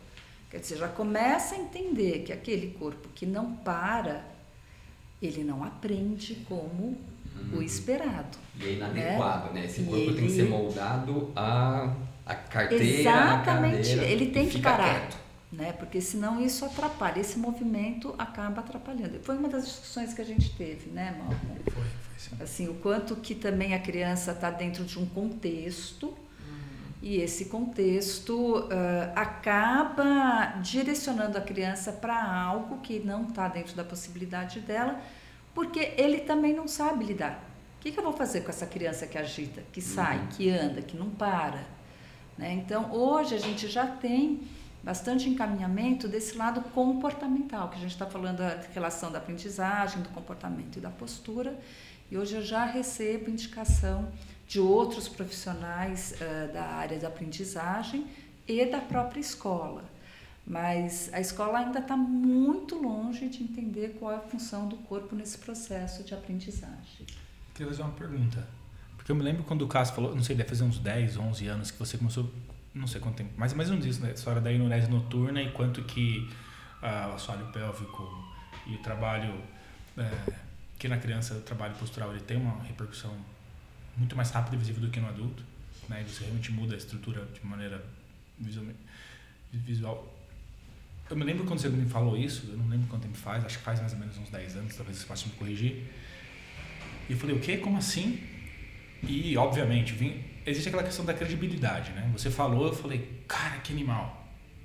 Quer 0.53 0.59
dizer, 0.59 0.77
já 0.77 0.89
começa 0.89 1.55
a 1.55 1.59
entender 1.59 2.25
que 2.27 2.31
aquele 2.31 2.77
corpo 2.79 3.09
que 3.15 3.25
não 3.25 3.55
para, 3.57 4.23
ele 5.23 5.43
não 5.43 5.65
aprende 5.65 6.35
como 6.47 6.99
uhum. 7.35 7.57
o 7.57 7.63
esperado. 7.63 8.37
E 8.61 8.67
é 8.67 8.73
inadequado, 8.73 9.55
né? 9.55 9.61
né? 9.63 9.67
Esse 9.67 9.83
corpo 9.83 9.97
ele... 9.97 10.15
tem 10.15 10.27
que 10.27 10.33
ser 10.35 10.51
moldado 10.51 11.33
a, 11.35 11.97
a 12.27 12.35
carteira, 12.35 12.85
Exatamente, 12.85 13.93
a 13.93 13.95
cadeira, 13.95 14.05
ele 14.05 14.27
tem 14.27 14.47
que 14.47 14.61
parar. 14.61 15.01
Quieto. 15.01 15.17
Né? 15.51 15.73
Porque 15.73 16.03
senão 16.03 16.39
isso 16.39 16.67
atrapalha, 16.67 17.19
esse 17.19 17.39
movimento 17.39 18.15
acaba 18.19 18.61
atrapalhando. 18.61 19.21
Foi 19.23 19.39
uma 19.39 19.49
das 19.49 19.65
discussões 19.65 20.13
que 20.13 20.21
a 20.21 20.25
gente 20.27 20.55
teve, 20.55 20.91
né, 20.91 21.17
Malcolm? 21.19 21.63
Foi, 21.65 21.73
foi 21.73 21.85
sim. 22.19 22.37
Assim, 22.43 22.69
o 22.69 22.75
quanto 22.75 23.17
que 23.17 23.35
também 23.35 23.73
a 23.73 23.79
criança 23.79 24.33
está 24.33 24.51
dentro 24.51 24.85
de 24.85 24.99
um 24.99 25.07
contexto 25.07 26.15
e 27.03 27.17
esse 27.17 27.47
contexto 27.47 28.61
uh, 28.61 28.69
acaba 29.17 30.61
direcionando 30.63 31.37
a 31.37 31.41
criança 31.41 31.93
para 31.93 32.33
algo 32.33 32.79
que 32.79 33.01
não 33.01 33.25
está 33.25 33.49
dentro 33.49 33.75
da 33.75 33.83
possibilidade 33.83 34.61
dela, 34.61 35.01
porque 35.53 35.93
ele 35.97 36.21
também 36.21 36.55
não 36.55 36.69
sabe 36.69 37.05
lidar. 37.05 37.43
O 37.79 37.83
que, 37.83 37.91
que, 37.91 37.99
eu 37.99 38.05
vou 38.05 38.13
fazer 38.13 38.43
com 38.43 38.51
essa 38.51 38.67
criança 38.67 39.09
que 39.09 39.19
agita, 39.19 39.65
que 39.73 39.81
sai, 39.81 40.19
uhum. 40.19 40.27
que 40.29 40.49
anda, 40.49 40.81
que 40.81 40.97
não 40.97 41.11
para? 41.11 41.67
Né? 42.39 42.53
Então, 42.53 42.93
hoje 42.93 43.35
a 43.35 43.39
gente 43.39 43.67
já 43.67 43.85
tem 43.85 44.41
bastante 44.81 45.29
encaminhamento 45.29 46.07
desse 46.07 46.37
lado 46.37 46.61
comportamental, 46.71 47.69
que 47.69 47.77
a 47.77 47.81
gente 47.81 47.91
está 47.91 48.07
falando 48.07 48.39
da 48.39 48.61
relação 48.73 49.11
da 49.11 49.19
aprendizagem, 49.19 50.03
do 50.03 50.09
comportamento 50.11 50.77
e 50.77 50.81
da 50.81 50.91
postura, 50.91 51.59
e 52.09 52.17
hoje 52.17 52.37
eu 52.37 52.43
já 52.43 52.65
recebo 52.65 53.29
indicação 53.29 54.13
de 54.53 54.61
outros 54.61 55.09
profissionais 55.09 56.13
uh, 56.21 56.53
da 56.53 56.63
área 56.63 56.99
da 56.99 57.09
aprendizagem 57.09 58.07
e 58.47 58.67
da 58.67 58.83
própria 58.83 59.19
escola. 59.19 59.83
Mas 60.47 61.09
a 61.15 61.21
escola 61.21 61.61
ainda 61.61 61.79
está 61.79 61.97
muito 61.97 62.75
longe 62.75 63.31
de 63.31 63.43
entender 63.43 63.97
qual 63.99 64.13
é 64.13 64.17
a 64.17 64.21
função 64.21 64.69
do 64.69 64.77
corpo 64.77 65.17
nesse 65.17 65.39
processo 65.39 66.05
de 66.05 66.13
aprendizagem. 66.13 67.07
Queria 67.55 67.73
fazer 67.73 67.81
uma 67.81 67.93
pergunta. 67.93 68.47
Porque 68.95 69.11
eu 69.11 69.17
me 69.17 69.23
lembro 69.23 69.43
quando 69.43 69.63
o 69.63 69.69
Cássio 69.69 69.95
falou, 69.95 70.15
não 70.15 70.23
sei, 70.23 70.37
deve 70.37 70.51
fazer 70.51 70.65
uns 70.65 70.79
10, 70.79 71.17
11 71.17 71.47
anos 71.47 71.71
que 71.71 71.79
você 71.79 71.97
começou, 71.97 72.31
não 72.75 72.87
sei 72.87 73.01
quanto 73.01 73.17
tempo, 73.17 73.31
mais 73.39 73.53
ou 73.53 73.59
menos 73.59 73.87
isso, 73.87 74.03
né? 74.03 74.11
A 74.11 74.13
história 74.13 74.43
da 74.43 74.53
inurese 74.53 74.91
noturna 74.91 75.41
e 75.41 75.51
quanto 75.53 75.83
que 75.85 76.29
uh, 76.83 77.11
o 77.11 77.15
assoalho 77.15 77.51
pélvico 77.53 78.07
e 78.67 78.75
o 78.75 78.79
trabalho, 78.83 79.33
uh, 79.97 80.33
que 80.79 80.89
na 80.89 80.99
criança 80.99 81.37
o 81.37 81.41
trabalho 81.41 81.75
postural 81.77 82.11
ele 82.11 82.21
tem 82.21 82.37
uma 82.37 82.63
repercussão 82.65 83.17
muito 83.97 84.17
mais 84.17 84.31
rápido 84.31 84.55
e 84.55 84.57
visível 84.59 84.81
do 84.83 84.91
que 84.91 85.01
no 85.01 85.09
adulto. 85.09 85.43
né? 85.89 86.05
Você 86.09 86.25
realmente 86.25 86.53
muda 86.53 86.75
a 86.75 86.79
estrutura 86.79 87.27
de 87.27 87.45
maneira 87.47 87.85
visual. 89.53 90.09
Eu 91.11 91.17
me 91.17 91.25
lembro 91.25 91.45
quando 91.45 91.59
você 91.61 91.69
me 91.69 91.89
falou 91.89 92.17
isso, 92.17 92.47
eu 92.51 92.57
não 92.57 92.69
lembro 92.69 92.87
quanto 92.89 93.03
tempo 93.03 93.17
faz, 93.17 93.45
acho 93.45 93.59
que 93.59 93.65
faz 93.65 93.81
mais 93.81 93.93
ou 93.93 93.99
menos 93.99 94.17
uns 94.17 94.31
10 94.31 94.57
anos, 94.57 94.75
talvez 94.77 94.97
você 94.99 95.07
possa 95.07 95.27
me 95.27 95.33
corrigir. 95.35 95.85
E 97.09 97.13
eu 97.13 97.19
falei, 97.19 97.37
o 97.37 97.41
quê? 97.41 97.59
Como 97.59 97.77
assim? 97.77 98.23
E, 99.03 99.37
obviamente, 99.37 99.93
vim, 99.93 100.23
existe 100.47 100.69
aquela 100.69 100.85
questão 100.85 101.05
da 101.05 101.13
credibilidade, 101.13 101.91
né? 101.93 102.09
Você 102.13 102.31
falou, 102.31 102.69
eu 102.69 102.73
falei, 102.73 103.23
cara, 103.29 103.59
que 103.59 103.73
animal. 103.73 104.21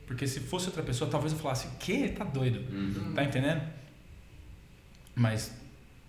Porque 0.05 0.25
se 0.25 0.39
fosse 0.39 0.67
outra 0.67 0.83
pessoa, 0.83 1.09
talvez 1.09 1.33
eu 1.33 1.39
falasse, 1.39 1.67
que? 1.79 2.07
Tá 2.09 2.23
doido. 2.23 2.59
Uhum. 2.73 3.13
Tá 3.13 3.23
entendendo? 3.23 3.61
Mas 5.15 5.51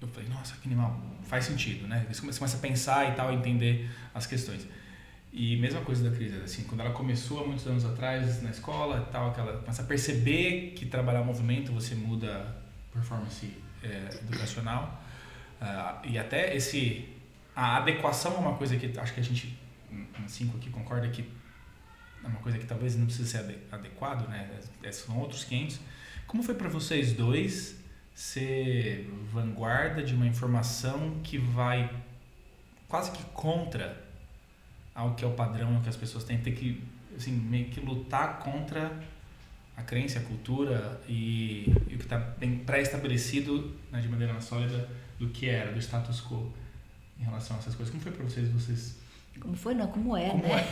eu 0.01 0.09
falei, 0.09 0.29
nossa, 0.29 0.57
que 0.57 0.69
animal. 0.69 1.01
Faz 1.25 1.45
sentido, 1.45 1.87
né? 1.87 2.07
Você 2.11 2.21
começa 2.21 2.57
a 2.57 2.61
pensar 2.61 3.13
e 3.13 3.15
tal, 3.15 3.33
entender 3.33 3.91
as 4.15 4.27
questões. 4.27 4.67
E 5.33 5.57
mesma 5.57 5.83
coisa 5.83 6.09
da 6.09 6.17
Cris, 6.17 6.35
assim, 6.43 6.65
quando 6.65 6.81
ela 6.81 6.91
começou 6.91 7.45
há 7.45 7.47
muitos 7.47 7.67
anos 7.67 7.85
atrás 7.85 8.43
na 8.43 8.51
escola 8.51 9.07
e 9.07 9.13
tal, 9.13 9.33
que 9.33 9.41
ela 9.41 9.59
começa 9.59 9.83
a 9.83 9.85
perceber 9.85 10.73
que 10.75 10.87
trabalhar 10.87 11.23
movimento 11.23 11.73
você 11.73 11.95
muda 11.95 12.57
performance 12.93 13.53
é, 13.83 14.09
educacional. 14.23 15.03
Uh, 15.61 16.07
e 16.07 16.19
até 16.19 16.57
esse 16.57 17.09
a 17.55 17.79
adequação 17.79 18.35
é 18.35 18.39
uma 18.39 18.55
coisa 18.55 18.77
que 18.77 18.99
acho 18.99 19.13
que 19.13 19.21
a 19.21 19.23
gente 19.23 19.59
cinco 20.29 20.57
aqui 20.57 20.71
concorda 20.71 21.09
que 21.09 21.29
é 22.23 22.27
uma 22.27 22.41
coisa 22.41 22.59
que 22.59 22.67
talvez 22.67 22.97
não 22.97 23.07
precise 23.07 23.29
ser 23.29 23.59
adequado, 23.71 24.29
né? 24.29 24.49
É, 24.83 24.93
são 24.93 25.19
outros 25.19 25.45
500. 25.45 25.81
Como 26.27 26.43
foi 26.43 26.55
para 26.55 26.69
vocês 26.69 27.13
dois 27.13 27.78
ser 28.19 29.09
vanguarda 29.33 30.03
de 30.03 30.13
uma 30.13 30.27
informação 30.27 31.21
que 31.23 31.39
vai 31.39 31.89
quase 32.89 33.13
que 33.13 33.23
contra 33.27 34.05
ao 34.93 35.15
que 35.15 35.25
é 35.25 35.29
o 35.29 35.35
padrão, 35.35 35.77
ao 35.77 35.83
que 35.83 35.89
as 35.89 35.95
pessoas 35.95 36.25
têm, 36.25 36.37
ter 36.37 36.51
que 36.51 36.83
assim, 37.17 37.31
meio 37.31 37.67
que 37.67 37.79
lutar 37.79 38.41
contra 38.41 38.91
a 39.77 39.83
crença, 39.85 40.19
a 40.19 40.23
cultura 40.23 41.01
e, 41.09 41.73
e 41.87 41.95
o 41.95 41.99
que 41.99 42.05
está 42.05 42.19
bem 42.19 42.59
pré-estabelecido 42.59 43.73
né, 43.93 44.01
de 44.01 44.09
maneira 44.09 44.41
sólida 44.41 44.89
do 45.17 45.29
que 45.29 45.49
era, 45.49 45.71
do 45.71 45.79
status 45.79 46.21
quo 46.21 46.53
em 47.21 47.23
relação 47.23 47.55
a 47.55 47.61
essas 47.61 47.77
coisas. 47.77 47.93
Como 47.93 48.03
foi 48.03 48.11
para 48.11 48.25
vocês? 48.25 48.49
Vocês 48.51 48.99
como 49.39 49.55
foi? 49.55 49.75
Não, 49.75 49.87
como 49.87 50.17
é, 50.17 50.31
como 50.31 50.43
né? 50.43 50.67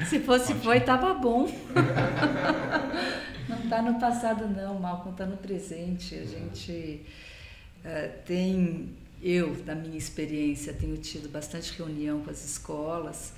É? 0.00 0.04
Se 0.06 0.18
fosse 0.18 0.46
Ótimo. 0.50 0.64
foi, 0.64 0.80
tava 0.80 1.14
bom. 1.14 1.46
não 3.48 3.58
está 3.58 3.82
no 3.82 3.98
passado, 3.98 4.48
não, 4.48 4.78
Malcolm, 4.78 5.12
está 5.12 5.26
no 5.26 5.36
presente. 5.36 6.14
A 6.14 6.24
gente 6.24 7.02
uh, 7.84 8.24
tem, 8.24 8.90
eu, 9.22 9.54
da 9.62 9.74
minha 9.74 9.98
experiência, 9.98 10.72
tenho 10.72 10.96
tido 10.96 11.28
bastante 11.28 11.72
reunião 11.76 12.20
com 12.22 12.30
as 12.30 12.44
escolas 12.44 13.32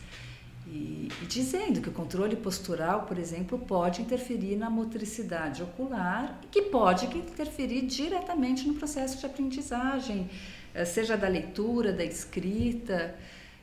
e, 0.67 1.09
e, 1.23 1.27
dizendo 1.27 1.81
que 1.81 1.89
o 1.89 1.93
controle 1.93 2.35
postural, 2.35 3.03
por 3.03 3.19
exemplo, 3.19 3.59
pode 3.59 4.03
interferir 4.03 4.57
na 4.57 4.69
motricidade 4.69 5.63
ocular 5.63 6.41
e 6.43 6.47
que 6.49 6.63
pode 6.63 7.07
interferir 7.07 7.83
diretamente 7.83 8.67
no 8.67 8.75
processo 8.75 9.19
de 9.19 9.27
aprendizagem, 9.27 10.29
eh, 10.75 10.85
seja 10.85 11.17
da 11.17 11.29
leitura, 11.29 11.93
da 11.93 12.05
escrita. 12.05 13.15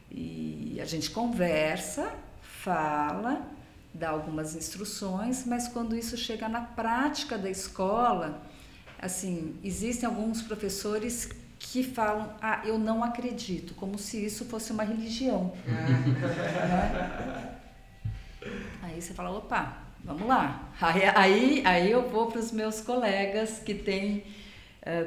E 0.09 0.79
a 0.81 0.85
gente 0.85 1.09
conversa, 1.09 2.09
fala, 2.41 3.52
dá 3.93 4.09
algumas 4.09 4.55
instruções, 4.55 5.45
mas 5.45 5.67
quando 5.67 5.95
isso 5.95 6.17
chega 6.17 6.49
na 6.49 6.61
prática 6.61 7.37
da 7.37 7.49
escola, 7.49 8.41
assim, 8.99 9.55
existem 9.63 10.07
alguns 10.07 10.41
professores 10.41 11.29
que 11.59 11.83
falam, 11.83 12.33
ah, 12.41 12.61
eu 12.65 12.77
não 12.77 13.03
acredito, 13.03 13.73
como 13.75 13.97
se 13.97 14.23
isso 14.23 14.45
fosse 14.45 14.71
uma 14.71 14.83
religião. 14.83 15.53
né? 15.65 17.59
Aí 18.81 19.01
você 19.01 19.13
fala, 19.13 19.31
opa, 19.31 19.77
vamos 20.03 20.27
lá. 20.27 20.69
Aí, 20.81 21.03
aí, 21.15 21.63
aí 21.65 21.91
eu 21.91 22.09
vou 22.09 22.27
para 22.27 22.39
os 22.39 22.51
meus 22.51 22.81
colegas 22.81 23.59
que 23.59 23.73
têm, 23.73 24.25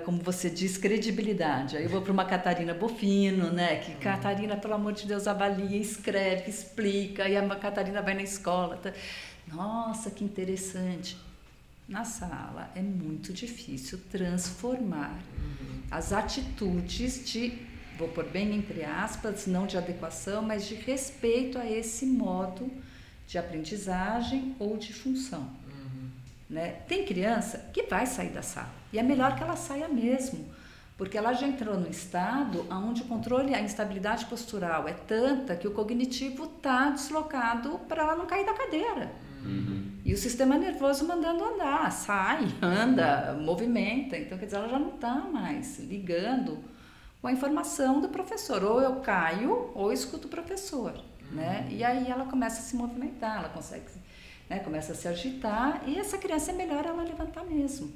como 0.05 0.18
você 0.22 0.49
diz, 0.49 0.79
credibilidade. 0.79 1.77
Aí 1.77 1.85
eu 1.85 1.91
vou 1.91 2.01
para 2.01 2.12
uma 2.12 2.24
Catarina 2.24 2.72
Bofino, 2.72 3.53
né? 3.53 3.77
Que 3.77 3.95
Catarina, 3.97 4.57
pelo 4.57 4.74
amor 4.74 4.95
de 4.95 5.07
Deus, 5.07 5.27
avalia, 5.27 5.79
escreve, 5.79 6.49
explica, 6.49 7.29
e 7.29 7.37
a 7.37 7.57
Catarina 7.57 8.01
vai 8.01 8.14
na 8.14 8.22
escola. 8.22 8.79
Tá? 8.79 8.93
Nossa, 9.53 10.11
que 10.11 10.24
interessante. 10.24 11.18
Na 11.87 12.05
sala 12.05 12.70
é 12.74 12.81
muito 12.81 13.33
difícil 13.33 14.01
transformar 14.11 15.20
uhum. 15.39 15.83
as 15.91 16.12
atitudes 16.12 17.24
de, 17.31 17.53
vou 17.97 18.09
pôr 18.09 18.24
bem 18.24 18.57
entre 18.57 18.83
aspas, 18.83 19.47
não 19.47 19.66
de 19.66 19.77
adequação, 19.77 20.43
mas 20.43 20.66
de 20.66 20.74
respeito 20.74 21.59
a 21.59 21.70
esse 21.70 22.07
modo 22.07 22.68
de 23.29 23.39
aprendizagem 23.39 24.57
ou 24.59 24.77
de 24.77 24.93
função. 24.93 25.43
Uhum. 25.43 26.09
Né? 26.51 26.70
Tem 26.89 27.05
criança 27.05 27.70
que 27.72 27.85
vai 27.85 28.07
sair 28.07 28.31
da 28.31 28.43
sala 28.43 28.86
e 28.93 28.99
é 28.99 29.03
melhor 29.03 29.37
que 29.37 29.43
ela 29.43 29.57
saia 29.57 29.89
mesmo, 29.89 30.47
porque 30.97 31.18
ela 31.18 31.32
já 31.32 31.47
entrou 31.47 31.78
no 31.78 31.89
estado 31.89 32.66
onde 32.70 33.03
o 33.03 33.07
controle, 33.07 33.55
a 33.55 33.61
instabilidade 33.61 34.24
postural 34.26 34.89
é 34.89 34.93
tanta 34.93 35.55
que 35.57 35.68
o 35.68 35.72
cognitivo 35.72 36.45
está 36.45 36.91
deslocado 36.91 37.78
para 37.80 38.03
ela 38.03 38.16
não 38.16 38.26
cair 38.26 38.47
da 38.47 38.55
cadeira. 38.55 39.12
Uhum. 39.45 39.93
E 40.05 40.12
o 40.12 40.16
sistema 40.16 40.57
nervoso 40.57 41.07
mandando 41.07 41.45
andar, 41.45 41.91
sai, 41.93 42.47
anda, 42.62 43.37
movimenta. 43.41 44.16
Então, 44.16 44.39
quer 44.39 44.47
dizer, 44.47 44.57
ela 44.57 44.68
já 44.68 44.78
não 44.78 44.95
está 44.95 45.14
mais 45.14 45.78
ligando 45.80 46.59
com 47.20 47.28
a 47.28 47.32
informação 47.32 48.01
do 48.01 48.09
professor. 48.09 48.62
Ou 48.64 48.80
eu 48.80 48.97
caio, 48.97 49.70
ou 49.74 49.93
escuto 49.93 50.26
o 50.26 50.30
professor. 50.30 50.93
Uhum. 50.93 51.37
Né? 51.37 51.68
E 51.70 51.84
aí 51.84 52.09
ela 52.09 52.24
começa 52.24 52.61
a 52.61 52.62
se 52.62 52.76
movimentar, 52.76 53.39
ela 53.39 53.49
consegue, 53.49 53.84
né? 54.49 54.61
começa 54.61 54.93
a 54.93 54.95
se 54.95 55.07
agitar. 55.09 55.82
E 55.87 55.99
essa 55.99 56.18
criança 56.18 56.53
é 56.53 56.55
melhor 56.55 56.84
ela 56.84 57.03
levantar 57.03 57.45
mesmo. 57.45 57.93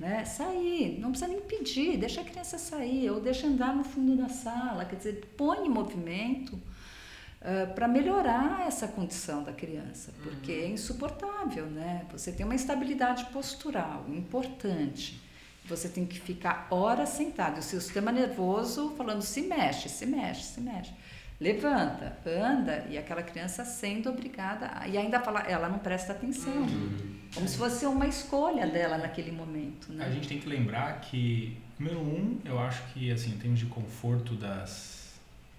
Né? 0.00 0.24
Sair, 0.24 0.98
não 0.98 1.10
precisa 1.10 1.30
nem 1.30 1.42
pedir, 1.42 1.98
deixa 1.98 2.22
a 2.22 2.24
criança 2.24 2.56
sair, 2.56 3.10
ou 3.10 3.20
deixa 3.20 3.46
andar 3.46 3.76
no 3.76 3.84
fundo 3.84 4.16
da 4.16 4.30
sala. 4.30 4.86
Quer 4.86 4.96
dizer, 4.96 5.34
põe 5.36 5.66
em 5.66 5.68
movimento 5.68 6.54
uh, 6.54 7.74
para 7.74 7.86
melhorar 7.86 8.66
essa 8.66 8.88
condição 8.88 9.42
da 9.42 9.52
criança, 9.52 10.10
porque 10.22 10.52
uhum. 10.52 10.62
é 10.62 10.66
insuportável, 10.68 11.66
né? 11.66 12.06
Você 12.12 12.32
tem 12.32 12.46
uma 12.46 12.54
instabilidade 12.54 13.26
postural 13.26 14.06
importante. 14.08 15.20
Você 15.66 15.86
tem 15.86 16.06
que 16.06 16.18
ficar 16.18 16.66
horas 16.70 17.10
sentado. 17.10 17.58
O 17.58 17.62
seu 17.62 17.78
sistema 17.78 18.10
nervoso 18.10 18.94
falando 18.96 19.20
se 19.20 19.42
mexe, 19.42 19.90
se 19.90 20.06
mexe, 20.06 20.44
se 20.44 20.62
mexe. 20.62 20.94
Levanta, 21.40 22.18
anda, 22.26 22.86
e 22.90 22.98
aquela 22.98 23.22
criança 23.22 23.64
sendo 23.64 24.10
obrigada. 24.10 24.86
E 24.86 24.98
ainda 24.98 25.20
fala, 25.20 25.40
ela 25.40 25.68
não 25.68 25.78
presta 25.78 26.12
atenção. 26.12 26.52
Uhum. 26.52 27.16
Como 27.34 27.48
se 27.48 27.56
fosse 27.56 27.86
uma 27.86 28.06
escolha 28.06 28.66
dela 28.66 28.98
naquele 28.98 29.32
momento. 29.32 29.90
Né? 29.90 30.04
A 30.04 30.10
gente 30.10 30.28
tem 30.28 30.38
que 30.38 30.48
lembrar 30.48 31.00
que, 31.00 31.56
número 31.78 31.98
um, 31.98 32.38
eu 32.44 32.58
acho 32.58 32.82
que, 32.92 33.10
assim, 33.10 33.30
em 33.30 33.38
termos 33.38 33.58
de 33.58 33.66
conforto 33.66 34.34
das 34.34 35.00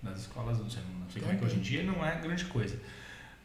nas 0.04 0.22
escolas, 0.22 0.58
não 0.58 0.70
sei, 0.70 0.82
não 1.00 1.10
sei 1.10 1.22
como 1.22 1.34
é 1.34 1.38
que 1.38 1.46
hoje 1.46 1.58
em 1.58 1.62
dia, 1.62 1.84
não 1.84 2.04
é 2.06 2.20
grande 2.20 2.46
coisa. 2.46 2.80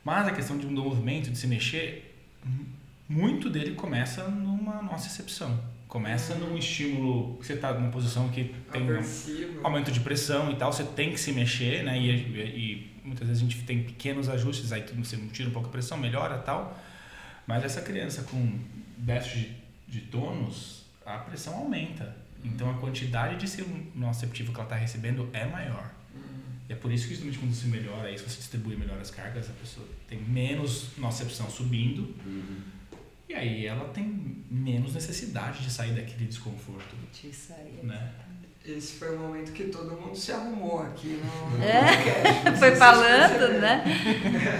Mas 0.02 0.26
a 0.26 0.32
questão 0.32 0.56
de 0.56 0.66
um 0.66 0.72
movimento, 0.72 1.30
de 1.30 1.36
se 1.36 1.46
mexer, 1.46 2.16
muito 3.08 3.50
dele 3.50 3.74
começa 3.74 4.28
numa 4.28 4.80
nossa 4.82 5.06
excepção. 5.06 5.58
Começa 5.96 6.34
num 6.34 6.58
estímulo, 6.58 7.38
você 7.38 7.54
está 7.54 7.72
numa 7.72 7.90
posição 7.90 8.28
que 8.28 8.54
tem 8.70 8.82
um 8.82 9.64
aumento 9.64 9.90
de 9.90 10.00
pressão 10.00 10.52
e 10.52 10.56
tal, 10.56 10.70
você 10.70 10.84
tem 10.84 11.10
que 11.10 11.18
se 11.18 11.32
mexer, 11.32 11.84
né? 11.84 11.98
E, 11.98 12.10
e, 12.10 12.12
e, 12.12 13.00
muitas 13.02 13.26
vezes 13.26 13.42
a 13.42 13.46
gente 13.46 13.62
tem 13.64 13.82
pequenos 13.82 14.28
ajustes, 14.28 14.72
aí 14.72 14.84
você 14.94 15.16
tira 15.32 15.48
um 15.48 15.52
pouco 15.52 15.68
a 15.68 15.72
pressão, 15.72 15.96
melhora 15.96 16.36
tal. 16.36 16.78
Mas 17.46 17.64
essa 17.64 17.80
criança 17.80 18.24
com 18.24 18.58
déficit 18.98 19.56
de, 19.88 20.00
de 20.00 20.06
tônus, 20.08 20.84
a 21.06 21.16
pressão 21.16 21.54
aumenta. 21.54 22.14
Então 22.44 22.70
a 22.70 22.74
quantidade 22.74 23.36
de 23.36 23.64
nociceptivo 23.94 24.52
que 24.52 24.58
ela 24.58 24.66
está 24.66 24.76
recebendo 24.76 25.30
é 25.32 25.46
maior. 25.46 25.90
E 26.68 26.74
é 26.74 26.76
por 26.76 26.92
isso 26.92 27.04
que 27.04 27.14
justamente 27.14 27.38
quando 27.38 27.54
se 27.54 27.68
melhora, 27.68 28.08
aí 28.08 28.18
se 28.18 28.24
você 28.28 28.36
distribui 28.36 28.76
melhor 28.76 28.98
as 29.00 29.10
cargas, 29.10 29.48
a 29.48 29.52
pessoa 29.54 29.88
tem 30.06 30.20
menos 30.20 30.90
nocepção 30.98 31.48
subindo. 31.48 32.14
Uhum. 32.26 32.75
E 33.28 33.34
aí 33.34 33.66
ela 33.66 33.88
tem 33.88 34.44
menos 34.50 34.94
necessidade 34.94 35.62
de 35.62 35.70
sair 35.70 35.92
daquele 35.92 36.26
desconforto. 36.26 36.94
De 37.12 37.34
sair. 37.34 37.80
Né? 37.82 38.12
Esse 38.64 38.94
foi 38.94 39.14
o 39.14 39.18
momento 39.18 39.52
que 39.52 39.64
todo 39.64 39.92
mundo 40.00 40.16
se 40.16 40.32
arrumou 40.32 40.80
aqui 40.80 41.20
no, 41.22 41.62
é, 41.62 42.56
Foi 42.58 42.74
falando, 42.74 43.60
né? 43.60 43.84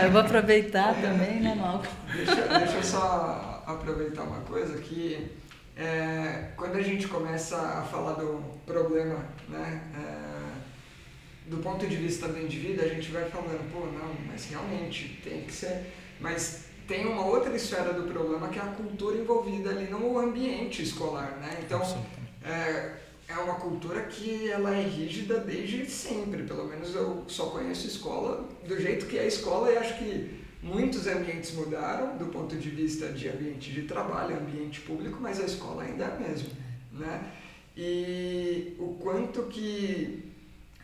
Eu 0.05 0.13
vou 0.13 0.21
aproveitar 0.21 0.95
também, 0.95 1.41
né, 1.41 1.55
Malco? 1.55 1.89
Deixa, 2.15 2.35
deixa 2.35 2.77
eu 2.77 2.83
só 2.85 3.65
aproveitar 3.67 4.23
uma 4.23 4.41
coisa 4.43 4.79
que 4.79 5.29
é, 5.77 6.53
quando 6.57 6.77
a 6.77 6.83
gente 6.83 7.09
começa 7.09 7.57
a 7.57 7.83
falar 7.83 8.13
do 8.13 8.43
problema, 8.65 9.27
né? 9.49 9.83
É, 9.95 11.51
do 11.51 11.59
ponto 11.59 11.87
de 11.87 11.97
vista 11.97 12.29
do 12.29 12.41
indivíduo, 12.41 12.85
a 12.85 12.89
gente 12.89 13.11
vai 13.11 13.29
falando, 13.29 13.71
pô, 13.73 13.87
não, 13.87 14.15
mas 14.27 14.49
realmente 14.49 15.21
tem 15.23 15.43
que 15.43 15.53
ser. 15.53 15.93
Mas 16.21 16.66
tem 16.87 17.07
uma 17.07 17.25
outra 17.27 17.55
esfera 17.55 17.93
do 17.93 18.11
problema 18.13 18.49
que 18.49 18.59
é 18.59 18.63
a 18.63 18.67
cultura 18.67 19.17
envolvida 19.17 19.71
ali 19.71 19.89
no 19.91 20.19
ambiente 20.19 20.83
escolar, 20.83 21.37
né? 21.39 21.59
Então, 21.65 21.83
é, 22.45 22.97
é 23.29 23.35
uma 23.35 23.55
cultura 23.55 24.03
que 24.05 24.51
ela 24.51 24.75
é 24.75 24.83
rígida 24.83 25.39
desde 25.39 25.87
sempre. 25.87 26.45
Pelo 26.45 26.67
menos 26.67 26.95
eu 26.95 27.25
só 27.27 27.47
conheço 27.47 27.87
escola 27.87 28.49
do 28.67 28.81
jeito 28.81 29.07
que 29.07 29.19
é 29.19 29.23
a 29.23 29.27
escola 29.27 29.73
e 29.73 29.77
acho 29.77 29.99
que 29.99 30.45
muitos 30.63 31.07
ambientes 31.07 31.53
mudaram 31.55 32.17
do 32.17 32.27
ponto 32.27 32.57
de 32.57 32.71
vista 32.71 33.09
de 33.09 33.29
ambiente 33.29 33.73
de 33.73 33.83
trabalho, 33.83 34.37
ambiente 34.37 34.81
público, 34.81 35.19
mas 35.21 35.41
a 35.41 35.45
escola 35.45 35.83
ainda 35.83 36.05
é 36.05 36.17
a 36.17 36.21
mesma, 36.21 36.51
né? 36.93 37.33
E 37.77 38.75
o 38.79 38.95
quanto 38.95 39.43
que, 39.45 40.33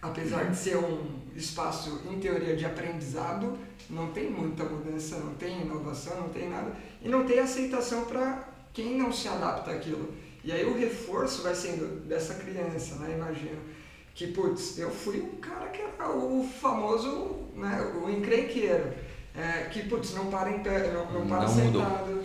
apesar 0.00 0.50
de 0.50 0.56
ser 0.56 0.76
um 0.76 1.21
espaço, 1.36 2.00
em 2.10 2.18
teoria, 2.18 2.56
de 2.56 2.64
aprendizado, 2.64 3.58
não 3.88 4.12
tem 4.12 4.30
muita 4.30 4.64
mudança, 4.64 5.16
não 5.18 5.34
tem 5.34 5.62
inovação, 5.62 6.20
não 6.20 6.28
tem 6.28 6.48
nada, 6.48 6.72
e 7.00 7.08
não 7.08 7.24
tem 7.24 7.38
aceitação 7.38 8.04
para 8.04 8.48
quem 8.72 8.96
não 8.96 9.12
se 9.12 9.28
adapta 9.28 9.70
àquilo. 9.70 10.12
E 10.44 10.50
aí 10.50 10.64
o 10.64 10.76
reforço 10.76 11.42
vai 11.42 11.54
sendo 11.54 12.00
dessa 12.06 12.34
criança, 12.34 12.96
né? 12.96 13.14
Imagino. 13.16 13.60
Que, 14.14 14.26
putz, 14.26 14.78
eu 14.78 14.90
fui 14.90 15.20
um 15.20 15.36
cara 15.36 15.68
que 15.68 15.80
era 15.80 16.10
o 16.10 16.46
famoso, 16.60 17.48
né? 17.54 17.80
O 18.02 18.10
encrenqueiro. 18.10 18.92
É, 19.34 19.68
que, 19.70 19.88
putz, 19.88 20.12
não 20.14 20.26
para 20.26 20.50
em 20.50 20.62
pé, 20.62 20.92
não, 20.92 21.10
não 21.10 21.26
para 21.26 21.42
Não 21.42 21.48
sentado. 21.48 22.24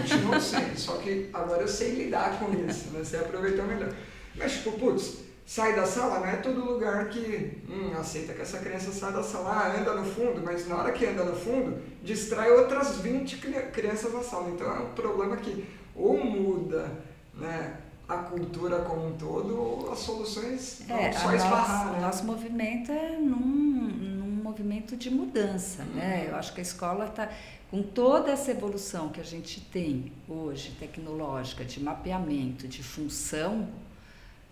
Continua 0.00 0.40
sendo, 0.40 0.78
só 0.78 0.96
que 0.96 1.28
agora 1.34 1.62
eu 1.62 1.68
sei 1.68 2.04
lidar 2.04 2.38
com 2.38 2.50
isso, 2.66 2.90
né? 2.90 3.04
Você 3.04 3.16
aproveitou 3.16 3.66
melhor. 3.66 3.92
Mas, 4.34 4.52
tipo, 4.52 4.72
putz, 4.72 5.18
sai 5.54 5.74
da 5.74 5.84
sala, 5.84 6.20
não 6.20 6.26
é 6.28 6.36
todo 6.36 6.64
lugar 6.64 7.08
que 7.08 7.58
hum, 7.68 7.90
aceita 7.98 8.32
que 8.34 8.42
essa 8.42 8.58
criança 8.58 8.92
sai 8.92 9.12
da 9.12 9.22
sala, 9.22 9.50
ah, 9.50 9.80
anda 9.80 9.94
no 9.94 10.04
fundo, 10.04 10.40
mas 10.44 10.68
na 10.68 10.76
hora 10.76 10.92
que 10.92 11.04
anda 11.04 11.24
no 11.24 11.34
fundo, 11.34 11.76
distrai 12.04 12.52
outras 12.52 12.98
20 12.98 13.38
cri- 13.38 13.66
crianças 13.72 14.12
na 14.12 14.22
sala. 14.22 14.48
Então 14.50 14.66
é 14.72 14.78
um 14.78 14.92
problema 14.94 15.36
que 15.36 15.66
ou 15.96 16.24
muda 16.24 16.88
né, 17.34 17.78
a 18.08 18.18
cultura 18.18 18.78
como 18.82 19.08
um 19.08 19.12
todo, 19.16 19.60
ou 19.60 19.90
as 19.92 19.98
soluções 19.98 20.82
vão 20.86 20.96
É, 20.98 21.10
só 21.12 21.28
a 21.30 21.34
esbarrar. 21.34 21.78
nossa, 21.86 21.90
né? 21.92 21.98
o 21.98 22.00
nosso 22.02 22.24
movimento 22.24 22.92
é 22.92 23.16
num, 23.18 23.88
num 24.20 24.42
movimento 24.44 24.96
de 24.96 25.10
mudança, 25.10 25.82
né? 25.82 26.26
Eu 26.28 26.36
acho 26.36 26.52
que 26.54 26.60
a 26.60 26.62
escola 26.62 27.06
está 27.06 27.28
com 27.72 27.82
toda 27.82 28.30
essa 28.30 28.52
evolução 28.52 29.08
que 29.08 29.20
a 29.20 29.24
gente 29.24 29.60
tem 29.72 30.12
hoje, 30.28 30.76
tecnológica, 30.78 31.64
de 31.64 31.82
mapeamento, 31.82 32.68
de 32.68 32.82
função, 32.84 33.68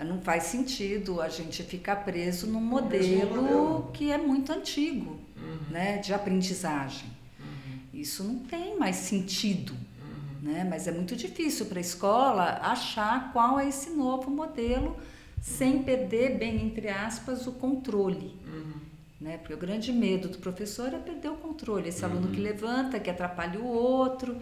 não 0.04 0.20
faz 0.20 0.44
sentido 0.44 1.20
a 1.20 1.28
gente 1.28 1.62
ficar 1.62 1.96
preso 2.04 2.46
num 2.46 2.60
mesmo 2.60 2.70
modelo, 2.70 3.42
modelo. 3.42 3.90
que 3.92 4.10
é 4.10 4.18
muito 4.18 4.52
antigo, 4.52 5.18
Uhum, 5.36 5.58
né? 5.70 5.98
De 5.98 6.12
aprendizagem. 6.12 7.08
uhum, 7.40 7.78
Isso 7.94 8.22
não 8.24 8.40
tem 8.40 8.76
mais 8.78 8.96
sentido 8.96 9.72
uhum. 9.72 10.50
né? 10.52 10.66
Mas 10.68 10.86
é 10.88 10.92
muito 10.92 11.14
difícil 11.16 11.66
para 11.66 11.78
a 11.78 11.80
escola 11.80 12.58
achar 12.62 13.32
qual 13.32 13.58
é 13.58 13.68
esse 13.68 13.90
novo 13.90 14.30
modelo 14.30 14.96
sem 15.40 15.82
perder, 15.84 16.36
bem 16.36 16.66
entre 16.66 16.88
aspas, 16.88 17.46
o 17.46 17.52
controle. 17.52 18.34
Uhum. 18.46 18.72
Né? 19.20 19.36
Porque 19.38 19.54
o 19.54 19.58
grande 19.58 19.92
medo 19.92 20.28
do 20.28 20.38
professor 20.38 20.92
é 20.92 20.98
perder 20.98 21.30
o 21.30 21.36
controle. 21.36 21.88
Esse 21.88 22.04
aluno 22.04 22.28
que 22.28 22.40
levanta, 22.40 22.98
que 23.00 23.08
atrapalha 23.10 23.58
o 23.60 23.66
outro, 23.66 24.36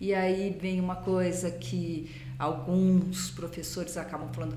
e 0.00 0.12
aí 0.14 0.56
vem 0.60 0.80
uma 0.80 0.96
coisa 0.96 1.50
que 1.50 2.10
alguns 2.40 3.30
professores 3.30 3.98
acabam 3.98 4.32
falando. 4.32 4.56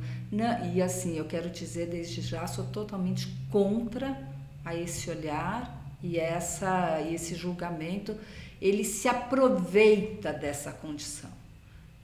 E 0.74 0.82
assim, 0.82 1.18
eu 1.18 1.26
quero 1.26 1.50
dizer 1.50 1.90
desde 1.90 2.22
já, 2.22 2.48
sou 2.48 2.64
totalmente 2.68 3.28
contra 3.52 4.18
a 4.64 4.74
esse 4.74 5.10
olhar 5.10 5.86
e 6.02 6.18
essa 6.18 7.02
esse 7.02 7.36
julgamento. 7.36 8.16
Ele 8.62 8.86
se 8.86 9.10
aproveita 9.10 10.32
dessa 10.32 10.72
condição. 10.72 11.30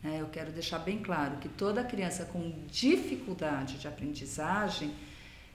né? 0.03 0.17
Eu 0.19 0.27
quero 0.27 0.51
deixar 0.51 0.79
bem 0.79 0.99
claro 0.99 1.37
que 1.37 1.47
toda 1.47 1.81
criança 1.81 2.25
com 2.25 2.51
dificuldade 2.69 3.77
de 3.77 3.87
aprendizagem 3.87 4.91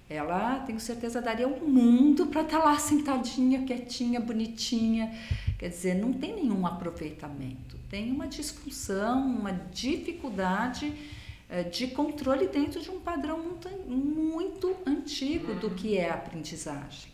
ela, 0.09 0.61
tenho 0.61 0.79
certeza, 0.79 1.21
daria 1.21 1.49
um 1.49 1.67
mundo 1.67 2.27
para 2.27 2.43
estar 2.43 2.59
lá 2.59 2.79
sentadinha, 2.79 3.65
quietinha, 3.65 4.21
bonitinha. 4.21 5.13
Quer 5.59 5.69
dizer, 5.71 5.95
não 5.95 6.13
tem 6.13 6.35
nenhum 6.35 6.67
aproveitamento, 6.67 7.79
tem 7.89 8.13
uma 8.13 8.27
disfunção, 8.27 9.27
uma 9.27 9.53
dificuldade 9.53 10.93
eh, 11.49 11.63
de 11.63 11.87
controle 11.87 12.49
dentro 12.49 12.83
de 12.83 12.91
um 12.91 13.01
padrão 13.01 13.39
muito, 13.39 13.69
muito 13.89 14.77
antigo 14.87 15.55
do 15.55 15.71
que 15.71 15.97
é 15.97 16.11
aprendizagem. 16.11 17.11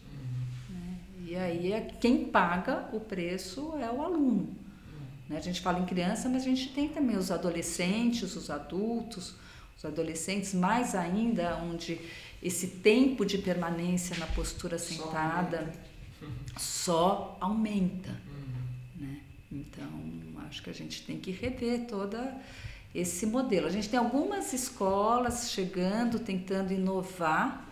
né? 0.68 0.98
E 1.28 1.36
aí, 1.36 1.72
é, 1.72 1.80
quem 2.00 2.24
paga 2.24 2.88
o 2.92 2.98
preço 2.98 3.74
é 3.80 3.90
o 3.90 4.02
aluno. 4.02 4.48
né? 5.28 5.36
A 5.36 5.40
gente 5.40 5.60
fala 5.60 5.78
em 5.78 5.86
criança, 5.86 6.28
mas 6.28 6.42
a 6.42 6.46
gente 6.46 6.70
tem 6.70 6.88
também 6.88 7.16
os 7.16 7.30
adolescentes, 7.30 8.34
os 8.34 8.50
adultos, 8.50 9.34
os 9.76 9.84
adolescentes, 9.84 10.54
mais 10.54 10.94
ainda, 10.94 11.56
onde 11.56 12.00
esse 12.42 12.66
tempo 12.68 13.24
de 13.24 13.38
permanência 13.38 14.16
na 14.18 14.26
postura 14.26 14.78
Só 14.78 14.94
sentada 14.94 15.72
só 16.56 17.36
aumenta. 17.40 18.10
Uhum. 18.10 19.06
Né? 19.06 19.20
Então, 19.50 19.88
acho 20.48 20.62
que 20.62 20.70
a 20.70 20.74
gente 20.74 21.02
tem 21.04 21.18
que 21.18 21.30
rever 21.30 21.86
toda 21.86 22.36
esse 22.94 23.26
modelo. 23.26 23.66
A 23.66 23.70
gente 23.70 23.88
tem 23.88 23.98
algumas 23.98 24.52
escolas 24.52 25.50
chegando, 25.50 26.18
tentando 26.18 26.72
inovar, 26.72 27.68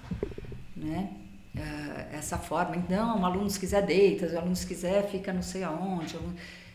né? 0.76 1.12
Eh, 1.56 2.08
essa 2.12 2.38
forma. 2.38 2.76
Então, 2.76 3.20
o 3.20 3.24
aluno 3.24 3.50
se 3.50 3.58
quiser 3.58 3.84
deita, 3.84 4.26
o 4.26 4.38
aluno 4.38 4.54
se 4.54 4.66
quiser 4.66 5.10
fica 5.10 5.32
não 5.32 5.42
sei 5.42 5.64
aonde, 5.64 6.16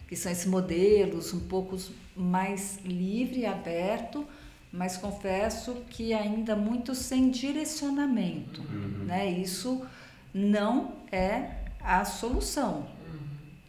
que 0.08 0.16
são 0.16 0.32
esses 0.32 0.46
modelos 0.46 1.34
um 1.34 1.48
pouco 1.48 1.78
mais 2.16 2.80
livre 2.84 3.42
e 3.42 3.46
aberto, 3.46 4.28
mas 4.74 4.98
confesso 4.98 5.76
que 5.92 6.16
ainda 6.16 6.56
muito 6.56 6.96
sem 6.96 7.30
direcionamento. 7.30 8.64
Né? 9.06 9.30
Isso 9.30 9.86
não 10.34 10.94
é 11.12 11.52
a 11.80 12.04
solução. 12.04 12.88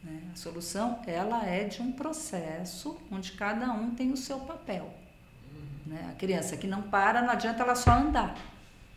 né? 0.03 0.23
A 0.33 0.37
solução 0.37 1.01
ela 1.07 1.45
é 1.45 1.65
de 1.65 1.83
um 1.83 1.93
processo 1.93 2.97
onde 3.13 3.33
cada 3.33 3.71
um 3.73 3.91
tem 3.91 4.13
o 4.13 4.17
seu 4.17 4.41
papel. 4.41 4.95
né? 5.85 6.09
A 6.11 6.15
criança 6.15 6.57
que 6.57 6.67
não 6.67 6.81
para, 6.81 7.21
não 7.21 7.31
adianta 7.31 7.63
ela 7.63 7.75
só 7.75 7.91
andar. 7.91 8.39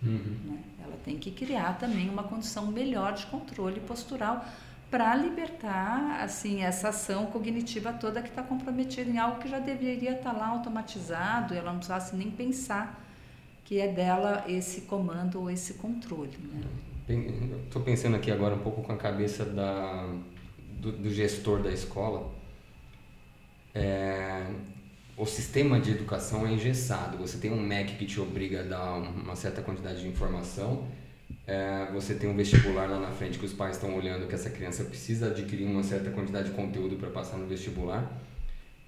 Uhum. 0.02 0.40
né? 0.46 0.60
Ela 0.82 0.96
tem 1.04 1.18
que 1.18 1.30
criar 1.30 1.78
também 1.78 2.10
uma 2.10 2.24
condição 2.24 2.68
melhor 2.68 3.16
de 3.16 3.26
controle 3.26 3.82
postural 3.82 4.46
para 4.90 5.16
libertar 5.16 6.22
assim 6.24 6.64
essa 6.64 6.90
ação 6.90 7.26
cognitiva 7.28 7.92
toda 7.92 8.22
que 8.22 8.30
está 8.30 8.42
comprometida 8.42 9.10
em 9.10 9.18
algo 9.18 9.40
que 9.40 9.50
já 9.50 9.60
deveria 9.60 10.14
estar 10.14 10.32
lá 10.32 10.48
automatizado 10.48 11.54
e 11.54 11.58
ela 11.58 11.72
não 11.72 11.80
precisasse 11.80 12.16
nem 12.16 12.32
pensar 12.32 13.04
que 13.66 13.82
é 13.82 13.88
dela 13.92 14.46
esse 14.48 14.82
comando 14.82 15.42
ou 15.42 15.52
esse 15.52 15.74
controle. 15.74 16.38
Né? 16.40 16.62
Estou 17.66 17.82
pensando 17.82 18.16
aqui 18.16 18.32
agora 18.32 18.56
um 18.56 18.60
pouco 18.60 18.82
com 18.82 18.94
a 18.94 18.98
cabeça 18.98 19.44
da, 19.44 20.08
do, 20.80 20.94
do 20.94 21.10
gestor 21.10 21.62
da 21.62 21.72
escola. 21.72 22.32
É, 23.76 24.46
o 25.18 25.26
sistema 25.26 25.82
de 25.82 25.92
educação 25.92 26.48
é 26.48 26.54
engessado. 26.54 27.18
Você 27.18 27.38
tem 27.38 27.52
um 27.52 27.62
MEC 27.62 27.96
que 27.96 28.06
te 28.06 28.22
obriga 28.22 28.62
a 28.62 28.64
dar 28.64 28.94
uma 28.94 29.36
certa 29.36 29.62
quantidade 29.62 30.02
de 30.02 30.08
informação. 30.08 30.88
É, 31.46 31.90
você 31.94 32.16
tem 32.16 32.30
um 32.30 32.36
vestibular 32.36 32.90
lá 32.90 33.00
na 33.00 33.12
frente 33.12 33.40
que 33.40 33.46
os 33.46 33.54
pais 33.54 33.76
estão 33.78 33.96
olhando 33.96 34.28
que 34.28 34.36
essa 34.36 34.50
criança 34.50 34.84
precisa 34.84 35.28
adquirir 35.28 35.66
uma 35.66 35.84
certa 35.84 36.10
quantidade 36.12 36.50
de 36.50 36.56
conteúdo 36.56 36.98
para 36.98 37.10
passar 37.10 37.38
no 37.38 37.48
vestibular. 37.48 38.12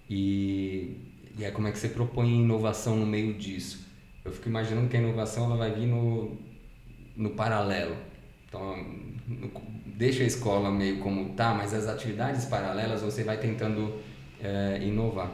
E, 0.10 0.98
e 1.38 1.44
é 1.46 1.52
como 1.52 1.68
é 1.68 1.72
que 1.72 1.80
você 1.80 1.90
propõe 1.90 2.30
inovação 2.42 2.96
no 2.98 3.06
meio 3.06 3.34
disso. 3.36 3.88
Eu 4.26 4.32
fico 4.32 4.50
imaginando 4.50 4.90
que 4.90 4.98
a 4.98 5.00
inovação 5.00 5.46
ela 5.46 5.58
vai 5.58 5.72
vir 5.72 5.88
no, 5.88 6.38
no 7.16 7.32
paralelo. 7.32 7.96
Então, 8.48 8.78
no- 9.28 9.52
deixa 9.86 10.24
a 10.24 10.28
escola 10.28 10.72
meio 10.72 11.00
como 11.00 11.34
tá, 11.36 11.54
mas 11.54 11.74
as 11.74 11.88
atividades 11.88 12.46
paralelas 12.46 13.02
você 13.02 13.24
vai 13.24 13.38
tentando 13.38 14.00
é, 14.42 14.80
inovar. 14.84 15.32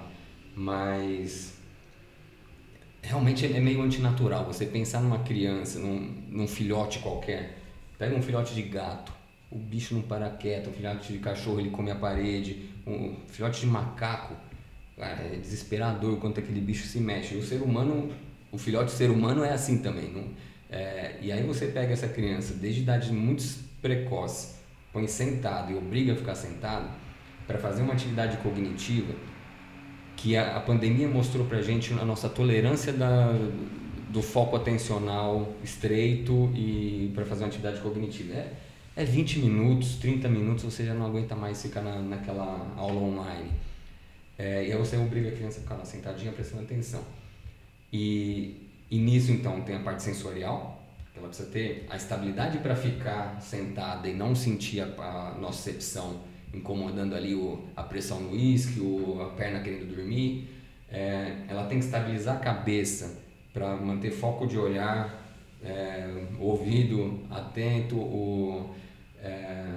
Mas 0.55 1.55
realmente 3.01 3.45
é 3.45 3.59
meio 3.59 3.81
antinatural 3.81 4.45
você 4.45 4.65
pensar 4.65 5.01
numa 5.01 5.19
criança, 5.19 5.79
num, 5.79 6.23
num 6.35 6.47
filhote 6.47 6.99
qualquer. 6.99 7.57
Pega 7.97 8.13
um 8.13 8.21
filhote 8.21 8.53
de 8.53 8.61
gato, 8.63 9.13
o 9.49 9.57
bicho 9.57 9.95
não 9.95 10.01
para 10.01 10.29
quieto, 10.29 10.69
um 10.69 10.73
filhote 10.73 11.13
de 11.13 11.19
cachorro 11.19 11.61
ele 11.61 11.69
come 11.69 11.89
a 11.89 11.95
parede, 11.95 12.69
um 12.85 13.15
filhote 13.27 13.61
de 13.61 13.67
macaco, 13.67 14.35
cara, 14.97 15.23
é 15.23 15.37
desesperador 15.37 16.17
quanto 16.17 16.41
aquele 16.41 16.59
bicho 16.59 16.85
se 16.85 16.99
mexe. 16.99 17.35
O 17.35 17.43
ser 17.43 17.61
humano, 17.61 18.11
o 18.51 18.57
filhote 18.57 18.91
ser 18.91 19.09
humano 19.09 19.45
é 19.45 19.53
assim 19.53 19.77
também. 19.77 20.11
Não? 20.11 20.25
É, 20.69 21.17
e 21.21 21.31
aí 21.31 21.41
você 21.43 21.67
pega 21.67 21.93
essa 21.93 22.09
criança 22.09 22.53
desde 22.53 22.81
idade 22.81 23.13
muito 23.13 23.43
precoce, 23.81 24.55
põe 24.91 25.07
sentado 25.07 25.71
e 25.71 25.75
obriga 25.75 26.13
a 26.13 26.15
ficar 26.17 26.35
sentado 26.35 26.89
para 27.47 27.57
fazer 27.57 27.81
uma 27.81 27.93
atividade 27.93 28.37
cognitiva 28.37 29.13
que 30.17 30.35
a, 30.35 30.57
a 30.57 30.59
pandemia 30.59 31.07
mostrou 31.07 31.45
pra 31.45 31.61
gente 31.61 31.93
a 31.93 32.03
nossa 32.03 32.27
tolerância 32.27 32.91
da, 32.91 33.33
do 34.15 34.21
foco 34.21 34.55
atencional 34.55 35.53
estreito 35.61 36.49
e 36.55 37.11
para 37.13 37.25
fazer 37.25 37.43
uma 37.43 37.49
atividade 37.49 37.81
cognitiva. 37.81 38.33
É, 38.33 38.53
é 38.95 39.03
20 39.03 39.39
minutos, 39.39 39.95
30 39.95 40.29
minutos, 40.29 40.63
você 40.63 40.85
já 40.85 40.93
não 40.93 41.05
aguenta 41.05 41.35
mais 41.35 41.61
ficar 41.61 41.81
na, 41.81 41.99
naquela 41.99 42.73
aula 42.77 43.01
online. 43.01 43.51
É, 44.39 44.65
e 44.65 44.71
aí 44.71 44.77
você 44.77 44.95
obriga 44.95 45.27
a 45.27 45.31
criança 45.33 45.59
a 45.59 45.63
ficar 45.63 45.75
lá 45.75 45.83
sentadinha 45.83 46.31
prestando 46.31 46.63
atenção. 46.63 47.03
E, 47.91 48.69
E 48.89 48.97
nisso, 48.99 49.33
então, 49.33 49.59
tem 49.61 49.75
a 49.75 49.79
parte 49.79 50.01
sensorial, 50.01 50.81
que 51.11 51.19
ela 51.19 51.27
precisa 51.27 51.49
ter 51.49 51.85
a 51.89 51.97
estabilidade 51.97 52.59
para 52.59 52.73
ficar 52.73 53.41
sentada 53.41 54.07
e 54.07 54.13
não 54.13 54.33
sentir 54.33 54.79
a, 54.79 54.85
a 54.85 55.37
nocicepção 55.37 56.21
incomodando 56.53 57.15
ali 57.15 57.35
o, 57.35 57.65
a 57.75 57.83
pressão 57.83 58.21
no 58.21 58.33
isquio, 58.33 59.21
a 59.21 59.27
perna 59.31 59.59
querendo 59.59 59.93
dormir. 59.93 60.47
É, 60.89 61.35
ela 61.49 61.65
tem 61.65 61.79
que 61.79 61.83
estabilizar 61.83 62.37
a 62.37 62.39
cabeça 62.39 63.24
para 63.55 63.73
manter 63.77 64.11
foco 64.11 64.45
de 64.45 64.57
olhar, 64.57 65.25
é, 65.63 66.27
ouvido 66.37 67.21
atento 67.31 67.95
o, 67.95 68.75
é, 69.23 69.73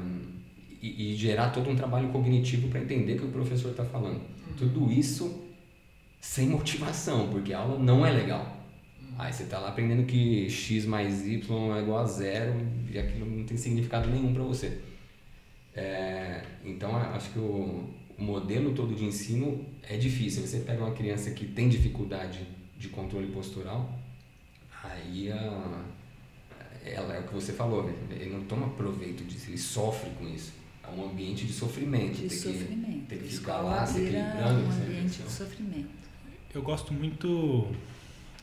e, 0.82 1.12
e, 1.12 1.16
gerar 1.16 1.50
todo 1.50 1.70
um 1.70 1.76
trabalho 1.76 2.08
cognitivo 2.08 2.66
para 2.66 2.80
entender 2.80 3.14
o 3.14 3.18
que 3.18 3.24
o 3.26 3.30
professor 3.30 3.70
está 3.70 3.84
falando. 3.84 4.20
Tudo 4.56 4.90
isso 4.90 5.44
sem 6.20 6.48
motivação, 6.48 7.28
porque 7.28 7.54
a 7.54 7.60
aula 7.60 7.78
não 7.78 8.04
é 8.04 8.10
legal. 8.10 8.56
Aí 9.16 9.32
você 9.32 9.44
está 9.44 9.60
lá 9.60 9.68
aprendendo 9.68 10.04
que 10.04 10.50
x 10.50 10.84
mais 10.84 11.24
y 11.24 11.76
é 11.76 11.80
igual 11.80 12.00
a 12.00 12.04
zero 12.04 12.54
e 12.90 12.98
aquilo 12.98 13.26
não 13.26 13.44
tem 13.44 13.56
significado 13.56 14.10
nenhum 14.10 14.34
para 14.34 14.42
você. 14.42 14.80
É, 15.74 16.42
então, 16.64 16.96
acho 16.96 17.30
que 17.30 17.38
o, 17.38 17.84
o, 18.18 18.22
modelo 18.22 18.74
todo 18.74 18.92
de 18.92 19.04
ensino 19.04 19.64
é 19.88 19.96
difícil. 19.96 20.44
Você 20.44 20.58
pega 20.58 20.82
uma 20.82 20.94
criança 20.94 21.30
que 21.30 21.46
tem 21.46 21.68
dificuldade 21.68 22.57
de 22.78 22.88
controle 22.88 23.26
postural, 23.32 23.98
aí 24.82 25.30
a, 25.32 25.84
ela 26.84 27.14
é 27.14 27.20
o 27.20 27.24
que 27.24 27.34
você 27.34 27.52
falou, 27.52 27.84
né? 27.84 27.94
ele 28.10 28.30
não 28.30 28.44
toma 28.44 28.68
proveito 28.70 29.24
disso, 29.24 29.50
ele 29.50 29.58
sofre 29.58 30.10
com 30.10 30.28
isso. 30.28 30.52
É 30.82 30.90
um 30.90 31.10
ambiente 31.10 31.44
de 31.44 31.52
sofrimento. 31.52 32.14
De 32.14 32.28
tem 32.28 32.30
sofrimento. 32.30 33.00
Que, 33.00 33.06
tem 33.06 33.18
que 33.18 33.28
ficar 33.28 33.58
lá 33.58 33.84
se 33.84 34.00
equilibrando. 34.00 34.62
um 34.62 34.70
ambiente 34.70 35.22
de 35.22 35.30
sofrimento. 35.30 35.88
Eu 36.54 36.62
gosto 36.62 36.94
muito 36.94 37.70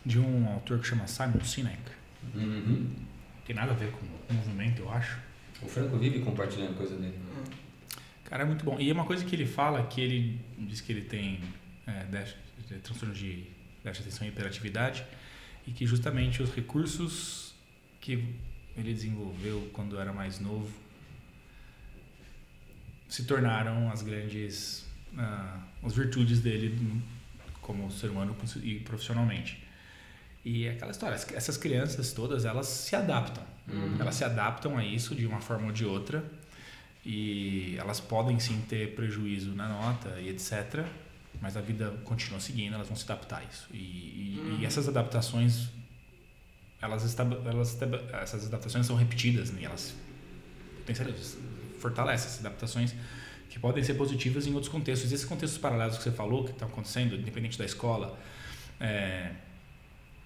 de 0.06 0.20
um 0.20 0.48
autor 0.50 0.80
que 0.80 0.88
chama 0.88 1.08
Simon 1.08 1.44
Sinek. 1.44 1.82
Uhum. 2.36 2.92
Tem 3.46 3.56
nada 3.56 3.72
a 3.72 3.76
ver 3.76 3.92
com 3.92 4.06
o 4.06 4.34
movimento, 4.36 4.82
eu 4.82 4.92
acho. 4.92 5.20
O 5.62 5.68
Franco 5.68 5.98
vive 5.98 6.20
compartilhando 6.20 6.78
coisa 6.78 6.96
dele. 6.96 7.18
Cara, 8.26 8.44
é 8.44 8.46
muito 8.46 8.66
bom. 8.66 8.80
E 8.80 8.90
é 8.90 8.94
uma 8.94 9.06
coisa 9.06 9.24
que 9.24 9.36
ele 9.36 9.46
fala, 9.46 9.84
que 9.88 10.02
ele 10.02 10.40
diz 10.58 10.82
que 10.82 10.92
ele 10.92 11.02
tem 11.02 11.40
é, 11.88 12.04
déficit, 12.06 12.40
transtorno 12.84 13.14
de 13.14 13.48
déficit 13.86 14.04
de 14.04 14.10
atenção 14.10 14.28
e 14.28 14.30
hiperatividade, 14.30 15.06
e 15.66 15.72
que 15.72 15.86
justamente 15.86 16.44
os 16.44 16.54
recursos 16.54 17.54
que 18.02 18.36
ele 18.76 18.94
desenvolveu 18.94 19.70
quando 19.72 19.98
era 19.98 20.12
mais 20.12 20.40
novo 20.40 20.70
se 23.08 23.24
tornaram 23.24 23.90
as 23.90 24.02
grandes 24.02 24.86
uh, 25.14 25.60
as 25.84 25.96
virtudes 25.96 26.42
dele 26.42 27.02
como 27.62 27.90
ser 27.90 28.10
humano 28.10 28.36
e 28.62 28.80
profissionalmente. 28.80 29.64
E 30.44 30.66
é 30.66 30.72
aquela 30.72 30.92
história, 30.92 31.16
essas 31.16 31.58
crianças 31.58 32.14
todas, 32.14 32.46
elas 32.46 32.68
se 32.68 32.96
adaptam. 32.96 33.44
Uhum. 33.68 33.98
Elas 34.00 34.16
se 34.16 34.24
adaptam 34.24 34.78
a 34.78 34.86
isso 34.86 35.16
de 35.16 35.26
uma 35.26 35.42
forma 35.42 35.68
ou 35.68 35.72
de 35.72 35.84
outra. 35.86 36.24
E 37.04 37.76
elas 37.80 38.00
podem 38.00 38.40
sim 38.40 38.62
ter 38.70 38.96
prejuízo 38.96 39.56
na 39.56 39.68
nota 39.68 40.20
e 40.20 40.30
etc. 40.30 40.86
Mas 41.42 41.58
a 41.58 41.62
vida 41.62 41.92
continua 42.04 42.40
seguindo, 42.40 42.74
elas 42.74 42.88
vão 42.88 42.96
se 42.96 43.04
adaptar 43.04 43.40
a 43.40 43.44
isso. 43.44 43.68
E, 43.74 43.78
e, 43.78 44.40
uhum. 44.40 44.60
e 44.60 44.66
essas 44.66 44.88
adaptações, 44.88 45.70
elas, 46.82 47.18
elas, 47.20 47.82
essas 48.14 48.48
adaptações 48.48 48.86
são 48.86 48.96
repetidas, 48.96 49.52
né? 49.52 49.64
elas 49.64 49.96
fortalecem 51.80 52.28
essas 52.28 52.40
adaptações 52.40 52.96
que 53.50 53.60
podem 53.60 53.84
ser 53.84 53.94
positivas 53.94 54.48
em 54.48 54.54
outros 54.54 54.72
contextos. 54.72 55.12
E 55.12 55.16
esses 55.16 55.26
contextos 55.26 55.60
paralelos 55.60 55.98
que 55.98 56.04
você 56.04 56.12
falou, 56.12 56.44
que 56.44 56.52
estão 56.52 56.68
acontecendo, 56.68 57.16
independente 57.16 57.58
da 57.58 57.66
escola, 57.66 58.18
é, 58.80 59.32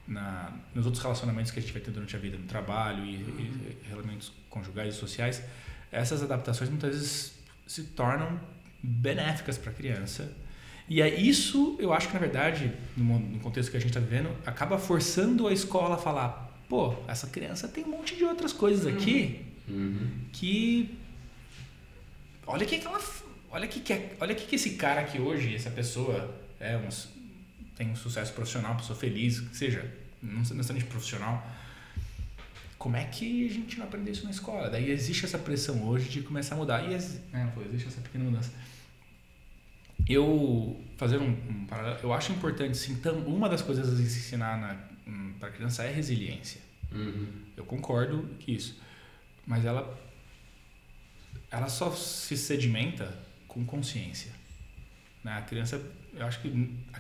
na, 0.08 0.52
nos 0.74 0.86
outros 0.86 1.04
relacionamentos 1.04 1.52
que 1.52 1.60
a 1.60 1.62
gente 1.62 1.72
vai 1.72 1.82
ter 1.82 1.92
durante 1.92 2.16
a 2.16 2.20
vida, 2.20 2.38
no 2.38 2.46
trabalho 2.46 3.06
e, 3.06 3.16
e 3.16 3.78
relacionamentos 3.84 4.32
conjugais 4.50 4.96
e 4.96 4.98
sociais, 4.98 5.44
essas 5.92 6.24
adaptações 6.24 6.70
muitas 6.70 6.92
vezes 6.92 7.40
se 7.68 7.84
tornam 7.84 8.40
benéficas 8.82 9.58
para 9.58 9.72
a 9.72 9.74
criança. 9.74 10.32
E 10.90 11.04
é 11.04 11.20
isso, 11.20 11.78
eu 11.80 11.94
acho 11.94 12.08
que 12.08 12.14
na 12.14 12.20
verdade, 12.20 12.74
no, 12.98 13.40
contexto 13.40 13.70
que 13.70 13.78
a 13.78 13.80
gente 13.80 13.92
está 13.92 14.00
vivendo, 14.00 14.30
acaba 14.44 14.80
forçando 14.80 15.48
a 15.48 15.54
escola 15.54 15.96
a 15.96 15.98
falar: 16.00 16.52
pô, 16.68 16.96
essa 17.08 17.28
criança 17.28 17.68
tem 17.68 17.86
um 17.86 17.90
monte 17.90 18.16
de 18.16 18.24
outras 18.24 18.52
coisas 18.52 18.88
aqui 18.88 19.46
uhum. 19.68 20.10
que. 20.34 20.98
Olha 22.48 22.66
que 22.66 22.84
ela. 22.84 23.00
Olha 23.52 23.68
que, 23.68 23.80
que, 23.80 24.10
olha 24.20 24.34
que, 24.34 24.46
que 24.46 24.56
esse 24.56 24.72
cara 24.72 25.02
aqui 25.02 25.20
hoje, 25.20 25.56
essa 25.56 25.70
pessoa, 25.70 26.36
é 26.60 26.76
um, 26.78 26.90
tem 27.76 27.90
um 27.90 27.96
sucesso 27.96 28.34
profissional, 28.34 28.76
pessoa 28.76 28.98
feliz, 28.98 29.40
que 29.40 29.56
seja, 29.56 29.86
não 30.22 30.40
necessariamente 30.40 30.86
profissional. 30.86 31.48
Como 32.80 32.96
é 32.96 33.04
que 33.06 33.46
a 33.46 33.52
gente 33.52 33.78
não 33.78 33.86
aprendeu 33.86 34.14
isso 34.14 34.24
na 34.24 34.32
escola? 34.32 34.70
Daí 34.70 34.90
existe 34.90 35.26
essa 35.26 35.38
pressão 35.38 35.84
hoje 35.88 36.10
de 36.10 36.22
começar 36.22 36.56
a 36.56 36.58
mudar. 36.58 36.90
E 36.90 36.94
é, 36.94 36.98
existe 36.98 37.88
essa 37.88 38.02
pequena 38.02 38.24
mudança. 38.24 38.52
Eu, 40.10 40.84
fazer 40.98 41.20
um, 41.20 41.30
um 41.30 41.68
eu 42.02 42.12
acho 42.12 42.32
importante, 42.32 42.76
sim, 42.76 43.00
uma 43.28 43.48
das 43.48 43.62
coisas 43.62 43.88
a 43.88 44.02
ensinar 44.02 44.90
hum, 45.08 45.34
para 45.40 45.50
a 45.50 45.52
criança 45.52 45.84
é 45.84 45.92
resiliência. 45.92 46.60
Uhum. 46.92 47.28
Eu 47.56 47.64
concordo 47.64 48.28
que 48.40 48.52
isso. 48.52 48.80
Mas 49.46 49.66
ela, 49.66 49.98
ela 51.52 51.70
só 51.70 51.92
se 51.92 52.36
sedimenta 52.36 53.16
com 53.48 53.64
consciência. 53.64 54.32
Né? 55.24 55.34
A 55.34 55.42
criança, 55.42 55.80
eu 56.14 56.26
acho 56.26 56.42
que 56.42 56.80
a, 56.92 57.00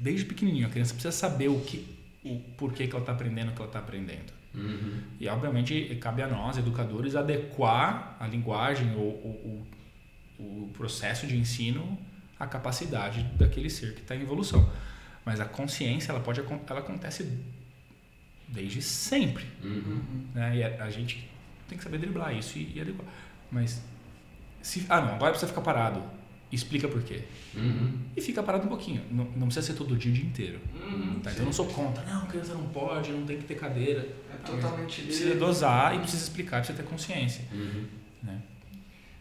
desde 0.00 0.24
pequenininho 0.24 0.68
a 0.68 0.70
criança 0.70 0.94
precisa 0.94 1.12
saber 1.12 1.48
o 1.48 1.60
que, 1.60 1.84
o 2.24 2.38
porquê 2.56 2.86
que 2.86 2.92
ela 2.92 3.02
está 3.02 3.12
aprendendo 3.12 3.50
o 3.50 3.54
que 3.54 3.58
ela 3.58 3.68
está 3.68 3.80
aprendendo. 3.80 4.32
Uhum. 4.54 5.02
E 5.20 5.28
obviamente 5.28 5.96
cabe 6.00 6.22
a 6.22 6.28
nós, 6.28 6.56
educadores, 6.56 7.14
adequar 7.14 8.16
a 8.18 8.26
linguagem 8.26 8.94
ou 8.94 9.08
o, 9.08 9.66
o, 10.38 10.64
o 10.64 10.70
processo 10.72 11.26
de 11.26 11.36
ensino 11.36 11.98
à 12.38 12.46
capacidade 12.46 13.22
daquele 13.36 13.70
ser 13.70 13.94
que 13.94 14.00
está 14.00 14.14
em 14.14 14.22
evolução. 14.22 14.70
Mas 15.24 15.40
a 15.40 15.44
consciência 15.44 16.12
ela 16.12 16.20
pode 16.20 16.40
ela 16.40 16.80
acontece 16.80 17.30
desde 18.48 18.80
sempre, 18.80 19.44
uhum. 19.62 20.00
né? 20.34 20.56
E 20.56 20.62
a, 20.62 20.84
a, 20.84 20.90
gente 20.90 21.28
tem 21.68 21.76
que 21.76 21.82
saber 21.82 21.98
driblar 21.98 22.36
isso 22.36 22.58
e, 22.58 22.74
e 22.76 22.80
adequar. 22.80 23.06
Mas 23.50 23.82
se 24.62 24.86
ah 24.88 25.00
não 25.00 25.14
agora 25.14 25.32
precisa 25.32 25.48
ficar 25.48 25.62
parado 25.62 26.02
explica 26.50 26.88
por 26.88 27.02
quê. 27.02 27.22
Uhum. 27.54 27.98
E 28.16 28.20
fica 28.20 28.42
parado 28.42 28.66
um 28.66 28.68
pouquinho. 28.68 29.02
Não, 29.10 29.24
não 29.24 29.46
precisa 29.46 29.66
ser 29.66 29.74
todo 29.74 29.96
dia 29.96 30.10
o 30.10 30.14
dia 30.14 30.24
inteiro. 30.24 30.60
Uhum, 30.74 31.20
tá? 31.20 31.30
Então 31.30 31.42
eu 31.42 31.46
não 31.46 31.52
sou 31.52 31.66
contra. 31.66 32.04
Não, 32.04 32.22
a 32.22 32.26
criança 32.26 32.54
não 32.54 32.68
pode, 32.68 33.10
não 33.10 33.26
tem 33.26 33.38
que 33.38 33.44
ter 33.44 33.56
cadeira. 33.56 34.08
É 34.32 34.36
totalmente 34.46 35.02
Precisa 35.02 35.34
dosar 35.34 35.94
e 35.94 35.98
precisa 35.98 36.22
explicar, 36.22 36.58
precisa 36.58 36.78
ter 36.82 36.88
consciência. 36.88 37.44
Uhum. 37.52 37.86
Né? 38.22 38.40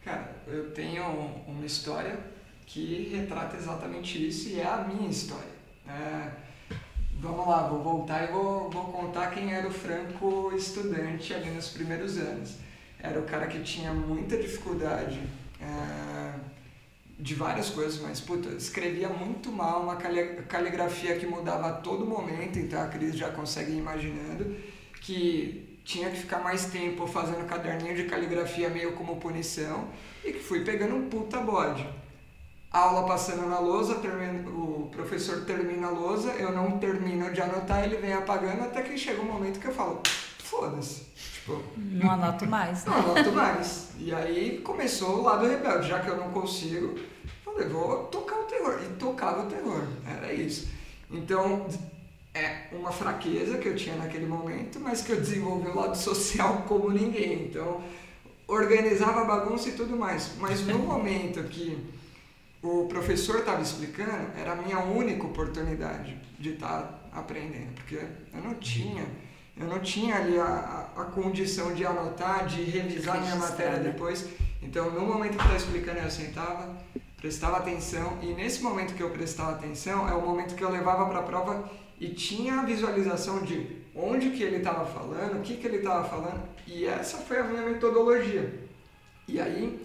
Cara, 0.03 0.35
eu 0.47 0.69
tenho 0.71 1.03
uma 1.47 1.65
história 1.65 2.19
que 2.65 3.09
retrata 3.15 3.55
exatamente 3.55 4.27
isso 4.27 4.49
e 4.49 4.59
é 4.59 4.65
a 4.65 4.77
minha 4.77 5.09
história. 5.09 5.55
É, 5.87 6.31
vamos 7.19 7.47
lá, 7.47 7.67
vou 7.67 7.81
voltar 7.81 8.23
e 8.23 8.31
vou, 8.31 8.69
vou 8.69 8.85
contar 8.85 9.31
quem 9.31 9.53
era 9.53 9.67
o 9.67 9.71
Franco 9.71 10.51
estudante 10.55 11.33
ali 11.33 11.49
nos 11.51 11.69
primeiros 11.69 12.17
anos. 12.17 12.57
Era 12.99 13.19
o 13.19 13.23
cara 13.23 13.47
que 13.47 13.61
tinha 13.61 13.93
muita 13.93 14.37
dificuldade. 14.37 15.19
É, 15.61 16.55
de 17.17 17.33
várias 17.33 17.69
coisas, 17.69 18.01
mas 18.01 18.19
puta, 18.19 18.49
escrevia 18.49 19.07
muito 19.07 19.51
mal, 19.51 19.83
uma 19.83 19.95
caligrafia 19.95 21.17
que 21.17 21.25
mudava 21.25 21.69
a 21.69 21.73
todo 21.73 22.05
momento, 22.05 22.59
então 22.59 22.81
a 22.81 22.87
Cris 22.87 23.15
já 23.15 23.29
consegue 23.29 23.71
ir 23.71 23.77
imaginando 23.77 24.55
que 25.01 25.79
tinha 25.85 26.09
que 26.09 26.17
ficar 26.17 26.39
mais 26.39 26.65
tempo 26.65 27.07
fazendo 27.07 27.45
caderninho 27.45 27.95
de 27.95 28.03
caligrafia 28.05 28.69
meio 28.69 28.93
como 28.93 29.17
punição 29.17 29.87
e 30.25 30.33
que 30.33 30.39
fui 30.39 30.65
pegando 30.65 30.95
um 30.95 31.09
puta 31.09 31.39
bode. 31.39 31.87
Aula 32.75 33.07
passando 33.07 33.47
na 33.47 33.57
lousa, 33.57 33.95
o 34.47 34.89
professor 34.91 35.45
termina 35.45 35.87
a 35.87 35.91
lousa, 35.91 36.31
eu 36.33 36.51
não 36.51 36.77
termino 36.77 37.31
de 37.31 37.41
anotar, 37.41 37.85
ele 37.85 37.95
vem 37.95 38.13
apagando 38.13 38.63
até 38.63 38.81
que 38.81 38.97
chega 38.97 39.21
um 39.21 39.31
momento 39.31 39.61
que 39.61 39.67
eu 39.67 39.73
falo, 39.73 40.01
foda-se. 40.39 41.05
Tipo, 41.15 41.63
não 41.77 42.11
anoto 42.11 42.45
mais. 42.45 42.83
Não 42.83 42.93
anoto 42.93 43.31
mais. 43.31 43.91
E 43.97 44.13
aí 44.13 44.59
começou 44.59 45.19
o 45.19 45.23
lado 45.23 45.47
rebelde, 45.47 45.87
já 45.87 46.01
que 46.01 46.09
eu 46.09 46.17
não 46.17 46.31
consigo, 46.31 46.99
falei, 47.45 47.69
vou 47.69 48.07
tocar 48.07 48.41
o 48.41 48.43
terror. 48.43 48.77
E 48.83 48.93
tocava 48.95 49.43
o 49.43 49.49
terror, 49.49 49.87
era 50.05 50.33
isso. 50.33 50.67
Então, 51.09 51.67
é 52.33 52.67
uma 52.73 52.91
fraqueza 52.91 53.57
que 53.57 53.69
eu 53.69 53.75
tinha 53.77 53.95
naquele 53.95 54.25
momento, 54.25 54.81
mas 54.81 55.01
que 55.01 55.13
eu 55.13 55.21
desenvolvi 55.21 55.69
o 55.69 55.75
lado 55.75 55.95
social 55.95 56.65
como 56.67 56.91
ninguém. 56.91 57.45
Então, 57.45 57.81
organizava 58.45 59.21
a 59.21 59.23
bagunça 59.23 59.69
e 59.69 59.71
tudo 59.71 59.95
mais. 59.95 60.31
Mas 60.39 60.65
no 60.67 60.79
momento 60.79 61.41
que 61.43 61.95
o 62.65 62.87
professor 62.87 63.39
estava 63.39 63.61
explicando, 63.61 64.31
era 64.37 64.53
a 64.53 64.55
minha 64.55 64.79
única 64.79 65.25
oportunidade 65.25 66.17
de 66.39 66.51
estar 66.51 66.81
tá 66.81 67.19
aprendendo, 67.19 67.73
porque 67.75 67.95
eu 67.95 68.41
não 68.43 68.55
tinha 68.55 69.05
eu 69.57 69.67
não 69.67 69.79
tinha 69.79 70.17
ali 70.17 70.37
a, 70.37 70.89
a, 70.97 71.05
condição 71.05 71.73
de 71.73 71.85
anotar, 71.85 72.45
de 72.45 72.61
revisar 72.63 73.21
minha 73.21 73.37
matéria 73.37 73.77
né? 73.77 73.91
depois. 73.91 74.27
Então, 74.61 74.91
no 74.91 75.05
momento 75.05 75.37
que 75.37 75.43
está 75.43 75.55
explicando, 75.55 75.99
eu 75.99 76.11
sentava, 76.11 76.75
prestava 77.15 77.57
atenção, 77.57 78.17
e 78.21 78.33
nesse 78.33 78.61
momento 78.61 78.93
que 78.93 79.01
eu 79.01 79.11
prestava 79.11 79.51
atenção, 79.51 80.09
é 80.09 80.13
o 80.13 80.21
momento 80.21 80.55
que 80.55 80.63
eu 80.63 80.69
levava 80.69 81.05
para 81.05 81.19
a 81.19 81.23
prova 81.23 81.71
e 82.01 82.09
tinha 82.09 82.59
a 82.59 82.63
visualização 82.63 83.43
de 83.43 83.65
onde 83.95 84.31
que 84.31 84.43
ele 84.43 84.57
estava 84.57 84.85
falando, 84.85 85.37
o 85.37 85.41
que 85.41 85.55
que 85.55 85.65
ele 85.65 85.77
estava 85.77 86.03
falando, 86.03 86.41
e 86.67 86.85
essa 86.85 87.19
foi 87.19 87.39
a 87.39 87.43
minha 87.43 87.61
metodologia. 87.61 88.61
E 89.25 89.39
aí 89.39 89.81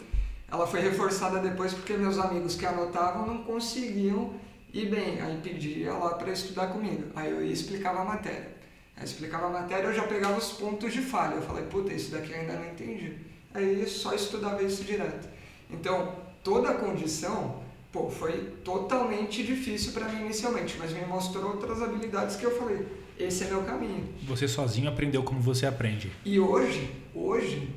ela 0.51 0.67
foi 0.67 0.81
reforçada 0.81 1.39
depois 1.39 1.73
porque 1.73 1.95
meus 1.95 2.19
amigos 2.19 2.57
que 2.57 2.67
anotavam 2.67 3.27
não 3.27 3.45
conseguiam 3.45 4.35
ir 4.73 4.89
bem, 4.89 5.21
aí 5.21 5.39
pedia 5.43 5.93
lá 5.93 6.15
para 6.15 6.33
estudar 6.33 6.69
comigo. 6.69 7.05
Aí 7.15 7.31
eu 7.31 7.45
ia 7.45 7.53
explicava 7.53 8.01
a 8.01 8.05
matéria. 8.05 8.57
Aí 8.97 9.05
explicava 9.05 9.47
a 9.47 9.51
matéria, 9.51 9.87
eu 9.87 9.95
já 9.95 10.03
pegava 10.03 10.37
os 10.37 10.53
pontos 10.53 10.93
de 10.93 11.01
falha. 11.01 11.35
Eu 11.35 11.43
falei, 11.43 11.65
puta, 11.65 11.93
isso 11.93 12.11
daqui 12.11 12.33
eu 12.33 12.41
ainda 12.41 12.55
não 12.55 12.67
entendi. 12.67 13.15
Aí 13.55 13.87
só 13.87 14.13
estudava 14.13 14.63
isso 14.63 14.85
direto. 14.85 15.29
Então, 15.71 16.15
toda 16.43 16.71
a 16.71 16.75
condição, 16.75 17.63
pô, 17.93 18.11
foi 18.11 18.53
totalmente 18.65 19.43
difícil 19.43 19.93
para 19.93 20.09
mim 20.09 20.25
inicialmente, 20.25 20.77
mas 20.79 20.93
me 20.93 21.05
mostrou 21.05 21.53
outras 21.53 21.83
habilidades 21.83 22.37
que 22.37 22.45
eu 22.45 22.57
falei, 22.59 22.87
esse 23.19 23.45
é 23.45 23.49
meu 23.49 23.63
caminho. 23.63 24.09
Você 24.27 24.49
sozinho 24.49 24.89
aprendeu 24.89 25.23
como 25.23 25.41
você 25.41 25.67
aprende. 25.67 26.11
E 26.25 26.41
hoje, 26.41 26.91
hoje, 27.15 27.69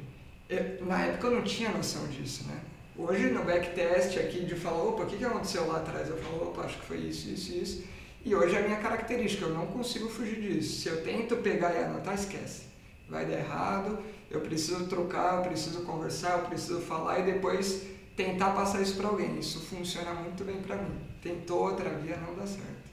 na 0.82 1.06
época 1.06 1.28
eu 1.28 1.32
não 1.32 1.44
tinha 1.44 1.70
noção 1.70 2.08
disso, 2.08 2.46
né? 2.48 2.60
Hoje 2.96 3.30
no 3.32 3.44
backtest 3.44 4.18
aqui 4.18 4.46
de 4.46 4.56
falar, 4.56 4.84
opa, 4.84 5.04
o 5.04 5.06
que, 5.08 5.18
que 5.18 5.26
aconteceu 5.26 5.68
lá 5.68 5.78
atrás? 5.78 6.10
Eu 6.10 6.18
falo, 6.18 6.50
opa, 6.50 6.64
acho 6.64 6.78
que 6.78 6.86
foi 6.86 6.98
isso, 6.98 7.30
isso, 7.30 7.54
isso. 7.56 7.84
E 8.26 8.34
hoje 8.34 8.56
é 8.56 8.60
a 8.60 8.64
minha 8.64 8.78
característica, 8.78 9.46
eu 9.46 9.54
não 9.54 9.66
consigo 9.68 10.08
fugir 10.08 10.40
disso. 10.40 10.82
Se 10.82 10.90
eu 10.90 11.04
tento 11.04 11.38
pegar 11.38 11.74
e 11.74 11.84
anotar, 11.84 12.14
esquece. 12.14 12.64
Vai 13.10 13.26
dar 13.26 13.38
errado, 13.38 14.00
eu 14.32 14.42
preciso 14.42 14.86
trocar, 14.88 15.38
eu 15.38 15.42
preciso 15.42 15.82
conversar, 15.82 16.40
eu 16.40 16.46
preciso 16.46 16.80
falar 16.82 17.20
e 17.20 17.34
depois 17.34 17.86
tentar 18.16 18.52
passar 18.52 18.82
isso 18.82 18.96
para 18.96 19.08
alguém. 19.08 19.38
Isso 19.40 19.60
funciona 19.60 20.14
muito 20.14 20.44
bem 20.44 20.62
para 20.62 20.78
mim. 20.78 20.96
Tentou 21.22 21.64
outra 21.70 21.90
via, 21.90 22.18
não 22.18 22.36
dá 22.36 22.46
certo. 22.46 22.84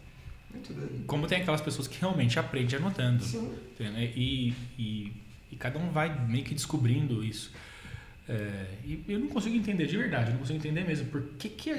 Muito 0.52 0.72
doido. 0.72 1.04
Como 1.06 1.26
tem 1.26 1.42
aquelas 1.42 1.61
pessoas 1.61 1.86
que 1.86 2.00
realmente 2.00 2.38
aprendem 2.38 2.78
anotando. 2.78 3.22
Sim. 3.22 3.56
E, 3.78 4.54
e, 4.78 5.12
e 5.51 5.57
cada 5.57 5.78
um 5.78 5.90
vai 5.90 6.26
meio 6.26 6.44
que 6.44 6.55
descobrindo 6.55 7.24
isso. 7.24 7.53
É, 8.28 8.66
e 8.84 9.05
eu 9.09 9.18
não 9.18 9.28
consigo 9.28 9.57
entender 9.57 9.86
de 9.86 9.96
verdade, 9.96 10.28
eu 10.28 10.32
não 10.32 10.40
consigo 10.40 10.59
entender 10.59 10.84
mesmo. 10.84 11.07
Por 11.07 11.22
que 11.38 11.48
que... 11.48 11.70
A, 11.70 11.78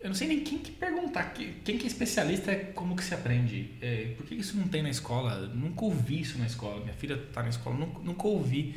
eu 0.00 0.08
não 0.08 0.14
sei 0.14 0.28
nem 0.28 0.44
quem 0.44 0.58
que 0.58 0.70
perguntar, 0.70 1.32
quem 1.32 1.78
que 1.78 1.84
é 1.84 1.86
especialista 1.86 2.52
é 2.52 2.56
como 2.56 2.94
que 2.94 3.02
se 3.02 3.14
aprende. 3.14 3.70
É, 3.80 4.12
por 4.16 4.26
que 4.26 4.34
isso 4.34 4.56
não 4.56 4.68
tem 4.68 4.82
na 4.82 4.90
escola? 4.90 5.46
Nunca 5.48 5.84
ouvi 5.84 6.20
isso 6.20 6.38
na 6.38 6.46
escola. 6.46 6.80
Minha 6.80 6.92
filha 6.92 7.14
está 7.14 7.42
na 7.42 7.48
escola, 7.48 7.76
nunca, 7.76 8.00
nunca 8.00 8.26
ouvi. 8.28 8.76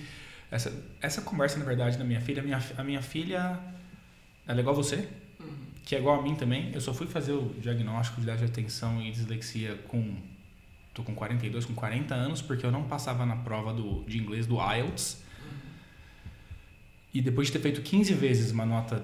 Essa, 0.49 0.73
essa 1.01 1.21
conversa, 1.21 1.59
na 1.59 1.65
verdade, 1.65 1.97
da 1.97 2.03
minha 2.03 2.21
filha, 2.21 2.41
a 2.41 2.45
minha, 2.45 2.63
a 2.77 2.83
minha 2.83 3.01
filha, 3.01 3.59
ela 4.47 4.59
é 4.59 4.61
igual 4.61 4.73
a 4.73 4.77
você, 4.77 5.07
Uhum. 5.39 5.55
que 5.85 5.95
é 5.95 5.99
igual 5.99 6.19
a 6.19 6.23
mim 6.23 6.35
também. 6.35 6.71
Eu 6.73 6.81
só 6.81 6.93
fui 6.93 7.07
fazer 7.07 7.33
o 7.33 7.53
diagnóstico 7.61 8.19
de 8.19 8.25
déficit 8.25 8.51
de 8.51 8.59
atenção 8.59 9.01
e 9.01 9.11
dislexia 9.11 9.75
com. 9.87 10.15
Tô 10.93 11.03
com 11.03 11.13
42, 11.15 11.65
com 11.65 11.73
40 11.73 12.13
anos, 12.13 12.41
porque 12.41 12.65
eu 12.65 12.71
não 12.71 12.83
passava 12.83 13.25
na 13.25 13.35
prova 13.35 13.73
do, 13.73 14.03
de 14.05 14.17
inglês 14.17 14.45
do 14.45 14.55
IELTS. 14.55 15.23
E 17.13 17.21
depois 17.21 17.47
de 17.47 17.53
ter 17.53 17.59
feito 17.59 17.81
15 17.81 18.13
vezes 18.13 18.51
uma 18.51 18.65
nota 18.65 19.03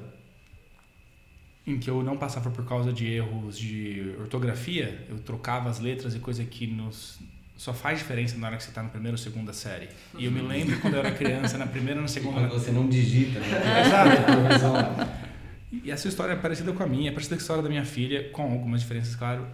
em 1.65 1.79
que 1.79 1.89
eu 1.89 2.03
não 2.03 2.15
passava 2.15 2.51
por 2.51 2.63
causa 2.65 2.93
de 2.93 3.07
erros 3.07 3.57
de 3.57 4.15
ortografia, 4.19 5.03
eu 5.09 5.17
trocava 5.19 5.69
as 5.69 5.79
letras 5.79 6.13
e 6.13 6.19
coisa 6.19 6.43
que 6.45 6.67
nos 6.67 7.19
só 7.57 7.73
faz 7.73 7.99
diferença 7.99 8.37
na 8.37 8.47
hora 8.47 8.57
que 8.57 8.63
você 8.63 8.69
está 8.69 8.83
na 8.83 8.89
primeira 8.89 9.13
ou 9.13 9.17
segunda 9.17 9.53
série. 9.53 9.87
E 10.17 10.25
eu 10.25 10.31
me 10.31 10.41
lembro 10.41 10.77
quando 10.81 10.95
eu 10.95 10.99
era 10.99 11.11
criança, 11.11 11.57
na 11.57 11.65
primeira 11.65 11.99
ou 11.99 12.01
na 12.01 12.07
segunda. 12.07 12.41
Quando 12.41 12.51
você 12.51 12.71
não 12.71 12.87
digita, 12.87 13.39
né? 13.39 13.47
Exato. 13.85 15.25
E 15.71 15.89
essa 15.89 16.07
história 16.07 16.33
é 16.33 16.35
parecida 16.35 16.73
com 16.73 16.83
a 16.83 16.85
minha, 16.85 17.09
é 17.09 17.13
parecida 17.13 17.35
com 17.35 17.39
a 17.39 17.43
história 17.43 17.63
da 17.63 17.69
minha 17.69 17.85
filha, 17.85 18.29
com 18.29 18.43
algumas 18.43 18.81
diferenças, 18.81 19.15
claro. 19.15 19.47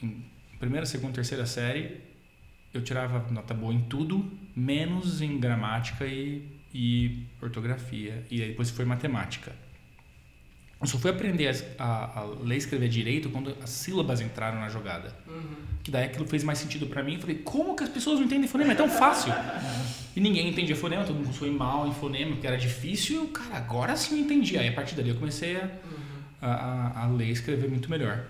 Em 0.00 0.24
primeira, 0.58 0.86
segunda, 0.86 1.14
terceira 1.14 1.46
série, 1.46 2.00
eu 2.72 2.82
tirava 2.82 3.30
nota 3.30 3.54
boa 3.54 3.72
em 3.72 3.80
tudo, 3.82 4.30
menos 4.54 5.20
em 5.22 5.38
gramática 5.38 6.04
e, 6.06 6.42
e 6.74 7.24
ortografia. 7.40 8.24
E 8.30 8.42
aí 8.42 8.48
depois 8.50 8.70
foi 8.70 8.84
matemática. 8.84 9.52
Eu 10.78 10.86
só 10.86 10.98
fui 10.98 11.10
aprender 11.10 11.48
a, 11.78 11.84
a, 11.84 12.20
a 12.20 12.24
ler 12.24 12.56
e 12.56 12.58
escrever 12.58 12.88
direito 12.90 13.30
quando 13.30 13.56
as 13.62 13.70
sílabas 13.70 14.20
entraram 14.20 14.60
na 14.60 14.68
jogada. 14.68 15.16
Uhum. 15.26 15.42
Que 15.82 15.90
daí 15.90 16.04
aquilo 16.04 16.26
fez 16.26 16.44
mais 16.44 16.58
sentido 16.58 16.86
pra 16.86 17.02
mim. 17.02 17.14
Eu 17.14 17.20
falei, 17.20 17.36
como 17.38 17.74
que 17.74 17.82
as 17.82 17.88
pessoas 17.88 18.18
não 18.18 18.26
entendem 18.26 18.46
fonema? 18.46 18.72
É 18.72 18.76
tão 18.76 18.88
fácil. 18.90 19.32
E 20.14 20.20
ninguém 20.20 20.48
entendia 20.50 20.76
fonema, 20.76 21.02
todo 21.04 21.16
mundo 21.16 21.32
foi 21.32 21.50
mal 21.50 21.88
em 21.88 21.94
fonema, 21.94 22.32
porque 22.32 22.46
era 22.46 22.58
difícil. 22.58 23.14
E 23.14 23.18
eu, 23.24 23.28
cara, 23.28 23.56
agora 23.56 23.96
sim 23.96 24.16
eu 24.18 24.24
entendi. 24.26 24.58
Aí 24.58 24.68
a 24.68 24.72
partir 24.72 24.94
dali 24.94 25.08
eu 25.08 25.16
comecei 25.16 25.56
a, 25.56 25.70
a, 26.42 26.50
a- 26.52 27.04
a 27.04 27.06
ler 27.06 27.28
e 27.28 27.30
escrever 27.32 27.70
muito 27.70 27.88
melhor. 27.90 28.26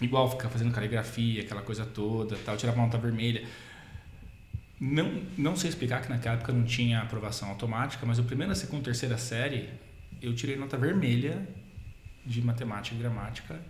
Igual 0.00 0.30
ficar 0.30 0.48
fazendo 0.48 0.72
caligrafia, 0.72 1.42
aquela 1.42 1.62
coisa 1.62 1.84
toda, 1.84 2.36
tal, 2.44 2.56
tirava 2.56 2.78
uma 2.78 2.86
nota 2.86 2.98
vermelha. 2.98 3.44
Não, 4.80 5.22
não 5.36 5.56
sei 5.56 5.70
explicar 5.70 6.02
que 6.02 6.08
naquela 6.08 6.36
época 6.36 6.52
não 6.52 6.64
tinha 6.64 7.00
aprovação 7.00 7.48
automática, 7.48 8.06
mas 8.06 8.18
a 8.18 8.22
primeira, 8.22 8.54
segunda, 8.54 8.84
terceira 8.84 9.18
série 9.18 9.68
eu 10.22 10.34
tirei 10.34 10.56
nota 10.56 10.76
vermelha 10.76 11.46
de 12.24 12.40
matemática 12.42 12.94
e 12.94 12.98
gramática 12.98 13.60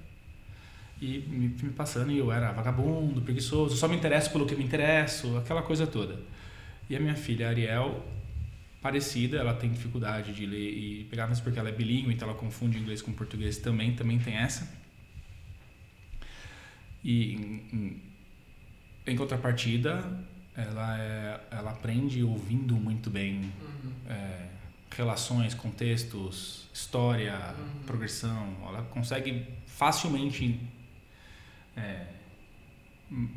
e 1.01 1.18
me, 1.29 1.49
me 1.49 1.70
passando 1.70 2.11
e 2.11 2.18
eu 2.18 2.33
era 2.33 2.51
vagabundo, 2.53 3.20
preguiçoso, 3.22 3.76
só 3.76 3.87
me 3.87 3.97
interesso 3.97 4.31
pelo 4.31 4.47
que 4.47 4.55
me 4.55 4.64
interesso, 4.64 5.37
aquela 5.37 5.62
coisa 5.62 5.87
toda. 5.87 6.20
E 6.91 6.97
a 6.97 7.01
minha 7.01 7.14
filha 7.14 7.49
Ariel, 7.49 8.05
parecida, 8.83 9.37
ela 9.37 9.55
tem 9.55 9.70
dificuldade 9.70 10.33
de 10.33 10.45
ler 10.45 10.70
e 10.70 11.05
pegar, 11.05 11.26
mas 11.26 11.41
porque 11.41 11.59
ela 11.59 11.68
é 11.68 11.72
bilíngue, 11.72 12.12
então 12.12 12.29
ela 12.29 12.37
confunde 12.37 12.79
inglês 12.79 13.01
com 13.01 13.12
português 13.12 13.59
também, 13.59 13.95
também 13.95 14.18
tem 14.18 14.35
essa. 14.35 14.68
E 17.05 17.34
em, 17.34 17.62
em, 17.72 18.03
em 19.07 19.16
contrapartida, 19.16 20.05
ela, 20.57 20.99
é, 20.99 21.40
ela 21.51 21.70
aprende 21.70 22.22
ouvindo 22.22 22.74
muito 22.74 23.09
bem 23.11 23.36
Uhum. 23.61 23.92
é, 24.09 24.46
relações, 24.96 25.55
contextos, 25.55 26.68
história, 26.74 27.55
Uhum. 27.57 27.82
progressão. 27.86 28.57
Ela 28.66 28.82
consegue 28.90 29.44
facilmente 29.66 30.59
é, 31.76 32.07
hum, 33.11 33.28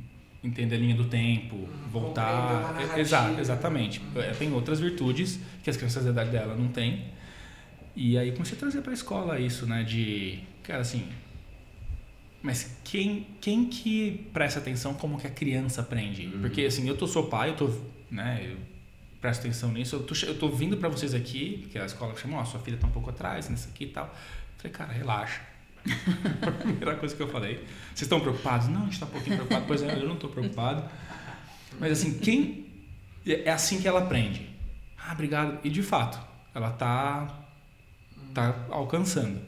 entender 0.43 0.75
a 0.75 0.79
linha 0.79 0.95
do 0.95 1.05
tempo, 1.05 1.55
Compreender 1.57 1.89
voltar. 1.91 2.97
Exato, 2.97 3.39
exatamente. 3.39 4.01
É, 4.15 4.31
Tem 4.31 4.51
outras 4.51 4.79
virtudes 4.79 5.39
que 5.63 5.69
as 5.69 5.77
crianças 5.77 6.03
da 6.05 6.09
idade 6.11 6.31
dela 6.31 6.55
não 6.55 6.69
têm. 6.69 7.05
E 7.95 8.17
aí 8.17 8.31
comecei 8.31 8.57
a 8.57 8.59
trazer 8.59 8.81
para 8.81 8.91
a 8.91 8.93
escola 8.95 9.39
isso, 9.39 9.67
né? 9.67 9.83
De, 9.83 10.39
cara, 10.63 10.79
assim, 10.81 11.07
mas 12.41 12.75
quem, 12.83 13.27
quem 13.39 13.65
que 13.65 14.29
presta 14.33 14.59
atenção 14.59 14.93
como 14.93 15.19
que 15.19 15.27
a 15.27 15.29
criança 15.29 15.81
aprende? 15.81 16.25
Uhum. 16.27 16.41
Porque 16.41 16.61
assim, 16.61 16.87
eu 16.87 16.97
tô, 16.97 17.07
sou 17.07 17.27
pai, 17.27 17.49
eu 17.49 17.55
tô, 17.55 17.69
né, 18.09 18.41
eu 18.51 18.57
presto 19.21 19.41
atenção 19.41 19.71
nisso, 19.71 19.95
eu 19.95 20.03
tô, 20.03 20.15
eu 20.25 20.37
tô 20.37 20.49
vindo 20.49 20.77
para 20.77 20.89
vocês 20.89 21.13
aqui, 21.13 21.59
porque 21.61 21.77
a 21.77 21.85
escola 21.85 22.15
chamou, 22.17 22.39
ó, 22.39 22.45
sua 22.45 22.59
filha 22.59 22.77
tá 22.77 22.87
um 22.87 22.91
pouco 22.91 23.11
atrás 23.11 23.47
nisso 23.47 23.69
aqui 23.71 23.85
e 23.85 23.89
tal. 23.89 24.13
Falei, 24.57 24.71
cara, 24.71 24.91
relaxa. 24.91 25.41
A 26.41 26.51
primeira 26.51 26.95
coisa 26.95 27.15
que 27.15 27.21
eu 27.21 27.27
falei. 27.27 27.55
Vocês 27.87 28.01
estão 28.01 28.19
preocupados? 28.19 28.67
Não, 28.67 28.83
a 28.83 28.85
gente 28.85 28.99
tá 28.99 29.05
um 29.05 29.09
pouquinho 29.09 29.35
preocupado. 29.37 29.65
Pois 29.67 29.81
é, 29.81 29.95
eu 29.95 30.07
não 30.07 30.15
tô 30.15 30.27
preocupado. 30.27 30.83
Mas 31.79 31.91
assim, 31.91 32.17
quem... 32.19 32.67
É 33.25 33.51
assim 33.51 33.79
que 33.79 33.87
ela 33.87 34.01
aprende. 34.01 34.49
Ah, 34.97 35.13
obrigado. 35.13 35.59
E 35.63 35.69
de 35.69 35.83
fato, 35.83 36.19
ela 36.53 36.71
tá, 36.71 37.27
tá 38.33 38.65
alcançando. 38.69 39.39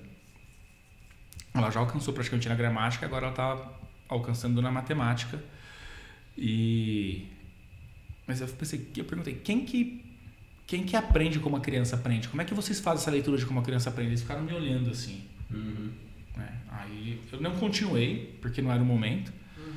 Ela 1.53 1.69
já 1.69 1.79
alcançou 1.79 2.13
praticamente 2.13 2.49
na 2.49 2.55
gramática, 2.55 3.05
agora 3.05 3.27
ela 3.27 3.31
está 3.33 3.71
alcançando 4.09 4.61
na 4.61 4.71
matemática. 4.71 5.41
E 6.37 7.27
mas 8.25 8.39
eu 8.41 8.47
pensei, 8.47 8.87
eu 8.95 9.03
perguntei, 9.05 9.35
quem 9.35 9.65
que 9.65 10.03
quem 10.65 10.83
que 10.85 10.95
aprende 10.95 11.39
como 11.39 11.57
a 11.57 11.59
criança 11.59 11.95
aprende? 11.95 12.27
Como 12.29 12.41
é 12.41 12.45
que 12.45 12.53
vocês 12.53 12.79
fazem 12.79 13.01
essa 13.01 13.11
leitura 13.11 13.37
de 13.37 13.45
como 13.45 13.59
a 13.59 13.63
criança 13.63 13.89
aprende? 13.89 14.11
Eles 14.11 14.21
ficaram 14.21 14.41
me 14.43 14.53
olhando 14.53 14.89
assim, 14.89 15.23
Uhum. 15.51 15.91
né? 16.37 16.61
Aí 16.71 17.21
eu 17.31 17.39
não 17.41 17.55
continuei, 17.55 18.37
porque 18.41 18.61
não 18.61 18.71
era 18.71 18.81
o 18.81 18.85
momento. 18.85 19.31
Uhum. 19.57 19.73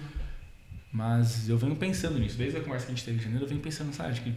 Mas 0.92 1.48
eu 1.48 1.58
venho 1.58 1.74
pensando 1.76 2.18
nisso. 2.18 2.38
Desde 2.38 2.56
a 2.58 2.60
conversa 2.62 2.86
que 2.86 2.92
a 2.92 2.94
gente 2.94 3.04
teve 3.04 3.18
em 3.18 3.20
janeiro, 3.22 3.44
eu 3.44 3.48
venho 3.48 3.60
pensando, 3.60 3.92
sabe, 3.92 4.18
que 4.20 4.32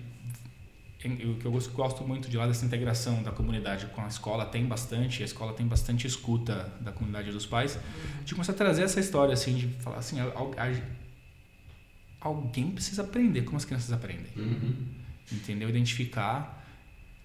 eu, 1.07 1.35
que 1.35 1.45
eu 1.45 1.51
gosto, 1.51 1.71
gosto 1.71 2.03
muito 2.03 2.29
de 2.29 2.35
lá 2.35 2.45
dessa 2.45 2.65
integração 2.65 3.23
da 3.23 3.31
comunidade 3.31 3.85
com 3.87 4.01
a 4.01 4.07
escola, 4.07 4.45
tem 4.45 4.65
bastante, 4.65 5.21
a 5.21 5.25
escola 5.25 5.53
tem 5.53 5.65
bastante 5.65 6.05
escuta 6.05 6.71
da 6.81 6.91
comunidade 6.91 7.31
dos 7.31 7.45
pais, 7.45 7.79
de 8.25 8.33
começar 8.33 8.51
a 8.51 8.55
trazer 8.55 8.83
essa 8.83 8.99
história, 8.99 9.33
assim, 9.33 9.55
de 9.55 9.67
falar 9.81 9.97
assim, 9.97 10.17
alguém 12.19 12.71
precisa 12.71 13.01
aprender 13.03 13.43
como 13.43 13.57
as 13.57 13.65
crianças 13.65 13.91
aprendem, 13.91 14.27
Uhum. 14.35 14.73
entendeu? 15.31 15.69
Identificar, 15.69 16.57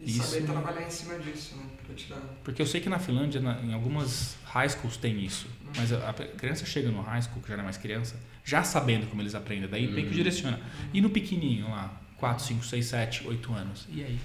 E 0.00 0.10
Isso- 0.10 0.24
saber 0.24 0.44
trabalhar 0.44 0.82
em 0.82 0.90
cima 0.90 1.16
disso, 1.20 1.56
né? 1.56 1.62
Pra 1.86 1.94
tirar. 1.94 2.20
porque 2.42 2.60
eu 2.60 2.66
sei 2.66 2.80
que 2.80 2.88
na 2.88 2.98
Finlândia, 2.98 3.40
na- 3.40 3.60
em 3.62 3.72
algumas 3.72 4.36
high 4.44 4.68
schools 4.68 4.96
tem 4.96 5.24
isso, 5.24 5.46
mas 5.76 5.92
a, 5.92 6.10
a 6.10 6.12
criança 6.12 6.66
chega 6.66 6.90
no 6.90 7.00
high 7.00 7.22
school, 7.22 7.40
que 7.40 7.48
já 7.48 7.54
não 7.54 7.62
é 7.62 7.64
mais 7.64 7.76
criança, 7.76 8.16
já 8.44 8.64
sabendo 8.64 9.06
como 9.06 9.22
eles 9.22 9.36
aprendem, 9.36 9.68
daí 9.68 9.86
meio 9.86 9.94
que 10.02 10.10
Uhum. 10.10 10.16
direciona. 10.16 10.60
E 10.92 11.00
no 11.00 11.08
pequenininho 11.10 11.70
lá, 11.70 11.98
4, 12.24 12.42
5, 12.42 12.64
6, 12.64 12.86
7, 12.86 13.28
8 13.28 13.52
anos, 13.52 13.86
e 13.92 14.02
aí? 14.02 14.18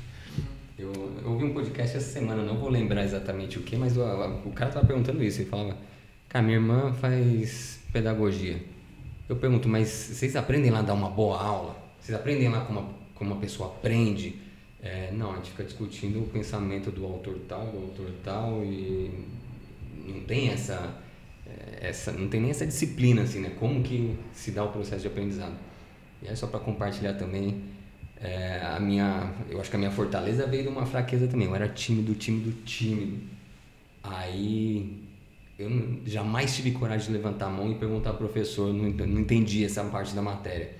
Eu, 0.77 0.93
eu 1.21 1.31
ouvi 1.31 1.43
um 1.43 1.53
podcast 1.53 1.97
essa 1.97 2.09
semana, 2.13 2.41
não 2.43 2.57
vou 2.57 2.69
lembrar 2.69 3.03
exatamente 3.03 3.59
o 3.59 3.61
que, 3.61 3.75
mas 3.75 3.97
o, 3.97 4.01
o 4.45 4.53
cara 4.53 4.71
tava 4.71 4.85
perguntando 4.85 5.21
isso. 5.21 5.41
Ele 5.41 5.49
falava: 5.49 5.75
Cara, 6.29 6.45
minha 6.45 6.57
irmã 6.57 6.93
faz 6.93 7.81
pedagogia. 7.91 8.63
Eu 9.27 9.35
pergunto, 9.35 9.67
mas 9.67 9.89
vocês 9.89 10.37
aprendem 10.37 10.71
lá 10.71 10.79
a 10.79 10.81
dar 10.81 10.93
uma 10.93 11.09
boa 11.09 11.41
aula? 11.43 11.75
Vocês 11.99 12.17
aprendem 12.17 12.47
lá 12.47 12.61
como 12.61 12.87
como 13.13 13.33
uma 13.33 13.41
pessoa 13.41 13.67
aprende? 13.67 14.37
É, 14.81 15.11
não, 15.11 15.33
a 15.33 15.35
gente 15.35 15.51
fica 15.51 15.65
discutindo 15.65 16.21
o 16.21 16.27
pensamento 16.27 16.89
do 16.91 17.03
autor 17.05 17.37
tal, 17.49 17.65
do 17.65 17.79
autor 17.79 18.11
tal 18.23 18.63
e 18.63 19.11
não 20.07 20.21
tem 20.21 20.51
essa, 20.51 21.03
é, 21.45 21.89
essa 21.89 22.13
não 22.13 22.29
tem 22.29 22.39
nem 22.39 22.51
essa 22.51 22.65
disciplina 22.65 23.23
assim, 23.23 23.41
né? 23.41 23.51
Como 23.59 23.83
que 23.83 24.17
se 24.31 24.51
dá 24.51 24.63
o 24.63 24.71
processo 24.71 25.01
de 25.01 25.07
aprendizado? 25.07 25.57
E 26.23 26.29
é 26.29 26.35
só 26.35 26.47
para 26.47 26.61
compartilhar 26.61 27.15
também 27.15 27.77
é, 28.21 28.61
a 28.61 28.79
minha, 28.79 29.33
eu 29.49 29.59
acho 29.61 29.69
que 29.69 29.75
a 29.75 29.79
minha 29.79 29.91
fortaleza 29.91 30.45
veio 30.45 30.63
de 30.63 30.69
uma 30.69 30.85
fraqueza 30.85 31.27
também. 31.27 31.47
Eu 31.47 31.55
era 31.55 31.69
tímido, 31.69 32.13
tímido, 32.15 32.51
tímido. 32.65 33.17
Aí 34.03 35.03
eu 35.57 35.69
jamais 36.05 36.55
tive 36.55 36.71
coragem 36.71 37.07
de 37.07 37.13
levantar 37.13 37.47
a 37.47 37.49
mão 37.49 37.71
e 37.71 37.75
perguntar 37.75 38.11
ao 38.11 38.17
professor, 38.17 38.73
não, 38.73 38.89
não 38.89 39.21
entendi 39.21 39.63
essa 39.63 39.83
parte 39.85 40.13
da 40.13 40.21
matéria. 40.21 40.71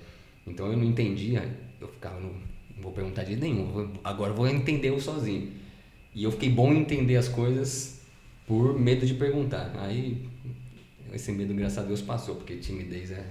Então 0.46 0.66
eu 0.66 0.76
não 0.76 0.84
entendia, 0.84 1.48
eu 1.80 1.88
ficava, 1.88 2.18
não, 2.20 2.30
não 2.30 2.82
vou 2.82 2.92
perguntar 2.92 3.24
de 3.24 3.36
nenhum, 3.36 3.90
agora 4.02 4.32
vou 4.32 4.46
entender 4.48 4.88
eu 4.88 5.00
sozinho. 5.00 5.52
E 6.14 6.24
eu 6.24 6.32
fiquei 6.32 6.50
bom 6.50 6.72
em 6.72 6.80
entender 6.80 7.16
as 7.16 7.28
coisas 7.28 8.00
por 8.46 8.78
medo 8.78 9.06
de 9.06 9.14
perguntar. 9.14 9.72
Aí 9.78 10.26
esse 11.12 11.30
medo, 11.32 11.54
graças 11.54 11.78
a 11.78 11.82
Deus, 11.82 12.02
passou, 12.02 12.36
porque 12.36 12.56
timidez 12.56 13.10
é, 13.10 13.24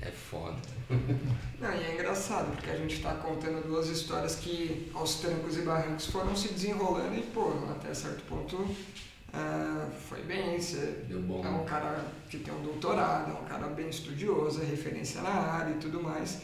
é 0.00 0.10
foda. 0.10 0.56
Não, 1.60 1.72
e 1.74 1.84
é 1.84 1.94
engraçado, 1.94 2.52
porque 2.54 2.70
a 2.70 2.76
gente 2.76 2.96
está 2.96 3.14
contando 3.14 3.66
duas 3.66 3.88
histórias 3.88 4.36
que 4.36 4.90
aos 4.94 5.16
trancos 5.16 5.56
e 5.56 5.62
barrancos 5.62 6.06
foram 6.06 6.34
se 6.36 6.48
desenrolando 6.52 7.14
e, 7.16 7.22
pô, 7.22 7.52
até 7.70 7.92
certo 7.94 8.22
ponto 8.28 8.66
Uh, 9.30 9.90
foi 10.08 10.22
bem, 10.22 10.58
você 10.58 11.04
Deu 11.06 11.20
bom. 11.20 11.44
é 11.44 11.50
um 11.50 11.64
cara 11.66 12.02
que 12.30 12.38
tem 12.38 12.52
um 12.52 12.62
doutorado, 12.62 13.30
é 13.30 13.34
um 13.34 13.44
cara 13.44 13.66
bem 13.66 13.90
estudioso, 13.90 14.62
é 14.62 14.64
referência 14.64 15.20
na 15.20 15.28
área 15.28 15.72
e 15.72 15.74
tudo 15.76 16.02
mais. 16.02 16.38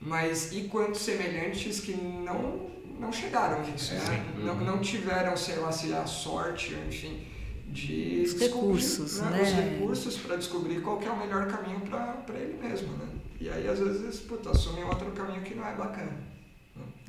Mas 0.00 0.50
e 0.50 0.62
quantos 0.62 1.02
semelhantes 1.02 1.80
que 1.80 1.92
não, 1.94 2.70
não 2.98 3.12
chegaram 3.12 3.60
nisso, 3.70 3.92
É, 3.92 3.98
né? 3.98 4.24
sim. 4.34 4.42
Não, 4.42 4.54
Uhum. 4.54 4.64
não 4.64 4.78
tiveram, 4.78 5.36
sei 5.36 5.56
lá, 5.56 5.70
se 5.70 5.92
a 5.92 6.06
sorte, 6.06 6.74
enfim, 6.88 7.26
de 7.74 8.22
Os 8.24 8.38
recursos, 8.40 9.20
né? 9.20 9.42
Os 9.42 9.52
recursos 9.52 10.16
para 10.18 10.36
descobrir 10.36 10.80
qual 10.80 11.02
é 11.02 11.10
o 11.10 11.18
melhor 11.18 11.46
caminho 11.48 11.80
para 11.80 12.22
ele 12.38 12.56
mesmo, 12.62 12.96
né? 12.96 13.08
E 13.40 13.48
aí, 13.50 13.68
às 13.68 13.78
vezes, 13.80 14.20
puta, 14.20 14.50
assumem 14.50 14.84
outro 14.84 15.10
caminho 15.10 15.42
que 15.42 15.54
não 15.54 15.66
é 15.66 15.74
bacana. 15.74 16.16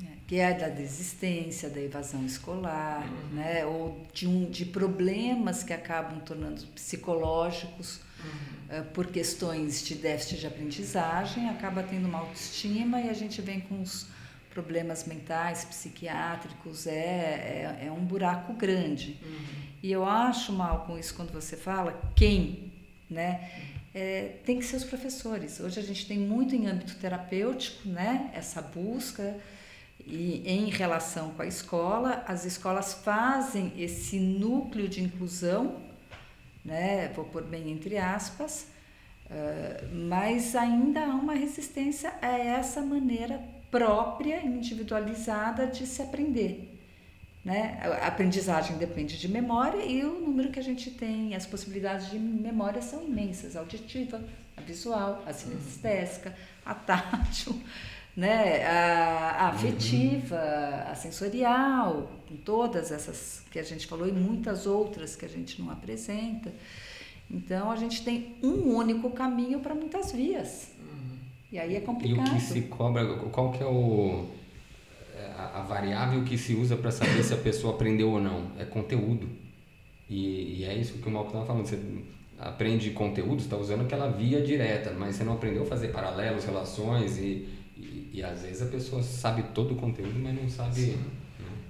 É, 0.02 0.06
que 0.26 0.36
é 0.36 0.52
da 0.52 0.68
desistência, 0.68 1.70
da 1.70 1.80
evasão 1.80 2.26
escolar, 2.26 3.06
Uhum. 3.06 3.36
né? 3.36 3.64
ou 3.64 4.04
de, 4.12 4.26
um, 4.26 4.44
de 4.50 4.64
problemas 4.66 5.62
que 5.62 5.72
acabam 5.72 6.18
tornando 6.20 6.66
psicológicos 6.74 8.00
eh, 8.68 8.82
por 8.82 9.06
questões 9.06 9.84
de 9.86 9.94
déficit 9.94 10.40
de 10.40 10.46
aprendizagem, 10.48 11.48
acaba 11.48 11.82
tendo 11.84 12.06
uma 12.08 12.18
autoestima 12.18 13.00
e 13.00 13.08
a 13.08 13.12
gente 13.14 13.40
vem 13.40 13.60
com 13.60 13.80
os 13.80 14.06
problemas 14.56 15.04
mentais, 15.04 15.66
psiquiátricos, 15.66 16.86
é, 16.86 17.76
é, 17.82 17.86
é 17.88 17.92
um 17.92 18.02
buraco 18.02 18.54
grande. 18.54 19.20
E 19.82 19.92
eu 19.92 20.02
acho 20.02 20.50
mal 20.50 20.86
com 20.86 20.98
isso 20.98 21.14
quando 21.14 21.30
você 21.30 21.58
fala 21.58 21.92
quem, 22.16 22.72
né? 23.10 23.50
É, 23.94 24.36
tem 24.46 24.58
que 24.58 24.64
ser 24.64 24.76
os 24.76 24.84
professores. 24.84 25.60
Hoje 25.60 25.78
a 25.78 25.82
gente 25.82 26.06
tem 26.06 26.18
muito 26.18 26.54
em 26.54 26.66
âmbito 26.66 26.94
terapêutico, 26.94 27.86
né? 27.86 28.30
Essa 28.32 28.62
busca 28.62 29.36
e 30.06 30.42
em 30.46 30.70
relação 30.70 31.32
com 31.34 31.42
a 31.42 31.46
escola, 31.46 32.24
as 32.26 32.46
escolas 32.46 32.94
fazem 32.94 33.74
esse 33.76 34.18
núcleo 34.18 34.88
de 34.88 35.02
inclusão, 35.02 35.82
né? 36.64 37.12
Vou 37.14 37.26
pôr 37.26 37.42
bem 37.42 37.70
entre 37.70 37.98
aspas, 37.98 38.68
ah, 39.30 39.84
mas 39.92 40.56
ainda 40.56 41.04
há 41.04 41.14
uma 41.14 41.34
resistência 41.34 42.10
a 42.22 42.38
essa 42.38 42.80
maneira 42.80 43.55
própria, 43.70 44.44
individualizada 44.44 45.66
de 45.66 45.86
se 45.86 46.02
aprender. 46.02 46.72
Né? 47.44 47.78
A 48.02 48.08
aprendizagem 48.08 48.76
depende 48.76 49.16
de 49.18 49.28
memória 49.28 49.84
e 49.84 50.04
o 50.04 50.18
número 50.20 50.50
que 50.50 50.58
a 50.58 50.62
gente 50.62 50.90
tem, 50.90 51.32
as 51.34 51.46
possibilidades 51.46 52.10
de 52.10 52.18
memória 52.18 52.82
são 52.82 53.04
imensas: 53.04 53.54
a 53.54 53.60
auditiva, 53.60 54.20
a 54.56 54.60
visual, 54.60 55.22
a 55.24 55.32
sinestésica, 55.32 56.34
a 56.64 56.74
tátil, 56.74 57.56
né? 58.16 58.64
a, 58.64 59.44
a 59.44 59.48
afetiva, 59.50 60.40
a 60.90 60.94
sensorial, 60.96 62.10
com 62.28 62.36
todas 62.36 62.90
essas 62.90 63.42
que 63.48 63.60
a 63.60 63.62
gente 63.62 63.86
falou 63.86 64.08
e 64.08 64.12
muitas 64.12 64.66
outras 64.66 65.14
que 65.14 65.24
a 65.24 65.28
gente 65.28 65.62
não 65.62 65.70
apresenta. 65.70 66.52
Então 67.30 67.70
a 67.70 67.76
gente 67.76 68.04
tem 68.04 68.36
um 68.42 68.74
único 68.74 69.10
caminho 69.10 69.60
para 69.60 69.74
muitas 69.74 70.10
vias. 70.10 70.70
E 71.56 71.58
aí 71.58 71.74
é 71.74 71.78
E 71.78 71.82
o 71.82 71.86
complicado. 71.86 72.34
que 72.34 72.40
se 72.40 72.60
cobra, 72.62 73.02
qual 73.32 73.50
que 73.50 73.62
é 73.62 73.66
o 73.66 74.26
é, 75.16 75.24
a, 75.38 75.60
a 75.60 75.62
variável 75.62 76.22
que 76.22 76.36
se 76.36 76.54
usa 76.54 76.76
para 76.76 76.90
saber 76.90 77.22
se 77.24 77.32
a 77.32 77.38
pessoa 77.38 77.72
aprendeu 77.72 78.10
ou 78.10 78.20
não? 78.20 78.50
É 78.58 78.64
conteúdo. 78.66 79.26
E, 80.08 80.58
e 80.60 80.64
é 80.64 80.74
isso 80.74 80.98
que 80.98 81.08
o 81.08 81.10
Malco 81.10 81.28
estava 81.28 81.46
falando. 81.46 81.64
Você 81.66 81.80
aprende 82.38 82.90
conteúdo, 82.90 83.40
está 83.40 83.56
usando 83.56 83.80
aquela 83.80 84.10
via 84.10 84.42
direta, 84.42 84.92
mas 84.92 85.16
você 85.16 85.24
não 85.24 85.32
aprendeu 85.32 85.62
a 85.62 85.66
fazer 85.66 85.88
paralelos, 85.88 86.44
relações 86.44 87.16
e, 87.16 87.48
e, 87.78 88.10
e 88.12 88.22
às 88.22 88.42
vezes 88.42 88.60
a 88.60 88.66
pessoa 88.66 89.02
sabe 89.02 89.42
todo 89.54 89.72
o 89.72 89.76
conteúdo, 89.76 90.18
mas 90.18 90.34
não 90.34 90.46
sabe. 90.50 90.74
Sim. 90.74 90.98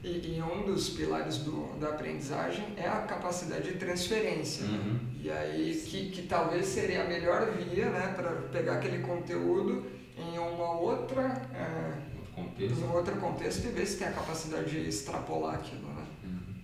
E, 0.06 0.36
e 0.36 0.42
um 0.42 0.64
dos 0.64 0.90
pilares 0.90 1.38
do, 1.38 1.76
da 1.80 1.88
aprendizagem 1.88 2.64
é 2.76 2.86
a 2.86 3.00
capacidade 3.02 3.72
de 3.72 3.78
transferência. 3.78 4.64
né? 4.64 4.78
Uhum. 4.78 4.98
E 5.20 5.28
aí, 5.30 5.74
que, 5.84 6.10
que 6.10 6.22
talvez 6.22 6.64
seria 6.66 7.02
a 7.04 7.08
melhor 7.08 7.50
via 7.52 7.90
né, 7.90 8.12
para 8.14 8.30
pegar 8.52 8.74
aquele 8.74 8.98
conteúdo 9.02 9.84
em 10.16 10.38
uma 10.38 10.78
outra, 10.78 11.22
é, 11.52 12.16
Contexto. 12.32 12.84
um 12.84 12.92
outro 12.92 13.16
contexto 13.16 13.64
e 13.66 13.70
ver 13.72 13.84
se 13.86 13.98
tem 13.98 14.06
a 14.06 14.12
capacidade 14.12 14.70
de 14.70 14.88
extrapolar 14.88 15.56
aquilo. 15.56 15.88
Né? 15.88 16.06
Uhum. 16.24 16.54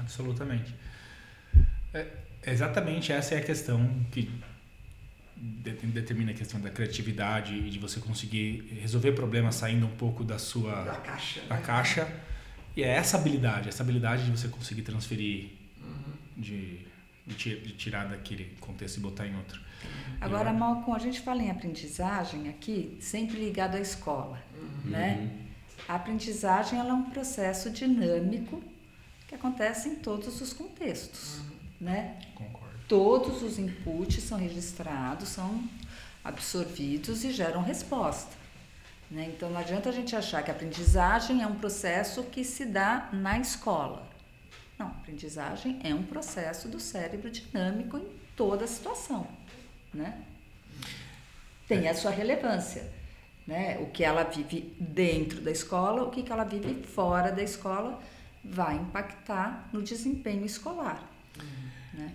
Absolutamente. 0.00 0.74
É, 1.94 2.06
exatamente 2.46 3.12
essa 3.12 3.34
é 3.34 3.38
a 3.38 3.42
questão 3.42 3.88
que 4.10 4.28
de- 5.36 5.70
determina 5.86 6.32
a 6.32 6.34
questão 6.34 6.60
da 6.60 6.70
criatividade 6.70 7.54
e 7.54 7.70
de 7.70 7.78
você 7.78 8.00
conseguir 8.00 8.76
resolver 8.80 9.12
problemas 9.12 9.54
saindo 9.54 9.86
um 9.86 9.96
pouco 9.96 10.24
da 10.24 10.38
sua 10.38 10.82
Da 10.82 10.94
caixa. 10.96 11.40
da 11.48 11.56
né? 11.56 11.62
caixa. 11.64 12.08
E 12.76 12.82
é 12.82 12.88
essa 12.88 13.16
habilidade, 13.18 13.68
essa 13.68 13.82
habilidade 13.82 14.24
de 14.24 14.30
você 14.30 14.48
conseguir 14.48 14.82
transferir, 14.82 15.50
Uhum. 15.80 16.12
de, 16.36 16.78
de, 17.26 17.60
de 17.60 17.72
tirar 17.74 18.08
daquele 18.08 18.44
contexto 18.60 18.96
e 18.98 19.00
botar 19.00 19.26
em 19.26 19.36
outro. 19.36 19.60
Agora, 20.20 20.50
Eu- 20.50 20.54
Malcolm, 20.54 20.94
a 20.96 20.98
gente 20.98 21.20
fala 21.20 21.42
em 21.42 21.50
aprendizagem 21.50 22.48
aqui, 22.48 22.96
sempre 23.00 23.36
ligado 23.38 23.74
à 23.76 23.80
escola, 23.80 24.40
Uhum. 24.54 24.90
né? 24.90 25.30
A 25.88 25.96
aprendizagem 25.96 26.78
ela 26.78 26.90
é 26.90 26.94
um 26.94 27.10
processo 27.10 27.68
dinâmico 27.70 28.62
que 29.28 29.34
acontece 29.34 29.88
em 29.88 29.96
todos 29.96 30.40
os 30.40 30.52
contextos, 30.52 31.40
né? 31.80 32.16
Concordo. 32.34 32.68
Todos 32.88 33.42
os 33.42 33.58
inputs 33.58 34.22
são 34.22 34.38
registrados, 34.38 35.28
são 35.28 35.64
absorvidos 36.24 37.24
e 37.24 37.32
geram 37.32 37.62
resposta. 37.62 38.36
Né? 39.12 39.30
Então, 39.36 39.50
não 39.50 39.60
adianta 39.60 39.90
a 39.90 39.92
gente 39.92 40.16
achar 40.16 40.42
que 40.42 40.50
a 40.50 40.54
aprendizagem 40.54 41.42
é 41.42 41.46
um 41.46 41.56
processo 41.56 42.22
que 42.24 42.42
se 42.42 42.64
dá 42.64 43.10
na 43.12 43.38
escola. 43.38 44.08
Não, 44.78 44.86
a 44.86 44.90
aprendizagem 44.90 45.78
é 45.84 45.94
um 45.94 46.02
processo 46.02 46.66
do 46.66 46.80
cérebro 46.80 47.30
dinâmico 47.30 47.98
em 47.98 48.06
toda 48.34 48.66
situação. 48.66 49.28
Né? 49.92 50.24
Tem 51.68 51.88
a 51.88 51.94
sua 51.94 52.10
relevância. 52.10 52.90
Né? 53.46 53.78
O 53.80 53.90
que 53.90 54.02
ela 54.02 54.22
vive 54.22 54.74
dentro 54.80 55.42
da 55.42 55.50
escola, 55.50 56.02
o 56.04 56.10
que 56.10 56.22
que 56.22 56.32
ela 56.32 56.44
vive 56.44 56.82
fora 56.82 57.30
da 57.30 57.42
escola, 57.42 58.02
vai 58.42 58.76
impactar 58.76 59.68
no 59.74 59.82
desempenho 59.82 60.46
escolar. 60.46 61.06
Né? 61.92 62.14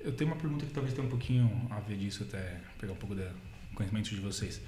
Eu 0.00 0.16
tenho 0.16 0.30
uma 0.30 0.40
pergunta 0.40 0.64
que 0.64 0.72
talvez 0.72 0.94
tenha 0.94 1.06
um 1.06 1.10
pouquinho 1.10 1.68
a 1.70 1.78
ver 1.80 1.98
disso, 1.98 2.22
até 2.22 2.58
pegar 2.78 2.94
um 2.94 2.96
pouco 2.96 3.14
do 3.14 3.28
conhecimento 3.74 4.08
de 4.08 4.20
vocês. 4.20 4.62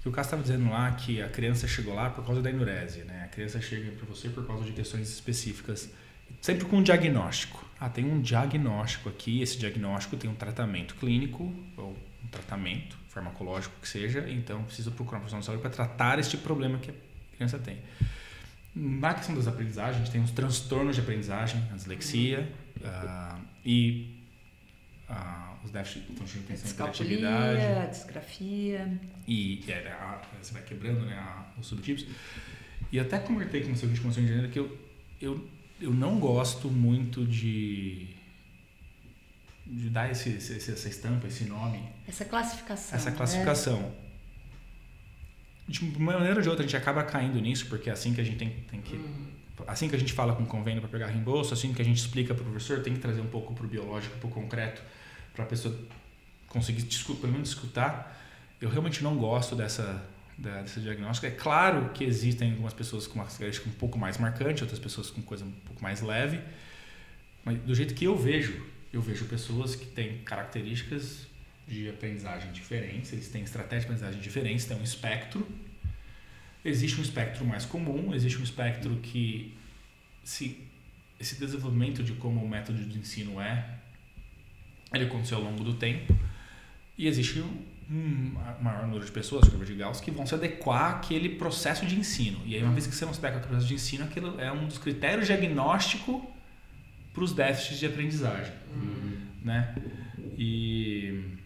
Porque 0.00 0.08
o 0.08 0.12
Cássio 0.12 0.28
estava 0.28 0.42
dizendo 0.42 0.70
lá 0.70 0.90
que 0.92 1.20
a 1.20 1.28
criança 1.28 1.68
chegou 1.68 1.94
lá 1.94 2.08
por 2.08 2.24
causa 2.24 2.40
da 2.40 2.48
enurese, 2.48 3.04
né? 3.04 3.24
A 3.24 3.28
criança 3.28 3.60
chega 3.60 3.92
para 3.92 4.06
você 4.06 4.30
por 4.30 4.46
causa 4.46 4.64
de 4.64 4.72
questões 4.72 5.10
específicas, 5.10 5.90
sempre 6.40 6.64
com 6.64 6.76
um 6.76 6.82
diagnóstico. 6.82 7.62
Ah, 7.78 7.90
tem 7.90 8.06
um 8.06 8.18
diagnóstico 8.18 9.10
aqui, 9.10 9.42
esse 9.42 9.58
diagnóstico 9.58 10.16
tem 10.16 10.30
um 10.30 10.34
tratamento 10.34 10.94
clínico, 10.94 11.54
ou 11.76 11.90
um 12.24 12.28
tratamento 12.28 12.96
farmacológico 13.10 13.74
que 13.82 13.88
seja, 13.88 14.26
então 14.30 14.62
preciso 14.64 14.90
procurar 14.92 15.18
um 15.18 15.20
profissional 15.20 15.40
de 15.40 15.46
saúde 15.46 15.62
para 15.62 15.70
tratar 15.70 16.18
este 16.18 16.38
problema 16.38 16.78
que 16.78 16.90
a 16.90 16.94
criança 17.36 17.58
tem. 17.58 17.78
Na 18.74 19.12
questão 19.12 19.34
das 19.34 19.46
aprendizagens, 19.46 20.08
tem 20.08 20.22
os 20.22 20.30
transtornos 20.30 20.94
de 20.94 21.02
aprendizagem, 21.02 21.62
a 21.72 21.76
dislexia 21.76 22.50
ah, 22.82 23.38
e 23.66 24.24
ah, 25.08 25.49
os 25.64 25.70
déficits 25.70 26.06
de 26.06 26.12
atenção 26.38 26.44
e 26.48 26.52
Descalculia, 26.62 27.18
criatividade. 27.18 27.90
disgrafia. 27.90 29.00
E 29.28 29.64
é, 29.68 29.88
a- 29.92 30.20
você 30.40 30.52
vai 30.54 30.62
quebrando 30.62 31.00
né, 31.04 31.14
a- 31.14 31.46
os 31.58 31.66
subtipos. 31.66 32.06
E 32.92 32.98
até 32.98 33.18
comentei 33.18 33.60
com 33.62 33.70
a 33.70 33.74
gente 33.74 34.00
começou 34.00 34.22
em 34.22 34.26
janeiro 34.26 34.48
que 34.50 34.58
eu, 34.58 34.78
eu, 35.20 35.48
eu 35.80 35.92
não 35.92 36.18
gosto 36.18 36.68
muito 36.70 37.24
de 37.26 38.08
de 39.66 39.88
dar 39.88 40.10
esse, 40.10 40.30
esse, 40.30 40.52
essa 40.72 40.88
estampa, 40.88 41.28
esse 41.28 41.44
nome. 41.44 41.80
Essa 42.08 42.24
classificação. 42.24 42.96
Essa 42.98 43.12
classificação. 43.12 43.80
Né? 43.80 43.90
De 45.68 45.80
uma 45.84 46.14
maneira 46.14 46.36
ou 46.36 46.42
de 46.42 46.48
outra, 46.48 46.64
a 46.64 46.66
gente 46.66 46.76
acaba 46.76 47.04
caindo 47.04 47.40
nisso, 47.40 47.66
porque 47.68 47.88
é 47.88 47.92
assim 47.92 48.12
que 48.12 48.20
a 48.20 48.24
gente 48.24 48.38
tem, 48.38 48.50
tem 48.68 48.80
que. 48.80 48.98
Assim 49.68 49.88
que 49.88 49.94
a 49.94 49.98
gente 49.98 50.12
fala 50.12 50.34
com 50.34 50.42
o 50.42 50.46
convênio 50.46 50.80
para 50.80 50.90
pegar 50.90 51.06
reembolso, 51.06 51.54
assim 51.54 51.72
que 51.72 51.80
a 51.80 51.84
gente 51.84 51.98
explica 51.98 52.34
para 52.34 52.42
o 52.42 52.46
professor, 52.46 52.80
tem 52.82 52.94
que 52.94 52.98
trazer 52.98 53.20
um 53.20 53.28
pouco 53.28 53.54
para 53.54 53.64
o 53.64 53.68
biológico, 53.68 54.16
para 54.18 54.26
o 54.26 54.30
concreto, 54.32 54.82
para 55.34 55.44
a 55.44 55.46
pessoa 55.46 55.76
conseguir 56.48 56.82
pelo 57.20 57.32
menos 57.32 57.50
escutar. 57.50 58.18
Eu 58.60 58.68
realmente 58.68 59.02
não 59.02 59.16
gosto 59.16 59.56
dessa, 59.56 60.04
dessa 60.36 60.80
diagnóstico. 60.80 61.26
É 61.26 61.30
claro 61.30 61.90
que 61.90 62.04
existem 62.04 62.50
algumas 62.50 62.74
pessoas 62.74 63.06
com 63.06 63.14
uma 63.14 63.24
característica 63.24 63.68
um 63.68 63.72
pouco 63.72 63.98
mais 63.98 64.18
marcante, 64.18 64.62
outras 64.62 64.80
pessoas 64.80 65.10
com 65.10 65.22
coisa 65.22 65.44
um 65.44 65.50
pouco 65.50 65.82
mais 65.82 66.00
leve, 66.00 66.40
mas 67.44 67.58
do 67.60 67.74
jeito 67.74 67.94
que 67.94 68.04
eu 68.04 68.16
vejo, 68.16 68.64
eu 68.92 69.00
vejo 69.00 69.24
pessoas 69.26 69.74
que 69.74 69.86
têm 69.86 70.18
características 70.18 71.26
de 71.66 71.88
aprendizagem 71.88 72.50
diferentes, 72.52 73.12
eles 73.12 73.28
têm 73.28 73.42
estratégias 73.42 73.82
de 73.82 73.86
aprendizagem 73.86 74.20
diferentes, 74.20 74.66
têm 74.66 74.76
um 74.76 74.82
espectro. 74.82 75.46
Existe 76.64 77.00
um 77.00 77.02
espectro 77.02 77.44
mais 77.44 77.64
comum, 77.64 78.12
existe 78.12 78.38
um 78.38 78.42
espectro 78.42 78.96
que 78.96 79.54
se 80.24 80.58
esse 81.18 81.38
desenvolvimento 81.38 82.02
de 82.02 82.12
como 82.14 82.42
o 82.42 82.48
método 82.48 82.82
de 82.82 82.98
ensino 82.98 83.40
é, 83.40 83.79
ele 84.92 85.04
aconteceu 85.04 85.38
ao 85.38 85.44
longo 85.44 85.62
do 85.62 85.74
tempo 85.74 86.16
e 86.96 87.06
existe 87.06 87.40
um, 87.90 88.36
maior 88.60 88.86
número 88.86 89.04
de 89.04 89.10
pessoas, 89.10 89.48
curva 89.48 89.64
de 89.64 89.74
Gauss, 89.74 90.00
que 90.00 90.10
vão 90.10 90.26
se 90.26 90.34
adequar 90.34 90.96
àquele 90.96 91.30
processo 91.30 91.86
de 91.86 91.98
ensino. 91.98 92.40
E 92.44 92.54
aí, 92.54 92.62
uma 92.62 92.72
vez 92.72 92.86
que 92.86 92.94
você 92.94 93.04
não 93.04 93.12
se 93.12 93.18
adequa 93.18 93.38
ao 93.38 93.42
processo 93.42 93.66
de 93.66 93.74
ensino, 93.74 94.04
aquilo 94.04 94.40
é 94.40 94.52
um 94.52 94.66
dos 94.66 94.78
critérios 94.78 95.26
diagnósticos 95.26 96.22
para 97.12 97.24
os 97.24 97.32
déficits 97.32 97.78
de 97.78 97.86
aprendizagem. 97.86 98.52
Uhum. 98.74 99.18
Né? 99.42 99.74
E 100.36 101.36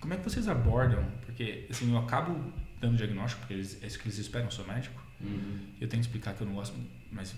como 0.00 0.14
é 0.14 0.16
que 0.16 0.24
vocês 0.24 0.48
abordam? 0.48 1.04
Porque 1.24 1.66
assim, 1.70 1.90
eu 1.90 1.98
acabo 1.98 2.52
dando 2.80 2.96
diagnóstico, 2.96 3.40
porque 3.40 3.54
eles, 3.54 3.82
é 3.82 3.86
isso 3.86 3.98
que 3.98 4.04
eles 4.06 4.18
esperam, 4.18 4.48
eu 4.48 4.50
sou 4.50 4.66
médico. 4.66 5.00
Uhum. 5.20 5.60
Eu 5.80 5.88
tenho 5.88 6.02
que 6.02 6.08
explicar 6.08 6.34
que 6.34 6.42
eu 6.42 6.46
não 6.46 6.54
gosto, 6.54 6.76
mas 7.10 7.34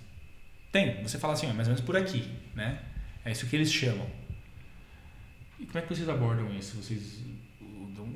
tem. 0.73 1.03
Você 1.03 1.19
fala 1.19 1.35
assim, 1.35 1.47
ó, 1.47 1.53
mais 1.53 1.69
ou 1.69 1.75
menos 1.75 1.85
por 1.85 1.97
aqui, 1.97 2.29
né? 2.55 2.81
É 3.25 3.31
isso 3.31 3.47
que 3.47 3.55
eles 3.55 3.73
chamam. 3.73 4.07
E 5.59 5.67
como 5.67 5.79
é 5.79 5.83
que 5.83 5.95
vocês 5.95 6.09
abordam 6.09 6.53
isso? 6.55 6.77
Vocês 6.77 7.23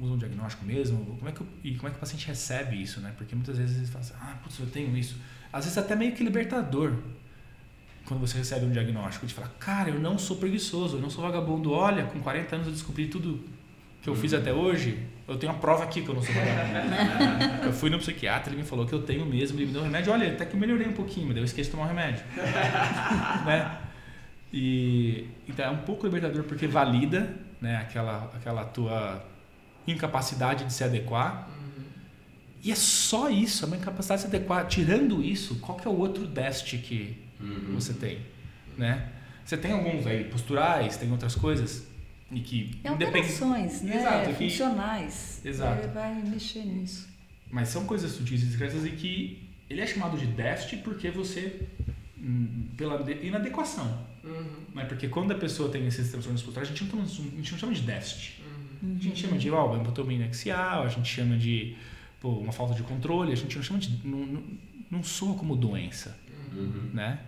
usam 0.00 0.18
diagnóstico 0.18 0.64
mesmo? 0.64 1.04
Como 1.04 1.28
é 1.28 1.32
que, 1.32 1.42
e 1.64 1.74
como 1.74 1.88
é 1.88 1.90
que 1.90 1.96
o 1.96 2.00
paciente 2.00 2.26
recebe 2.26 2.80
isso, 2.80 3.00
né? 3.00 3.12
Porque 3.16 3.34
muitas 3.34 3.58
vezes 3.58 3.76
eles 3.76 3.90
falam 3.90 4.06
assim, 4.06 4.14
ah, 4.20 4.38
putz, 4.42 4.58
eu 4.58 4.66
tenho 4.66 4.96
isso. 4.96 5.16
Às 5.52 5.64
vezes 5.64 5.78
até 5.78 5.96
meio 5.96 6.14
que 6.14 6.22
libertador 6.22 6.94
quando 8.08 8.20
você 8.20 8.38
recebe 8.38 8.64
um 8.64 8.70
diagnóstico, 8.70 9.26
de 9.26 9.34
falar, 9.34 9.48
cara, 9.60 9.90
eu 9.90 10.00
não 10.00 10.18
sou 10.18 10.38
preguiçoso, 10.38 10.96
eu 10.96 11.00
não 11.00 11.10
sou 11.10 11.22
vagabundo. 11.22 11.72
Olha, 11.72 12.04
com 12.04 12.18
40 12.20 12.56
anos 12.56 12.66
eu 12.66 12.72
descobri 12.72 13.06
tudo 13.06 13.44
que 14.00 14.08
eu 14.08 14.16
fiz 14.16 14.32
até 14.32 14.52
hoje. 14.52 14.98
Eu 15.26 15.36
tenho 15.36 15.52
uma 15.52 15.58
prova 15.58 15.84
aqui 15.84 16.00
que 16.00 16.08
eu 16.08 16.14
não 16.14 16.22
sou 16.22 16.34
vagabundo. 16.34 17.66
eu 17.66 17.72
fui 17.72 17.90
no 17.90 17.98
psiquiatra, 17.98 18.50
ele 18.50 18.62
me 18.62 18.66
falou 18.66 18.86
que 18.86 18.94
eu 18.94 19.02
tenho 19.02 19.26
mesmo, 19.26 19.58
ele 19.58 19.66
me 19.66 19.72
deu 19.72 19.82
um 19.82 19.84
remédio. 19.84 20.10
Olha, 20.10 20.32
até 20.32 20.46
que 20.46 20.54
eu 20.54 20.58
melhorei 20.58 20.88
um 20.88 20.94
pouquinho, 20.94 21.28
mas 21.28 21.36
eu 21.36 21.44
esqueci 21.44 21.68
de 21.68 21.76
tomar 21.76 21.82
o 21.82 21.86
um 21.86 21.88
remédio. 21.88 22.24
né? 23.44 23.78
E 24.52 25.28
então 25.46 25.66
é 25.66 25.70
um 25.70 25.78
pouco 25.78 26.06
libertador 26.06 26.44
porque 26.44 26.66
valida, 26.66 27.36
né, 27.60 27.76
aquela 27.76 28.30
aquela 28.34 28.64
tua 28.64 29.24
incapacidade 29.86 30.64
de 30.64 30.72
se 30.72 30.84
adequar. 30.84 31.48
Uhum. 31.48 31.84
E 32.62 32.72
é 32.72 32.74
só 32.74 33.28
isso, 33.28 33.64
a 33.64 33.68
minha 33.68 33.80
incapacidade 33.80 34.22
de 34.22 34.30
se 34.30 34.36
adequar. 34.36 34.66
Tirando 34.66 35.22
isso, 35.22 35.56
qual 35.60 35.76
que 35.76 35.86
é 35.86 35.90
o 35.90 35.96
outro 35.96 36.26
déficit 36.26 36.78
que 36.78 37.18
uhum. 37.40 37.74
você 37.74 37.92
tem, 37.92 38.20
né? 38.76 39.10
Você 39.44 39.56
tem 39.56 39.72
alguns 39.72 40.06
aí 40.06 40.24
posturais, 40.24 40.96
tem 40.96 41.10
outras 41.10 41.34
coisas 41.34 41.86
e 42.30 42.40
que 42.40 42.80
é 42.84 42.88
alterações, 42.88 43.82
né? 43.82 43.96
Exato, 43.96 44.34
funcionais. 44.34 45.40
Que... 45.42 45.48
Exato. 45.48 45.82
Ele 45.82 45.88
vai 45.88 46.14
mexer 46.22 46.64
nisso. 46.64 47.08
Mas 47.50 47.68
são 47.68 47.86
coisas 47.86 48.12
sutis 48.12 48.42
e 48.42 48.46
discretas 48.46 48.84
e 48.84 48.90
que 48.90 49.48
ele 49.70 49.80
é 49.80 49.86
chamado 49.86 50.18
de 50.18 50.26
déficit 50.26 50.82
porque 50.82 51.10
você 51.10 51.66
hum, 52.18 52.68
pela 52.76 53.00
inadequação, 53.22 54.06
uhum. 54.28 54.46
né? 54.74 54.84
Porque 54.84 55.08
quando 55.08 55.32
a 55.32 55.34
pessoa 55.34 55.70
tem 55.70 55.86
esses 55.86 56.10
transtornos 56.10 56.42
posturais, 56.42 56.70
a 56.70 56.74
gente 56.74 56.94
não, 56.94 57.02
a 57.02 57.06
gente 57.06 57.52
não 57.52 57.58
chama 57.58 57.74
de 57.74 57.82
déficit. 57.82 58.42
Uhum. 58.82 58.96
A 58.98 59.02
gente 59.02 59.20
chama 59.20 59.38
de 59.38 59.48
embotomia 59.48 60.26
axial, 60.26 60.84
a 60.84 60.88
gente 60.88 61.08
chama 61.08 61.36
de 61.36 61.76
pô, 62.20 62.30
uma 62.30 62.52
falta 62.52 62.74
de 62.74 62.82
controle, 62.82 63.32
a 63.32 63.36
gente 63.36 63.56
não 63.56 63.62
chama 63.62 63.80
de 63.80 64.06
não, 64.06 64.18
não, 64.18 64.42
não 64.90 65.02
soa 65.02 65.34
como 65.34 65.56
doença 65.56 66.16
uhum. 66.52 66.90
né? 66.92 67.20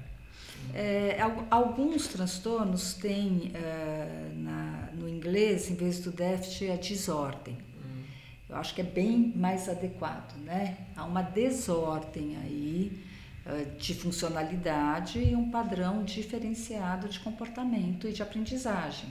É, 0.74 1.18
alguns 1.50 2.08
transtornos 2.08 2.94
têm 2.94 3.50
uh, 3.54 4.38
na, 4.38 4.90
no 4.94 5.08
inglês, 5.08 5.70
em 5.70 5.74
vez 5.74 6.00
do 6.00 6.12
déficit, 6.12 6.70
a 6.70 6.76
desordem. 6.76 7.54
Uhum. 7.54 8.02
Eu 8.50 8.56
acho 8.56 8.74
que 8.74 8.80
é 8.80 8.84
bem 8.84 9.32
mais 9.34 9.68
adequado, 9.68 10.36
né? 10.44 10.76
Há 10.94 11.04
uma 11.04 11.22
desordem 11.22 12.36
aí 12.36 12.92
de 13.78 13.94
funcionalidade 13.94 15.18
e 15.18 15.34
um 15.34 15.50
padrão 15.50 16.02
diferenciado 16.04 17.08
de 17.08 17.20
comportamento 17.20 18.08
e 18.08 18.12
de 18.12 18.22
aprendizagem. 18.22 19.10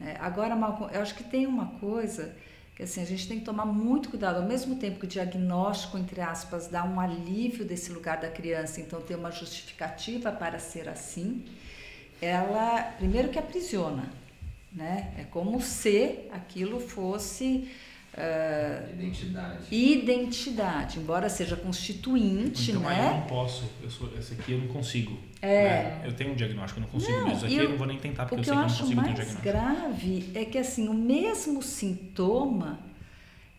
É, 0.00 0.16
agora, 0.20 0.54
eu 0.92 1.02
acho 1.02 1.14
que 1.14 1.24
tem 1.24 1.46
uma 1.46 1.66
coisa 1.80 2.34
que 2.78 2.84
assim, 2.84 3.02
a 3.02 3.04
gente 3.04 3.26
tem 3.26 3.40
que 3.40 3.44
tomar 3.44 3.66
muito 3.66 4.08
cuidado. 4.08 4.36
Ao 4.36 4.46
mesmo 4.46 4.76
tempo 4.76 5.00
que 5.00 5.06
o 5.06 5.08
diagnóstico, 5.08 5.98
entre 5.98 6.20
aspas, 6.20 6.68
dá 6.68 6.84
um 6.84 7.00
alívio 7.00 7.64
desse 7.64 7.90
lugar 7.90 8.20
da 8.20 8.30
criança, 8.30 8.80
então 8.80 9.00
tem 9.00 9.16
uma 9.16 9.32
justificativa 9.32 10.30
para 10.30 10.60
ser 10.60 10.88
assim, 10.88 11.44
ela, 12.22 12.82
primeiro 12.96 13.30
que 13.30 13.38
aprisiona, 13.38 14.08
né? 14.72 15.12
É 15.18 15.24
como 15.24 15.60
se 15.60 16.20
aquilo 16.30 16.78
fosse 16.78 17.68
Uh, 18.18 18.94
identidade. 18.94 19.58
Identidade, 19.70 20.98
embora 20.98 21.28
seja 21.28 21.54
constituinte, 21.54 22.72
então, 22.72 22.82
né? 22.82 23.10
eu 23.12 23.16
não 23.18 23.26
posso, 23.28 23.70
eu 23.80 23.88
sou, 23.88 24.12
esse 24.18 24.32
aqui 24.34 24.52
eu 24.52 24.58
não 24.58 24.66
consigo. 24.66 25.16
É. 25.40 25.62
Né? 25.62 26.02
Eu 26.04 26.12
tenho 26.14 26.32
um 26.32 26.34
diagnóstico, 26.34 26.80
eu 26.80 26.82
não 26.82 26.90
consigo 26.90 27.16
não, 27.16 27.32
isso 27.32 27.44
aqui 27.44 27.56
eu, 27.56 27.62
eu, 27.62 27.70
não 27.70 27.78
vou 27.78 27.86
nem 27.86 27.96
tentar, 27.96 28.26
porque 28.26 28.40
eu 28.40 28.44
sei 28.44 28.54
que 28.54 28.58
eu 28.58 28.62
não 28.62 28.68
consigo 28.68 28.88
ter 28.88 28.98
um 28.98 29.14
diagnóstico. 29.14 29.38
O 29.38 29.42
que 29.42 29.48
eu 29.48 29.54
acho 29.54 29.64
mais 29.64 29.84
grave 29.84 30.32
é 30.34 30.44
que 30.44 30.58
assim, 30.58 30.88
o 30.88 30.94
mesmo 30.94 31.62
sintoma, 31.62 32.80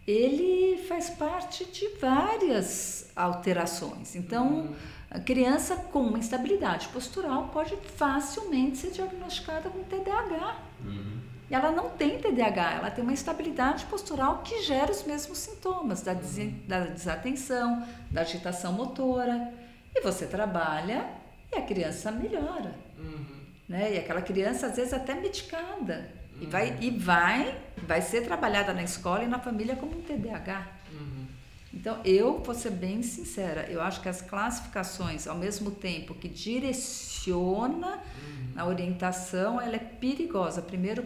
ele 0.06 0.84
faz 0.90 1.10
parte 1.10 1.64
de 1.64 1.88
várias 1.98 3.10
alterações. 3.16 4.14
Então, 4.18 4.48
uhum. 4.48 4.76
a 5.10 5.22
criança 5.22 5.78
com 5.78 6.02
uma 6.02 6.20
instabilidade 6.20 6.90
postural 6.90 7.48
pode 7.48 7.78
facilmente 7.96 8.78
ser 8.78 8.92
diagnosticada 8.92 9.70
com 9.70 9.84
TDAH. 9.84 10.58
Uhum. 10.84 11.29
E 11.50 11.56
ela 11.56 11.72
não 11.72 11.90
tem 11.90 12.20
TDAH, 12.20 12.74
ela 12.74 12.92
tem 12.92 13.04
uma 13.04 13.14
instabilidade 13.14 13.86
postural 13.86 14.44
que 14.44 14.62
gera 14.62 14.92
os 14.92 15.04
mesmos 15.04 15.40
sintomas 15.40 16.02
da, 16.02 16.14
des 16.14 16.54
da 16.68 16.82
desatenção, 16.82 17.88
da 18.12 18.22
agitação 18.22 18.72
motora. 18.74 19.52
E 19.96 20.02
você 20.02 20.28
trabalha 20.28 21.10
e 21.52 21.58
a 21.58 21.62
criança 21.62 22.12
melhora. 22.12 22.76
Uhum. 22.98 23.26
Né? 23.68 23.96
E 23.96 23.98
aquela 23.98 24.22
criança, 24.22 24.68
às 24.68 24.76
vezes, 24.76 24.94
até 24.94 25.16
medicada. 25.16 26.12
Uhum. 26.36 26.44
E, 26.44 26.46
vai, 26.46 26.78
e 26.80 26.92
vai, 26.92 27.58
vai 27.78 28.02
ser 28.02 28.22
trabalhada 28.22 28.72
na 28.72 28.84
escola 28.84 29.24
e 29.24 29.28
na 29.28 29.40
família 29.40 29.76
como 29.76 29.98
um 29.98 30.02
TDAH. 30.02 30.68
Uhum. 30.92 31.26
Então, 31.74 32.00
eu 32.06 32.40
vou 32.40 32.54
ser 32.54 32.72
bem 32.72 33.02
sincera, 33.02 33.68
eu 33.70 33.82
acho 33.82 34.02
que 34.02 34.10
as 34.10 34.22
classificações, 34.22 35.28
ao 35.28 35.36
mesmo 35.36 35.72
tempo 35.72 36.14
que 36.14 36.28
direciona 36.28 37.88
uhum. 37.88 38.54
na 38.56 38.66
orientação, 38.66 39.60
ela 39.60 39.76
é 39.76 39.80
perigosa. 39.80 40.62
Primeiro, 40.62 41.06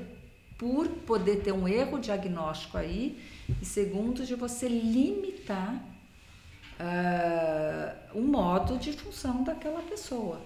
por 0.58 0.88
poder 0.88 1.38
ter 1.38 1.52
um 1.52 1.68
erro 1.68 2.00
diagnóstico 2.00 2.78
aí, 2.78 3.20
e 3.62 3.66
segundo, 3.66 4.26
de 4.26 4.36
você 4.36 4.68
limitar 4.68 5.84
uh, 6.80 8.18
o 8.18 8.22
modo 8.22 8.78
de 8.78 8.94
função 8.94 9.44
daquela 9.44 9.82
pessoa. 9.82 10.40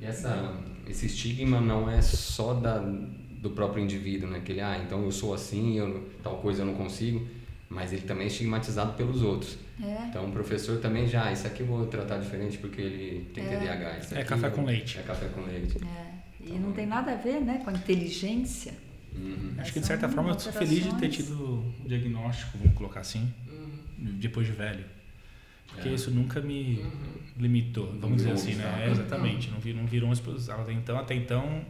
E 0.00 0.04
essa, 0.04 0.56
esse 0.88 1.06
estigma 1.06 1.60
não 1.60 1.90
é 1.90 2.00
só 2.02 2.54
da, 2.54 2.78
do 2.78 3.50
próprio 3.50 3.82
indivíduo, 3.82 4.28
né? 4.28 4.40
Que 4.44 4.52
ele, 4.52 4.60
ah, 4.60 4.78
então 4.78 5.04
eu 5.04 5.12
sou 5.12 5.34
assim, 5.34 5.78
eu, 5.78 6.10
tal 6.22 6.38
coisa 6.38 6.62
eu 6.62 6.66
não 6.66 6.74
consigo, 6.74 7.26
mas 7.68 7.92
ele 7.92 8.02
também 8.02 8.24
é 8.24 8.26
estigmatizado 8.26 8.94
pelos 8.94 9.22
outros. 9.22 9.58
É. 9.82 10.06
Então 10.08 10.26
o 10.26 10.32
professor 10.32 10.80
também 10.80 11.06
já, 11.06 11.26
ah, 11.26 11.32
isso 11.32 11.46
aqui 11.46 11.60
eu 11.60 11.66
vou 11.66 11.86
tratar 11.86 12.18
diferente 12.18 12.58
porque 12.58 12.80
ele 12.80 13.30
tem 13.32 13.44
é. 13.44 13.56
TDAH. 13.56 13.98
Isso 13.98 14.14
é 14.14 14.24
café 14.24 14.50
com 14.50 14.64
leite. 14.64 14.98
É 14.98 15.02
café 15.02 15.28
com 15.28 15.42
leite. 15.42 15.78
É. 15.84 16.12
E 16.40 16.50
então, 16.50 16.60
não 16.60 16.72
tem 16.72 16.86
nada 16.86 17.12
a 17.12 17.16
ver 17.16 17.40
né, 17.40 17.60
com 17.64 17.70
a 17.70 17.72
inteligência. 17.72 18.74
Uhum. 19.14 19.54
Acho 19.58 19.72
que 19.72 19.80
de 19.80 19.86
certa 19.86 20.08
forma 20.08 20.30
eu 20.30 20.38
sou 20.38 20.52
feliz 20.52 20.84
de 20.84 20.94
ter 20.94 21.08
tido 21.08 21.34
o 21.84 21.88
diagnóstico, 21.88 22.58
vamos 22.58 22.74
colocar 22.76 23.00
assim, 23.00 23.32
uhum. 23.48 24.18
depois 24.18 24.46
de 24.46 24.52
velho. 24.52 24.84
Porque 25.68 25.88
é. 25.88 25.92
isso 25.92 26.10
nunca 26.10 26.40
me 26.40 26.80
uhum. 26.80 26.90
limitou, 27.38 27.94
vamos 27.98 28.18
dizer 28.18 28.32
assim, 28.32 28.54
né? 28.54 28.84
É, 28.86 28.90
exatamente, 28.90 29.50
não, 29.50 29.58
não 29.74 29.86
virou 29.86 30.08
uma 30.08 30.12
exposição. 30.12 30.60
Até 30.60 30.72
então, 30.72 30.98
até 30.98 31.14
então, 31.14 31.64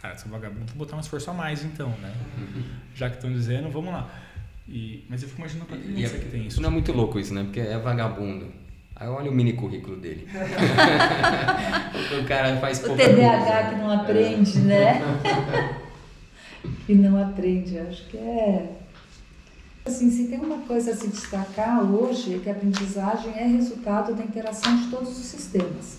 cara, 0.00 0.18
sou 0.18 0.30
vagabundo, 0.30 0.66
vou 0.66 0.76
botar 0.84 0.96
um 0.96 1.00
esforço 1.00 1.30
a 1.30 1.34
mais 1.34 1.64
então, 1.64 1.88
né? 2.00 2.14
Uhum. 2.38 2.62
Já 2.94 3.08
que 3.08 3.16
estão 3.16 3.32
dizendo, 3.32 3.70
vamos 3.70 3.92
lá. 3.92 4.10
E, 4.68 5.04
mas 5.08 5.22
eu 5.22 5.28
fico 5.28 5.40
imaginando 5.40 5.66
pra 5.66 5.76
criança 5.76 6.16
é, 6.16 6.18
que 6.20 6.28
tem 6.28 6.46
isso. 6.46 6.60
Não 6.60 6.68
é 6.68 6.72
muito 6.72 6.92
louco 6.92 7.18
isso, 7.18 7.34
né? 7.34 7.42
Porque 7.42 7.60
é 7.60 7.78
vagabundo. 7.78 8.52
Aí 8.94 9.08
olha 9.08 9.30
o 9.30 9.34
mini 9.34 9.54
currículo 9.54 9.96
dele. 9.96 10.28
o 12.20 12.24
cara 12.24 12.56
faz 12.58 12.84
O 12.84 12.94
TDAH 12.94 13.70
que 13.70 13.74
não 13.76 13.90
aprende, 13.90 14.60
né? 14.60 15.00
e 16.88 16.94
não 16.94 17.22
aprende. 17.22 17.76
Eu 17.76 17.88
acho 17.88 18.08
que 18.08 18.16
é. 18.16 18.76
Assim, 19.84 20.10
se 20.10 20.28
tem 20.28 20.38
uma 20.38 20.58
coisa 20.58 20.92
a 20.92 20.96
se 20.96 21.08
destacar 21.08 21.82
hoje 21.82 22.36
é 22.36 22.38
que 22.38 22.48
a 22.48 22.52
aprendizagem 22.52 23.32
é 23.36 23.46
resultado 23.46 24.14
da 24.14 24.22
interação 24.22 24.76
de 24.76 24.88
todos 24.88 25.10
os 25.10 25.24
sistemas: 25.24 25.98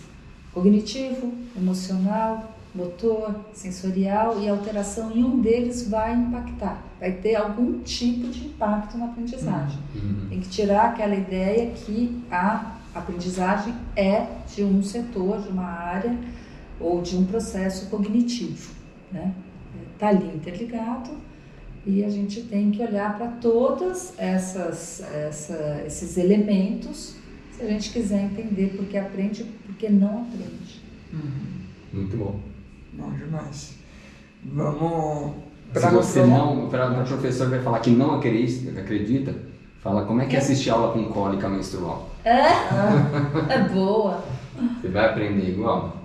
cognitivo, 0.53 1.33
emocional, 1.55 2.55
motor, 2.73 3.35
sensorial 3.53 4.41
e 4.41 4.49
a 4.49 4.51
alteração 4.51 5.11
em 5.11 5.23
um 5.23 5.39
deles 5.39 5.87
vai 5.89 6.13
impactar, 6.15 6.81
vai 6.99 7.11
ter 7.11 7.35
algum 7.35 7.79
tipo 7.81 8.27
de 8.29 8.47
impacto 8.47 8.97
na 8.97 9.05
aprendizagem. 9.05 9.79
Uhum. 9.95 10.27
Tem 10.29 10.39
que 10.39 10.49
tirar 10.49 10.89
aquela 10.89 11.15
ideia 11.15 11.71
que 11.71 12.23
a 12.31 12.77
aprendizagem 12.95 13.75
é 13.95 14.27
de 14.53 14.63
um 14.63 14.81
setor, 14.81 15.41
de 15.41 15.49
uma 15.49 15.65
área 15.65 16.17
ou 16.79 17.01
de 17.01 17.15
um 17.15 17.25
processo 17.25 17.87
cognitivo, 17.87 18.71
né? 19.11 19.33
Está 19.93 20.09
ali 20.09 20.35
interligado 20.35 21.11
e 21.85 22.03
a 22.03 22.09
gente 22.09 22.41
tem 22.43 22.71
que 22.71 22.81
olhar 22.81 23.17
para 23.17 23.27
todos 23.27 24.13
essas, 24.17 25.01
essa, 25.13 25.83
esses 25.85 26.17
elementos 26.17 27.15
se 27.51 27.63
a 27.63 27.67
gente 27.67 27.91
quiser 27.91 28.23
entender 28.23 28.73
porque 28.75 28.97
aprende, 28.97 29.43
porque 29.65 29.89
não 29.89 30.23
aprende. 30.23 30.81
Uhum. 31.13 31.53
Muito 31.93 32.17
bom. 32.17 32.39
Bom 32.93 33.11
demais. 33.11 33.77
Vamos. 34.43 35.33
Se 35.73 35.89
você 35.89 36.23
não, 36.23 36.69
para 36.69 36.91
o 37.01 37.05
professor 37.05 37.49
vai 37.49 37.61
falar 37.61 37.79
que 37.79 37.91
não 37.91 38.15
acredita, 38.15 38.79
acredita, 38.79 39.35
fala 39.79 40.05
como 40.05 40.21
é 40.21 40.25
que 40.25 40.35
é 40.35 40.39
assistir 40.39 40.69
aula 40.69 40.93
com 40.93 41.03
cólica 41.05 41.49
menstrual. 41.49 42.11
É? 42.23 42.41
É 43.53 43.69
boa. 43.73 44.23
Você 44.81 44.87
vai 44.89 45.09
aprender 45.09 45.49
igual. 45.49 46.02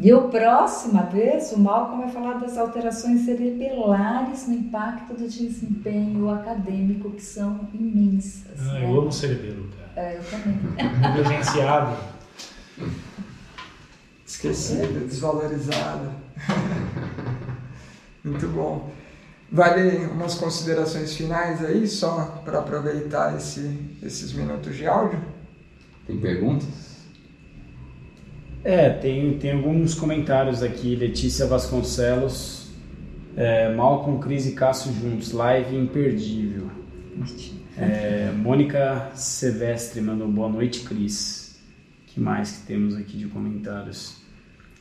E 0.00 0.12
a 0.12 0.20
próxima 0.20 1.02
vez, 1.02 1.50
o 1.50 1.58
Malcolm 1.58 2.04
vai 2.04 2.12
falar 2.12 2.34
das 2.34 2.56
alterações 2.56 3.24
cerebelares 3.24 4.46
no 4.46 4.54
impacto 4.54 5.14
do 5.14 5.26
desempenho 5.26 6.30
acadêmico, 6.30 7.10
que 7.10 7.22
são 7.22 7.68
imensas. 7.74 8.60
Ah, 8.60 8.74
né? 8.74 8.84
Eu 8.84 9.00
amo 9.00 9.10
cerebelo, 9.10 9.68
cara. 9.76 10.08
É, 10.08 10.16
eu 10.16 10.24
também. 10.24 10.56
Negligenciado. 11.00 11.96
Esquecido, 14.24 15.08
desvalorizado. 15.08 16.12
Muito 18.22 18.46
bom. 18.48 18.92
Vale 19.50 20.06
umas 20.06 20.34
considerações 20.34 21.16
finais 21.16 21.64
aí, 21.64 21.88
só 21.88 22.40
para 22.44 22.60
aproveitar 22.60 23.36
esse, 23.36 23.96
esses 24.00 24.32
minutos 24.32 24.76
de 24.76 24.86
áudio? 24.86 25.20
Tem 26.06 26.20
perguntas? 26.20 26.87
É, 28.64 28.90
tem, 28.90 29.38
tem 29.38 29.52
alguns 29.52 29.94
comentários 29.94 30.62
aqui. 30.62 30.96
Letícia 30.96 31.46
Vasconcelos, 31.46 32.70
é, 33.36 33.72
Malcolm, 33.72 34.20
Cris 34.20 34.46
e 34.46 34.52
Cássio 34.52 34.92
juntos, 34.92 35.32
live 35.32 35.76
imperdível. 35.76 36.68
É, 37.76 38.32
Mônica 38.34 39.10
Silvestre 39.14 40.00
mandou 40.00 40.28
boa 40.28 40.48
noite, 40.48 40.80
Cris. 40.80 41.60
que 42.06 42.20
mais 42.20 42.58
que 42.58 42.66
temos 42.66 42.96
aqui 42.96 43.16
de 43.16 43.26
comentários? 43.26 44.16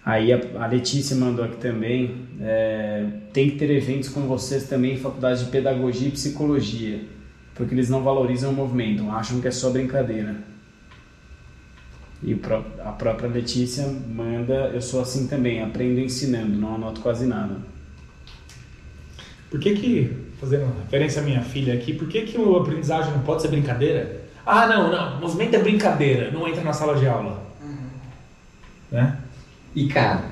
Aí 0.03 0.33
a, 0.33 0.39
a 0.59 0.67
Letícia 0.67 1.15
mandou 1.15 1.45
aqui 1.45 1.57
também. 1.57 2.27
É, 2.41 3.05
tem 3.31 3.51
que 3.51 3.57
ter 3.57 3.69
eventos 3.69 4.09
com 4.09 4.21
vocês 4.21 4.67
também 4.67 4.93
em 4.93 4.97
faculdade 4.97 5.45
de 5.45 5.51
pedagogia 5.51 6.07
e 6.07 6.11
psicologia, 6.11 7.01
porque 7.53 7.75
eles 7.75 7.89
não 7.89 8.01
valorizam 8.01 8.51
o 8.51 8.55
movimento, 8.55 9.07
acham 9.11 9.39
que 9.39 9.47
é 9.47 9.51
só 9.51 9.69
brincadeira. 9.69 10.56
E 12.23 12.39
a 12.83 12.91
própria 12.91 13.29
Letícia 13.29 13.87
manda, 13.87 14.71
eu 14.73 14.81
sou 14.81 15.01
assim 15.01 15.27
também, 15.27 15.61
aprendo 15.61 15.99
ensinando, 15.99 16.57
não 16.57 16.75
anoto 16.75 17.01
quase 17.01 17.27
nada. 17.27 17.57
Por 19.51 19.59
que 19.59 19.75
que, 19.75 20.17
fazendo 20.39 20.65
referência 20.83 21.21
à 21.21 21.25
minha 21.25 21.41
filha 21.41 21.73
aqui, 21.73 21.93
por 21.93 22.07
que 22.07 22.23
que 22.23 22.37
o 22.37 22.57
aprendizagem 22.57 23.11
não 23.13 23.21
pode 23.21 23.43
ser 23.43 23.49
brincadeira? 23.49 24.21
Ah, 24.45 24.65
não, 24.65 24.91
não, 24.91 25.19
movimento 25.19 25.55
é 25.55 25.59
brincadeira, 25.59 26.31
não 26.31 26.47
entra 26.47 26.63
na 26.63 26.73
sala 26.73 26.97
de 26.97 27.07
aula. 27.07 27.43
Uhum. 27.61 27.87
Né? 28.91 29.17
E 29.75 29.87
cara, 29.87 30.23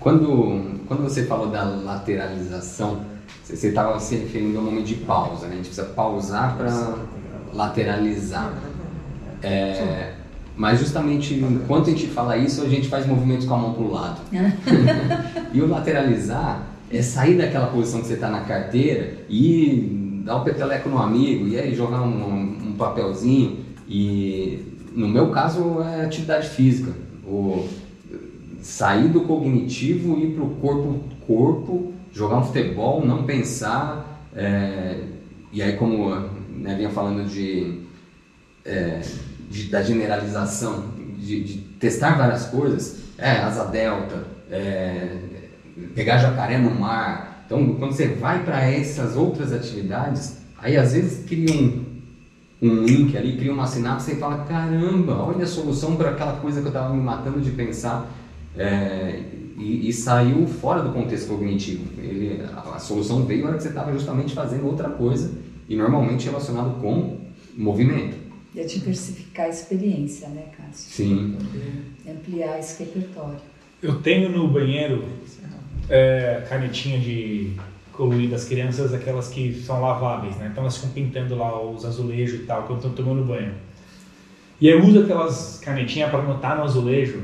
quando, 0.00 0.80
quando 0.88 1.04
você 1.04 1.26
falou 1.26 1.48
da 1.48 1.62
lateralização, 1.62 3.04
você 3.44 3.68
estava 3.68 3.98
se 4.00 4.16
referindo 4.16 4.58
ao 4.58 4.64
momento 4.64 4.86
de 4.86 4.96
pausa, 4.96 5.46
né? 5.46 5.52
A 5.52 5.56
gente 5.56 5.66
precisa 5.66 5.86
pausar 5.86 6.56
para 6.56 6.96
lateralizar. 7.52 8.52
É, 9.42 10.14
mas 10.56 10.78
justamente 10.78 11.34
enquanto 11.34 11.88
a 11.88 11.90
gente 11.90 12.06
fala 12.08 12.36
isso, 12.36 12.62
a 12.62 12.68
gente 12.68 12.88
faz 12.88 13.06
movimentos 13.06 13.46
com 13.46 13.54
a 13.54 13.58
mão 13.58 13.72
para 13.72 13.82
o 13.82 13.92
lado. 13.92 14.20
e 15.52 15.60
o 15.60 15.66
lateralizar 15.66 16.66
é 16.90 17.00
sair 17.00 17.36
daquela 17.36 17.68
posição 17.68 18.00
que 18.00 18.06
você 18.06 18.14
está 18.14 18.28
na 18.28 18.40
carteira 18.40 19.14
e 19.28 20.22
dar 20.24 20.36
um 20.36 20.44
peteleco 20.44 20.88
no 20.88 20.98
amigo, 20.98 21.48
e 21.48 21.58
aí 21.58 21.74
jogar 21.74 22.02
um, 22.02 22.68
um 22.68 22.74
papelzinho. 22.76 23.58
E 23.88 24.60
no 24.94 25.08
meu 25.08 25.30
caso 25.30 25.80
é 25.82 26.04
atividade 26.04 26.48
física. 26.48 26.92
O, 27.26 27.66
sair 28.62 29.08
do 29.08 29.22
cognitivo 29.22 30.18
e 30.18 30.26
ir 30.26 30.34
para 30.34 30.44
o 30.44 30.50
corpo 30.50 31.00
corpo, 31.26 31.92
jogar 32.12 32.38
um 32.38 32.44
futebol, 32.44 33.04
não 33.04 33.24
pensar. 33.24 34.28
É, 34.34 35.00
e 35.52 35.62
aí 35.62 35.76
como 35.76 36.10
né, 36.10 36.74
vinha 36.76 36.90
falando 36.90 37.28
de, 37.28 37.80
é, 38.64 39.00
de, 39.52 39.64
da 39.64 39.82
generalização, 39.82 40.84
de, 41.18 41.44
de, 41.44 41.58
testar 41.78 42.16
várias 42.16 42.46
coisas, 42.46 43.02
é, 43.18 43.32
asa 43.32 43.64
delta, 43.64 44.24
é, 44.50 45.18
pegar 45.94 46.18
jacaré 46.18 46.58
no 46.58 46.70
mar. 46.70 47.44
Então 47.46 47.74
quando 47.74 47.92
você 47.92 48.08
vai 48.08 48.42
para 48.42 48.64
essas 48.64 49.14
outras 49.14 49.52
atividades, 49.52 50.38
aí 50.58 50.76
às 50.76 50.94
vezes 50.94 51.26
cria 51.26 51.52
um, 51.52 51.84
um 52.62 52.82
link 52.84 53.16
ali, 53.16 53.36
cria 53.36 53.52
uma 53.52 53.66
sinapse 53.66 54.12
e 54.12 54.16
fala, 54.16 54.44
caramba, 54.44 55.14
olha 55.22 55.44
a 55.44 55.46
solução 55.46 55.96
para 55.96 56.10
aquela 56.10 56.36
coisa 56.36 56.60
que 56.60 56.66
eu 56.66 56.70
estava 56.70 56.94
me 56.94 57.02
matando 57.02 57.40
de 57.40 57.50
pensar 57.50 58.10
é, 58.56 59.20
e, 59.58 59.88
e, 59.88 59.92
saiu 59.92 60.46
fora 60.46 60.82
do 60.82 60.92
contexto 60.92 61.28
cognitivo. 61.28 61.84
Ele, 61.98 62.42
a, 62.54 62.76
a 62.76 62.78
solução 62.78 63.24
veio 63.26 63.42
na 63.42 63.48
hora 63.48 63.56
que 63.56 63.62
você 63.62 63.68
estava 63.68 63.92
justamente 63.92 64.34
fazendo 64.34 64.66
outra 64.66 64.88
coisa 64.88 65.30
e 65.68 65.76
normalmente 65.76 66.26
relacionado 66.26 66.80
com 66.80 67.20
movimento. 67.56 68.21
E 68.54 68.60
a 68.60 68.66
diversificar 68.66 69.46
a 69.46 69.48
experiência, 69.48 70.28
né, 70.28 70.44
Cássio? 70.56 70.90
Sim. 70.90 71.38
Ampliar 72.08 72.58
esse 72.58 72.82
repertório. 72.84 73.40
Eu 73.82 74.00
tenho 74.02 74.28
no 74.28 74.46
banheiro 74.48 75.04
é, 75.88 76.44
canetinha 76.48 76.98
de 76.98 77.56
colorir 77.92 78.28
das 78.28 78.44
crianças, 78.44 78.92
aquelas 78.92 79.28
que 79.28 79.54
são 79.54 79.80
laváveis, 79.80 80.36
né? 80.36 80.48
Então 80.50 80.62
elas 80.64 80.76
ficam 80.76 80.90
pintando 80.90 81.34
lá 81.36 81.60
os 81.60 81.84
azulejos 81.84 82.40
e 82.40 82.42
tal, 82.44 82.64
quando 82.64 82.78
estão 82.78 82.92
tomando 82.92 83.24
banho. 83.24 83.54
E 84.60 84.68
eu 84.68 84.82
uso 84.84 85.02
aquelas 85.02 85.58
canetinhas 85.58 86.10
para 86.10 86.20
anotar 86.20 86.56
no 86.56 86.64
azulejo 86.64 87.22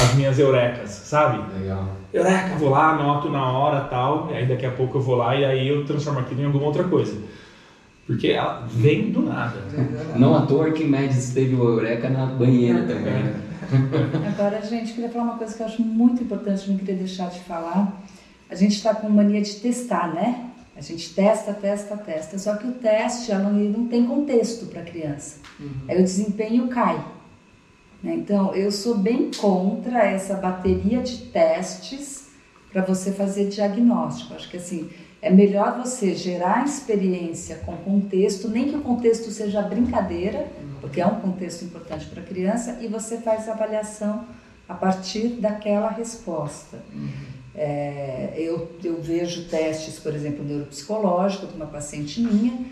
as 0.00 0.14
minhas 0.14 0.38
eurecas, 0.38 0.90
sabe? 0.90 1.42
Legal. 1.58 1.88
Eureka, 2.12 2.56
vou 2.56 2.70
lá, 2.70 2.90
anoto 2.90 3.28
na 3.30 3.50
hora 3.50 3.80
tal, 3.88 4.30
e 4.30 4.36
aí 4.36 4.46
daqui 4.46 4.66
a 4.66 4.70
pouco 4.70 4.98
eu 4.98 5.02
vou 5.02 5.16
lá 5.16 5.34
e 5.34 5.44
aí 5.44 5.68
eu 5.68 5.84
transformo 5.84 6.20
aquilo 6.20 6.42
em 6.42 6.44
alguma 6.44 6.66
outra 6.66 6.84
coisa. 6.84 7.16
Porque 8.06 8.28
ela 8.28 8.66
vem 8.70 9.10
do 9.10 9.22
nada. 9.22 9.60
Não 10.16 10.36
à 10.36 10.46
toa 10.46 10.70
que 10.70 10.84
Médici 10.84 11.34
teve 11.34 11.56
o 11.56 11.64
Eureka 11.64 12.08
na 12.08 12.26
banheira 12.26 12.82
também. 12.82 13.24
Né? 13.24 13.42
Agora, 14.28 14.62
gente, 14.62 14.92
queria 14.92 15.10
falar 15.10 15.24
uma 15.24 15.38
coisa 15.38 15.54
que 15.54 15.60
eu 15.60 15.66
acho 15.66 15.82
muito 15.82 16.22
importante, 16.22 16.70
não 16.70 16.78
queria 16.78 16.94
deixar 16.94 17.30
de 17.30 17.40
falar. 17.40 18.00
A 18.48 18.54
gente 18.54 18.76
está 18.76 18.94
com 18.94 19.08
mania 19.08 19.42
de 19.42 19.56
testar, 19.56 20.14
né? 20.14 20.50
A 20.76 20.80
gente 20.80 21.14
testa, 21.14 21.52
testa, 21.52 21.96
testa. 21.96 22.38
Só 22.38 22.56
que 22.56 22.66
o 22.68 22.72
teste 22.72 23.32
ela 23.32 23.50
não 23.50 23.88
tem 23.88 24.06
contexto 24.06 24.66
para 24.66 24.82
a 24.82 24.84
criança. 24.84 25.38
Uhum. 25.58 25.70
Aí 25.88 25.98
o 26.00 26.04
desempenho 26.04 26.68
cai. 26.68 27.02
Né? 28.02 28.14
Então, 28.14 28.54
eu 28.54 28.70
sou 28.70 28.96
bem 28.96 29.30
contra 29.36 30.04
essa 30.04 30.34
bateria 30.34 31.02
de 31.02 31.22
testes 31.22 32.28
para 32.70 32.82
você 32.82 33.10
fazer 33.10 33.48
diagnóstico. 33.48 34.34
Acho 34.34 34.50
que 34.50 34.58
assim, 34.58 34.90
é 35.20 35.30
melhor 35.30 35.78
você 35.78 36.14
gerar 36.14 36.64
experiência 36.64 37.56
com 37.64 37.76
contexto, 37.76 38.48
nem 38.48 38.68
que 38.68 38.76
o 38.76 38.82
contexto 38.82 39.30
seja 39.30 39.62
brincadeira, 39.62 40.46
porque 40.80 41.00
é 41.00 41.06
um 41.06 41.20
contexto 41.20 41.64
importante 41.64 42.06
para 42.06 42.22
a 42.22 42.24
criança, 42.24 42.78
e 42.80 42.86
você 42.86 43.18
faz 43.18 43.48
a 43.48 43.52
avaliação 43.52 44.24
a 44.68 44.74
partir 44.74 45.28
daquela 45.40 45.90
resposta. 45.90 46.78
É, 47.54 48.34
eu, 48.36 48.70
eu 48.84 49.00
vejo 49.00 49.48
testes, 49.48 49.98
por 49.98 50.14
exemplo, 50.14 50.44
neuropsicológico 50.44 51.46
de 51.46 51.54
uma 51.54 51.66
paciente 51.66 52.20
minha. 52.20 52.66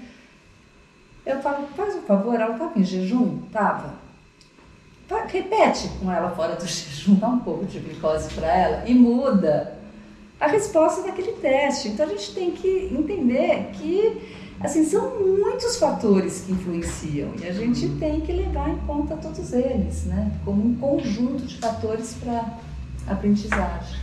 Eu 1.25 1.41
falo, 1.41 1.67
faz 1.75 1.95
um 1.95 2.03
favor, 2.03 2.35
ela 2.35 2.53
estava 2.53 2.79
em 2.79 2.85
jejum? 2.85 3.43
Estava 3.47 4.05
repete 5.29 5.89
com 6.01 6.11
ela 6.11 6.31
fora 6.31 6.55
do 6.55 6.67
jejum, 6.67 7.15
dá 7.17 7.29
um 7.29 7.41
pouco 7.41 7.65
de 7.67 7.79
glicose 7.79 8.33
para 8.35 8.47
ela 8.47 8.83
e 8.87 8.95
muda 8.95 9.74
a 10.45 10.49
resposta 10.49 11.03
daquele 11.03 11.33
teste. 11.33 11.89
Então 11.89 12.07
a 12.07 12.09
gente 12.11 12.33
tem 12.35 12.51
que 12.51 12.91
entender 12.93 13.71
que 13.73 14.21
assim 14.61 14.85
são 14.85 15.19
muitos 15.21 15.77
fatores 15.77 16.45
que 16.47 16.53
influenciam 16.53 17.33
e 17.43 17.47
a 17.47 17.53
gente 17.53 17.89
tem 17.99 18.21
que 18.21 18.33
levar 18.33 18.71
em 18.71 18.79
conta 18.79 19.17
todos 19.17 19.53
eles, 19.53 20.05
né? 20.05 20.39
Como 20.45 20.65
um 20.65 20.75
conjunto 20.77 21.45
de 21.45 21.57
fatores 21.59 22.17
para 22.23 22.59
aprendizagem. 23.07 23.99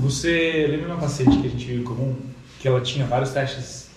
Você 0.00 0.66
lembra 0.68 0.88
uma 0.88 0.98
paciente 0.98 1.38
que 1.38 1.46
a 1.46 1.50
gente 1.50 1.64
viu 1.64 1.80
em 1.80 1.84
comum? 1.84 2.14
Que 2.60 2.68
ela 2.68 2.80
tinha 2.80 3.06
vários 3.06 3.30
testes 3.30 3.88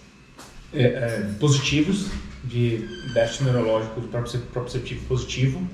é, 0.73 0.83
é, 0.83 1.29
positivos, 1.39 2.09
de 2.43 2.87
déficit 3.13 3.43
neurológico 3.43 4.01
proprioceptivo 4.01 5.05
positivo. 5.05 5.67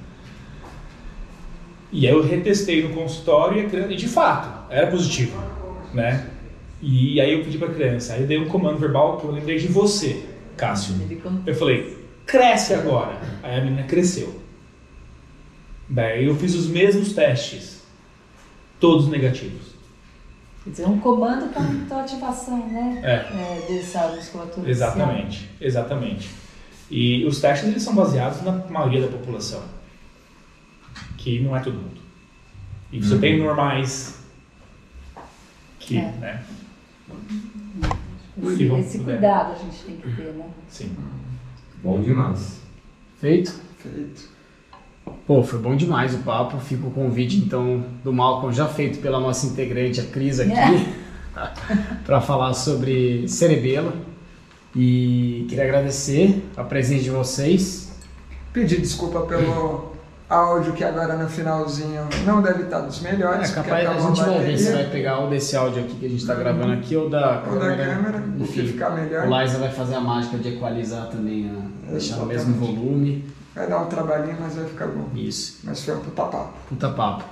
E 1.91 2.07
aí 2.07 2.13
eu 2.13 2.23
retestei 2.23 2.88
no 2.88 2.95
consultório 2.95 3.69
e, 3.71 3.93
e 3.93 3.95
de 3.95 4.07
fato, 4.07 4.62
era 4.73 4.87
positivo, 4.87 5.37
né? 5.93 6.29
E 6.81 7.21
aí 7.21 7.33
eu 7.33 7.43
pedi 7.43 7.57
para 7.57 7.69
a 7.69 7.73
criança, 7.73 8.13
aí 8.13 8.21
eu 8.21 8.27
dei 8.27 8.37
um 8.37 8.47
comando 8.47 8.77
verbal 8.77 9.17
que 9.17 9.25
eu 9.25 9.31
lembrei 9.31 9.57
de 9.57 9.67
você, 9.67 10.25
Cássio. 10.57 10.95
Eu 11.45 11.55
falei, 11.55 11.97
cresce 12.25 12.73
agora. 12.73 13.21
Aí 13.41 13.59
a 13.59 13.63
menina 13.63 13.83
cresceu. 13.83 14.41
Daí 15.87 16.25
eu 16.25 16.35
fiz 16.35 16.55
os 16.55 16.67
mesmos 16.67 17.13
testes, 17.13 17.83
todos 18.79 19.07
negativos. 19.07 19.73
Quer 20.63 20.69
dizer, 20.71 20.87
um 20.87 20.99
comando 20.99 21.53
para 21.87 22.01
ativação, 22.01 22.57
né? 22.67 23.01
É. 23.03 23.13
é 23.13 23.65
dessa 23.67 24.07
musculatura. 24.07 24.69
Exatamente, 24.69 25.49
exatamente. 25.61 26.29
E 26.89 27.25
os 27.25 27.39
testes 27.39 27.69
eles 27.69 27.83
são 27.83 27.93
baseados 27.93 28.41
na 28.41 28.51
maioria 28.51 29.01
da 29.01 29.07
população, 29.07 29.63
que 31.17 31.39
não 31.39 31.55
é 31.55 31.59
todo 31.59 31.75
mundo. 31.75 32.01
E 32.91 32.99
você 32.99 33.15
uhum. 33.15 33.21
tem 33.21 33.39
normais 33.39 34.22
que, 35.85 35.97
é. 35.97 36.11
né? 36.19 36.43
Esse, 38.41 38.64
esse 38.64 38.99
cuidado 38.99 39.53
a 39.53 39.55
gente 39.55 39.84
tem 39.84 39.97
que 39.97 40.15
ter, 40.15 40.34
né? 40.34 40.45
Sim. 40.68 40.95
Bom 41.84 42.01
demais. 42.01 42.61
Feito? 43.19 43.53
Feito. 43.77 44.34
Pô, 45.27 45.43
foi 45.43 45.60
bom 45.60 45.76
demais 45.76 46.15
o 46.15 46.19
papo. 46.19 46.57
Fica 46.60 46.88
o 46.88 46.91
convite 46.91 47.38
então 47.38 47.85
do 48.03 48.11
Malcolm 48.11 48.53
já 48.53 48.68
feito 48.68 48.99
pela 48.99 49.19
nossa 49.19 49.45
integrante, 49.45 49.99
a 50.01 50.05
Cris 50.05 50.39
aqui, 50.39 50.51
é. 50.51 50.85
para 52.05 52.22
falar 52.22 52.53
sobre 52.53 53.27
cerebelo. 53.27 53.93
E 54.76 55.45
queria 55.47 55.65
agradecer 55.65 56.43
a 56.57 56.64
presença 56.64 57.03
de 57.03 57.10
vocês. 57.11 57.93
Pedir 58.51 58.81
desculpa 58.81 59.22
pelo 59.22 59.93
áudio 60.34 60.73
que 60.73 60.84
agora 60.84 61.15
no 61.15 61.30
finalzinho 61.30 62.07
não 62.26 62.41
deve 62.41 62.64
estar 62.64 62.80
dos 62.81 62.99
melhores. 63.01 63.51
É 63.51 63.53
capaz 63.53 63.88
a 63.88 63.99
gente 63.99 64.22
vai 64.22 64.39
ver 64.39 64.57
se 64.57 64.72
vai 64.72 64.89
pegar 64.89 65.19
ou 65.19 65.30
desse 65.30 65.55
áudio 65.55 65.84
aqui 65.84 65.95
que 65.95 66.05
a 66.05 66.10
gente 66.10 66.22
está 66.22 66.34
gravando 66.34 66.73
aqui 66.73 66.95
ou 66.95 67.10
da 67.10 67.43
ou 67.45 67.60
câmera. 67.60 67.76
da 67.76 67.95
câmera, 67.95 68.23
Enfim, 68.39 68.61
o 68.61 68.64
que 68.64 68.72
ficar 68.73 68.89
melhor. 68.91 69.27
O 69.27 69.41
Liza 69.41 69.57
vai 69.60 69.69
fazer 69.69 69.95
a 69.95 70.01
mágica 70.01 70.38
de 70.38 70.49
equalizar 70.49 71.07
também, 71.07 71.49
a, 71.49 71.91
deixar 71.91 72.18
no 72.18 72.26
mesmo 72.26 72.55
volume. 72.55 73.26
Vai 73.55 73.68
dar 73.68 73.81
um 73.81 73.85
trabalhinho, 73.85 74.38
mas 74.39 74.55
vai 74.55 74.65
ficar 74.65 74.88
bom. 74.88 75.07
Isso. 75.15 75.60
Mas 75.64 75.84
foi 75.84 75.95
um 75.95 75.99
puta 75.99 76.23
papo. 76.23 76.53
Puta 76.68 76.89
papo. 76.89 77.23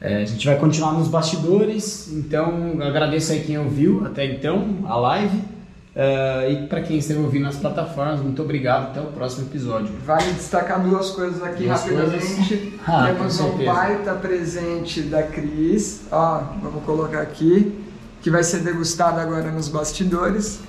É, 0.00 0.22
a 0.22 0.24
gente 0.24 0.46
vai 0.46 0.56
continuar 0.56 0.92
nos 0.92 1.08
bastidores, 1.08 2.12
então 2.12 2.74
agradeço 2.80 3.32
aí 3.32 3.40
quem 3.40 3.58
ouviu 3.58 4.04
até 4.04 4.24
então 4.24 4.78
a 4.84 4.96
live. 4.96 5.53
Uh, 5.94 6.50
e 6.50 6.66
para 6.66 6.82
quem 6.82 6.98
esteve 6.98 7.20
ouvindo 7.20 7.44
nas 7.44 7.56
plataformas, 7.56 8.20
muito 8.20 8.42
obrigado. 8.42 8.90
Até 8.90 9.00
o 9.00 9.12
próximo 9.12 9.46
episódio. 9.46 9.92
Vale 10.04 10.32
destacar 10.32 10.82
duas 10.82 11.10
coisas 11.10 11.40
aqui 11.42 11.64
duas 11.64 11.80
rapidamente. 11.80 12.26
Coisas. 12.26 12.74
Ah, 12.86 13.06
Temos 13.06 13.40
um 13.40 13.64
baita 13.64 14.12
presente 14.14 15.00
da 15.02 15.22
Cris. 15.22 16.02
Ó, 16.10 16.42
vamos 16.62 16.84
colocar 16.84 17.22
aqui. 17.22 17.82
Que 18.20 18.30
vai 18.30 18.42
ser 18.42 18.60
degustado 18.60 19.20
agora 19.20 19.50
nos 19.50 19.68
bastidores. 19.68 20.60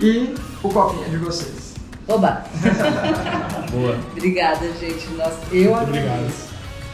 E 0.00 0.34
o 0.62 0.68
copinho 0.68 1.08
de 1.10 1.16
vocês. 1.18 1.74
Oba! 2.06 2.44
Boa. 3.72 3.98
Obrigada, 4.12 4.66
gente. 4.78 5.08
Nossa, 5.16 5.38
eu 5.50 5.74
Muito 5.74 5.88
obrigado. 5.88 6.32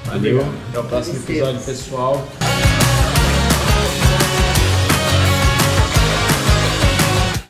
Valeu. 0.05 0.47
Até 0.71 0.79
o 0.79 0.85
próximo 0.85 1.17
episódio, 1.17 1.61
pessoal. 1.61 2.27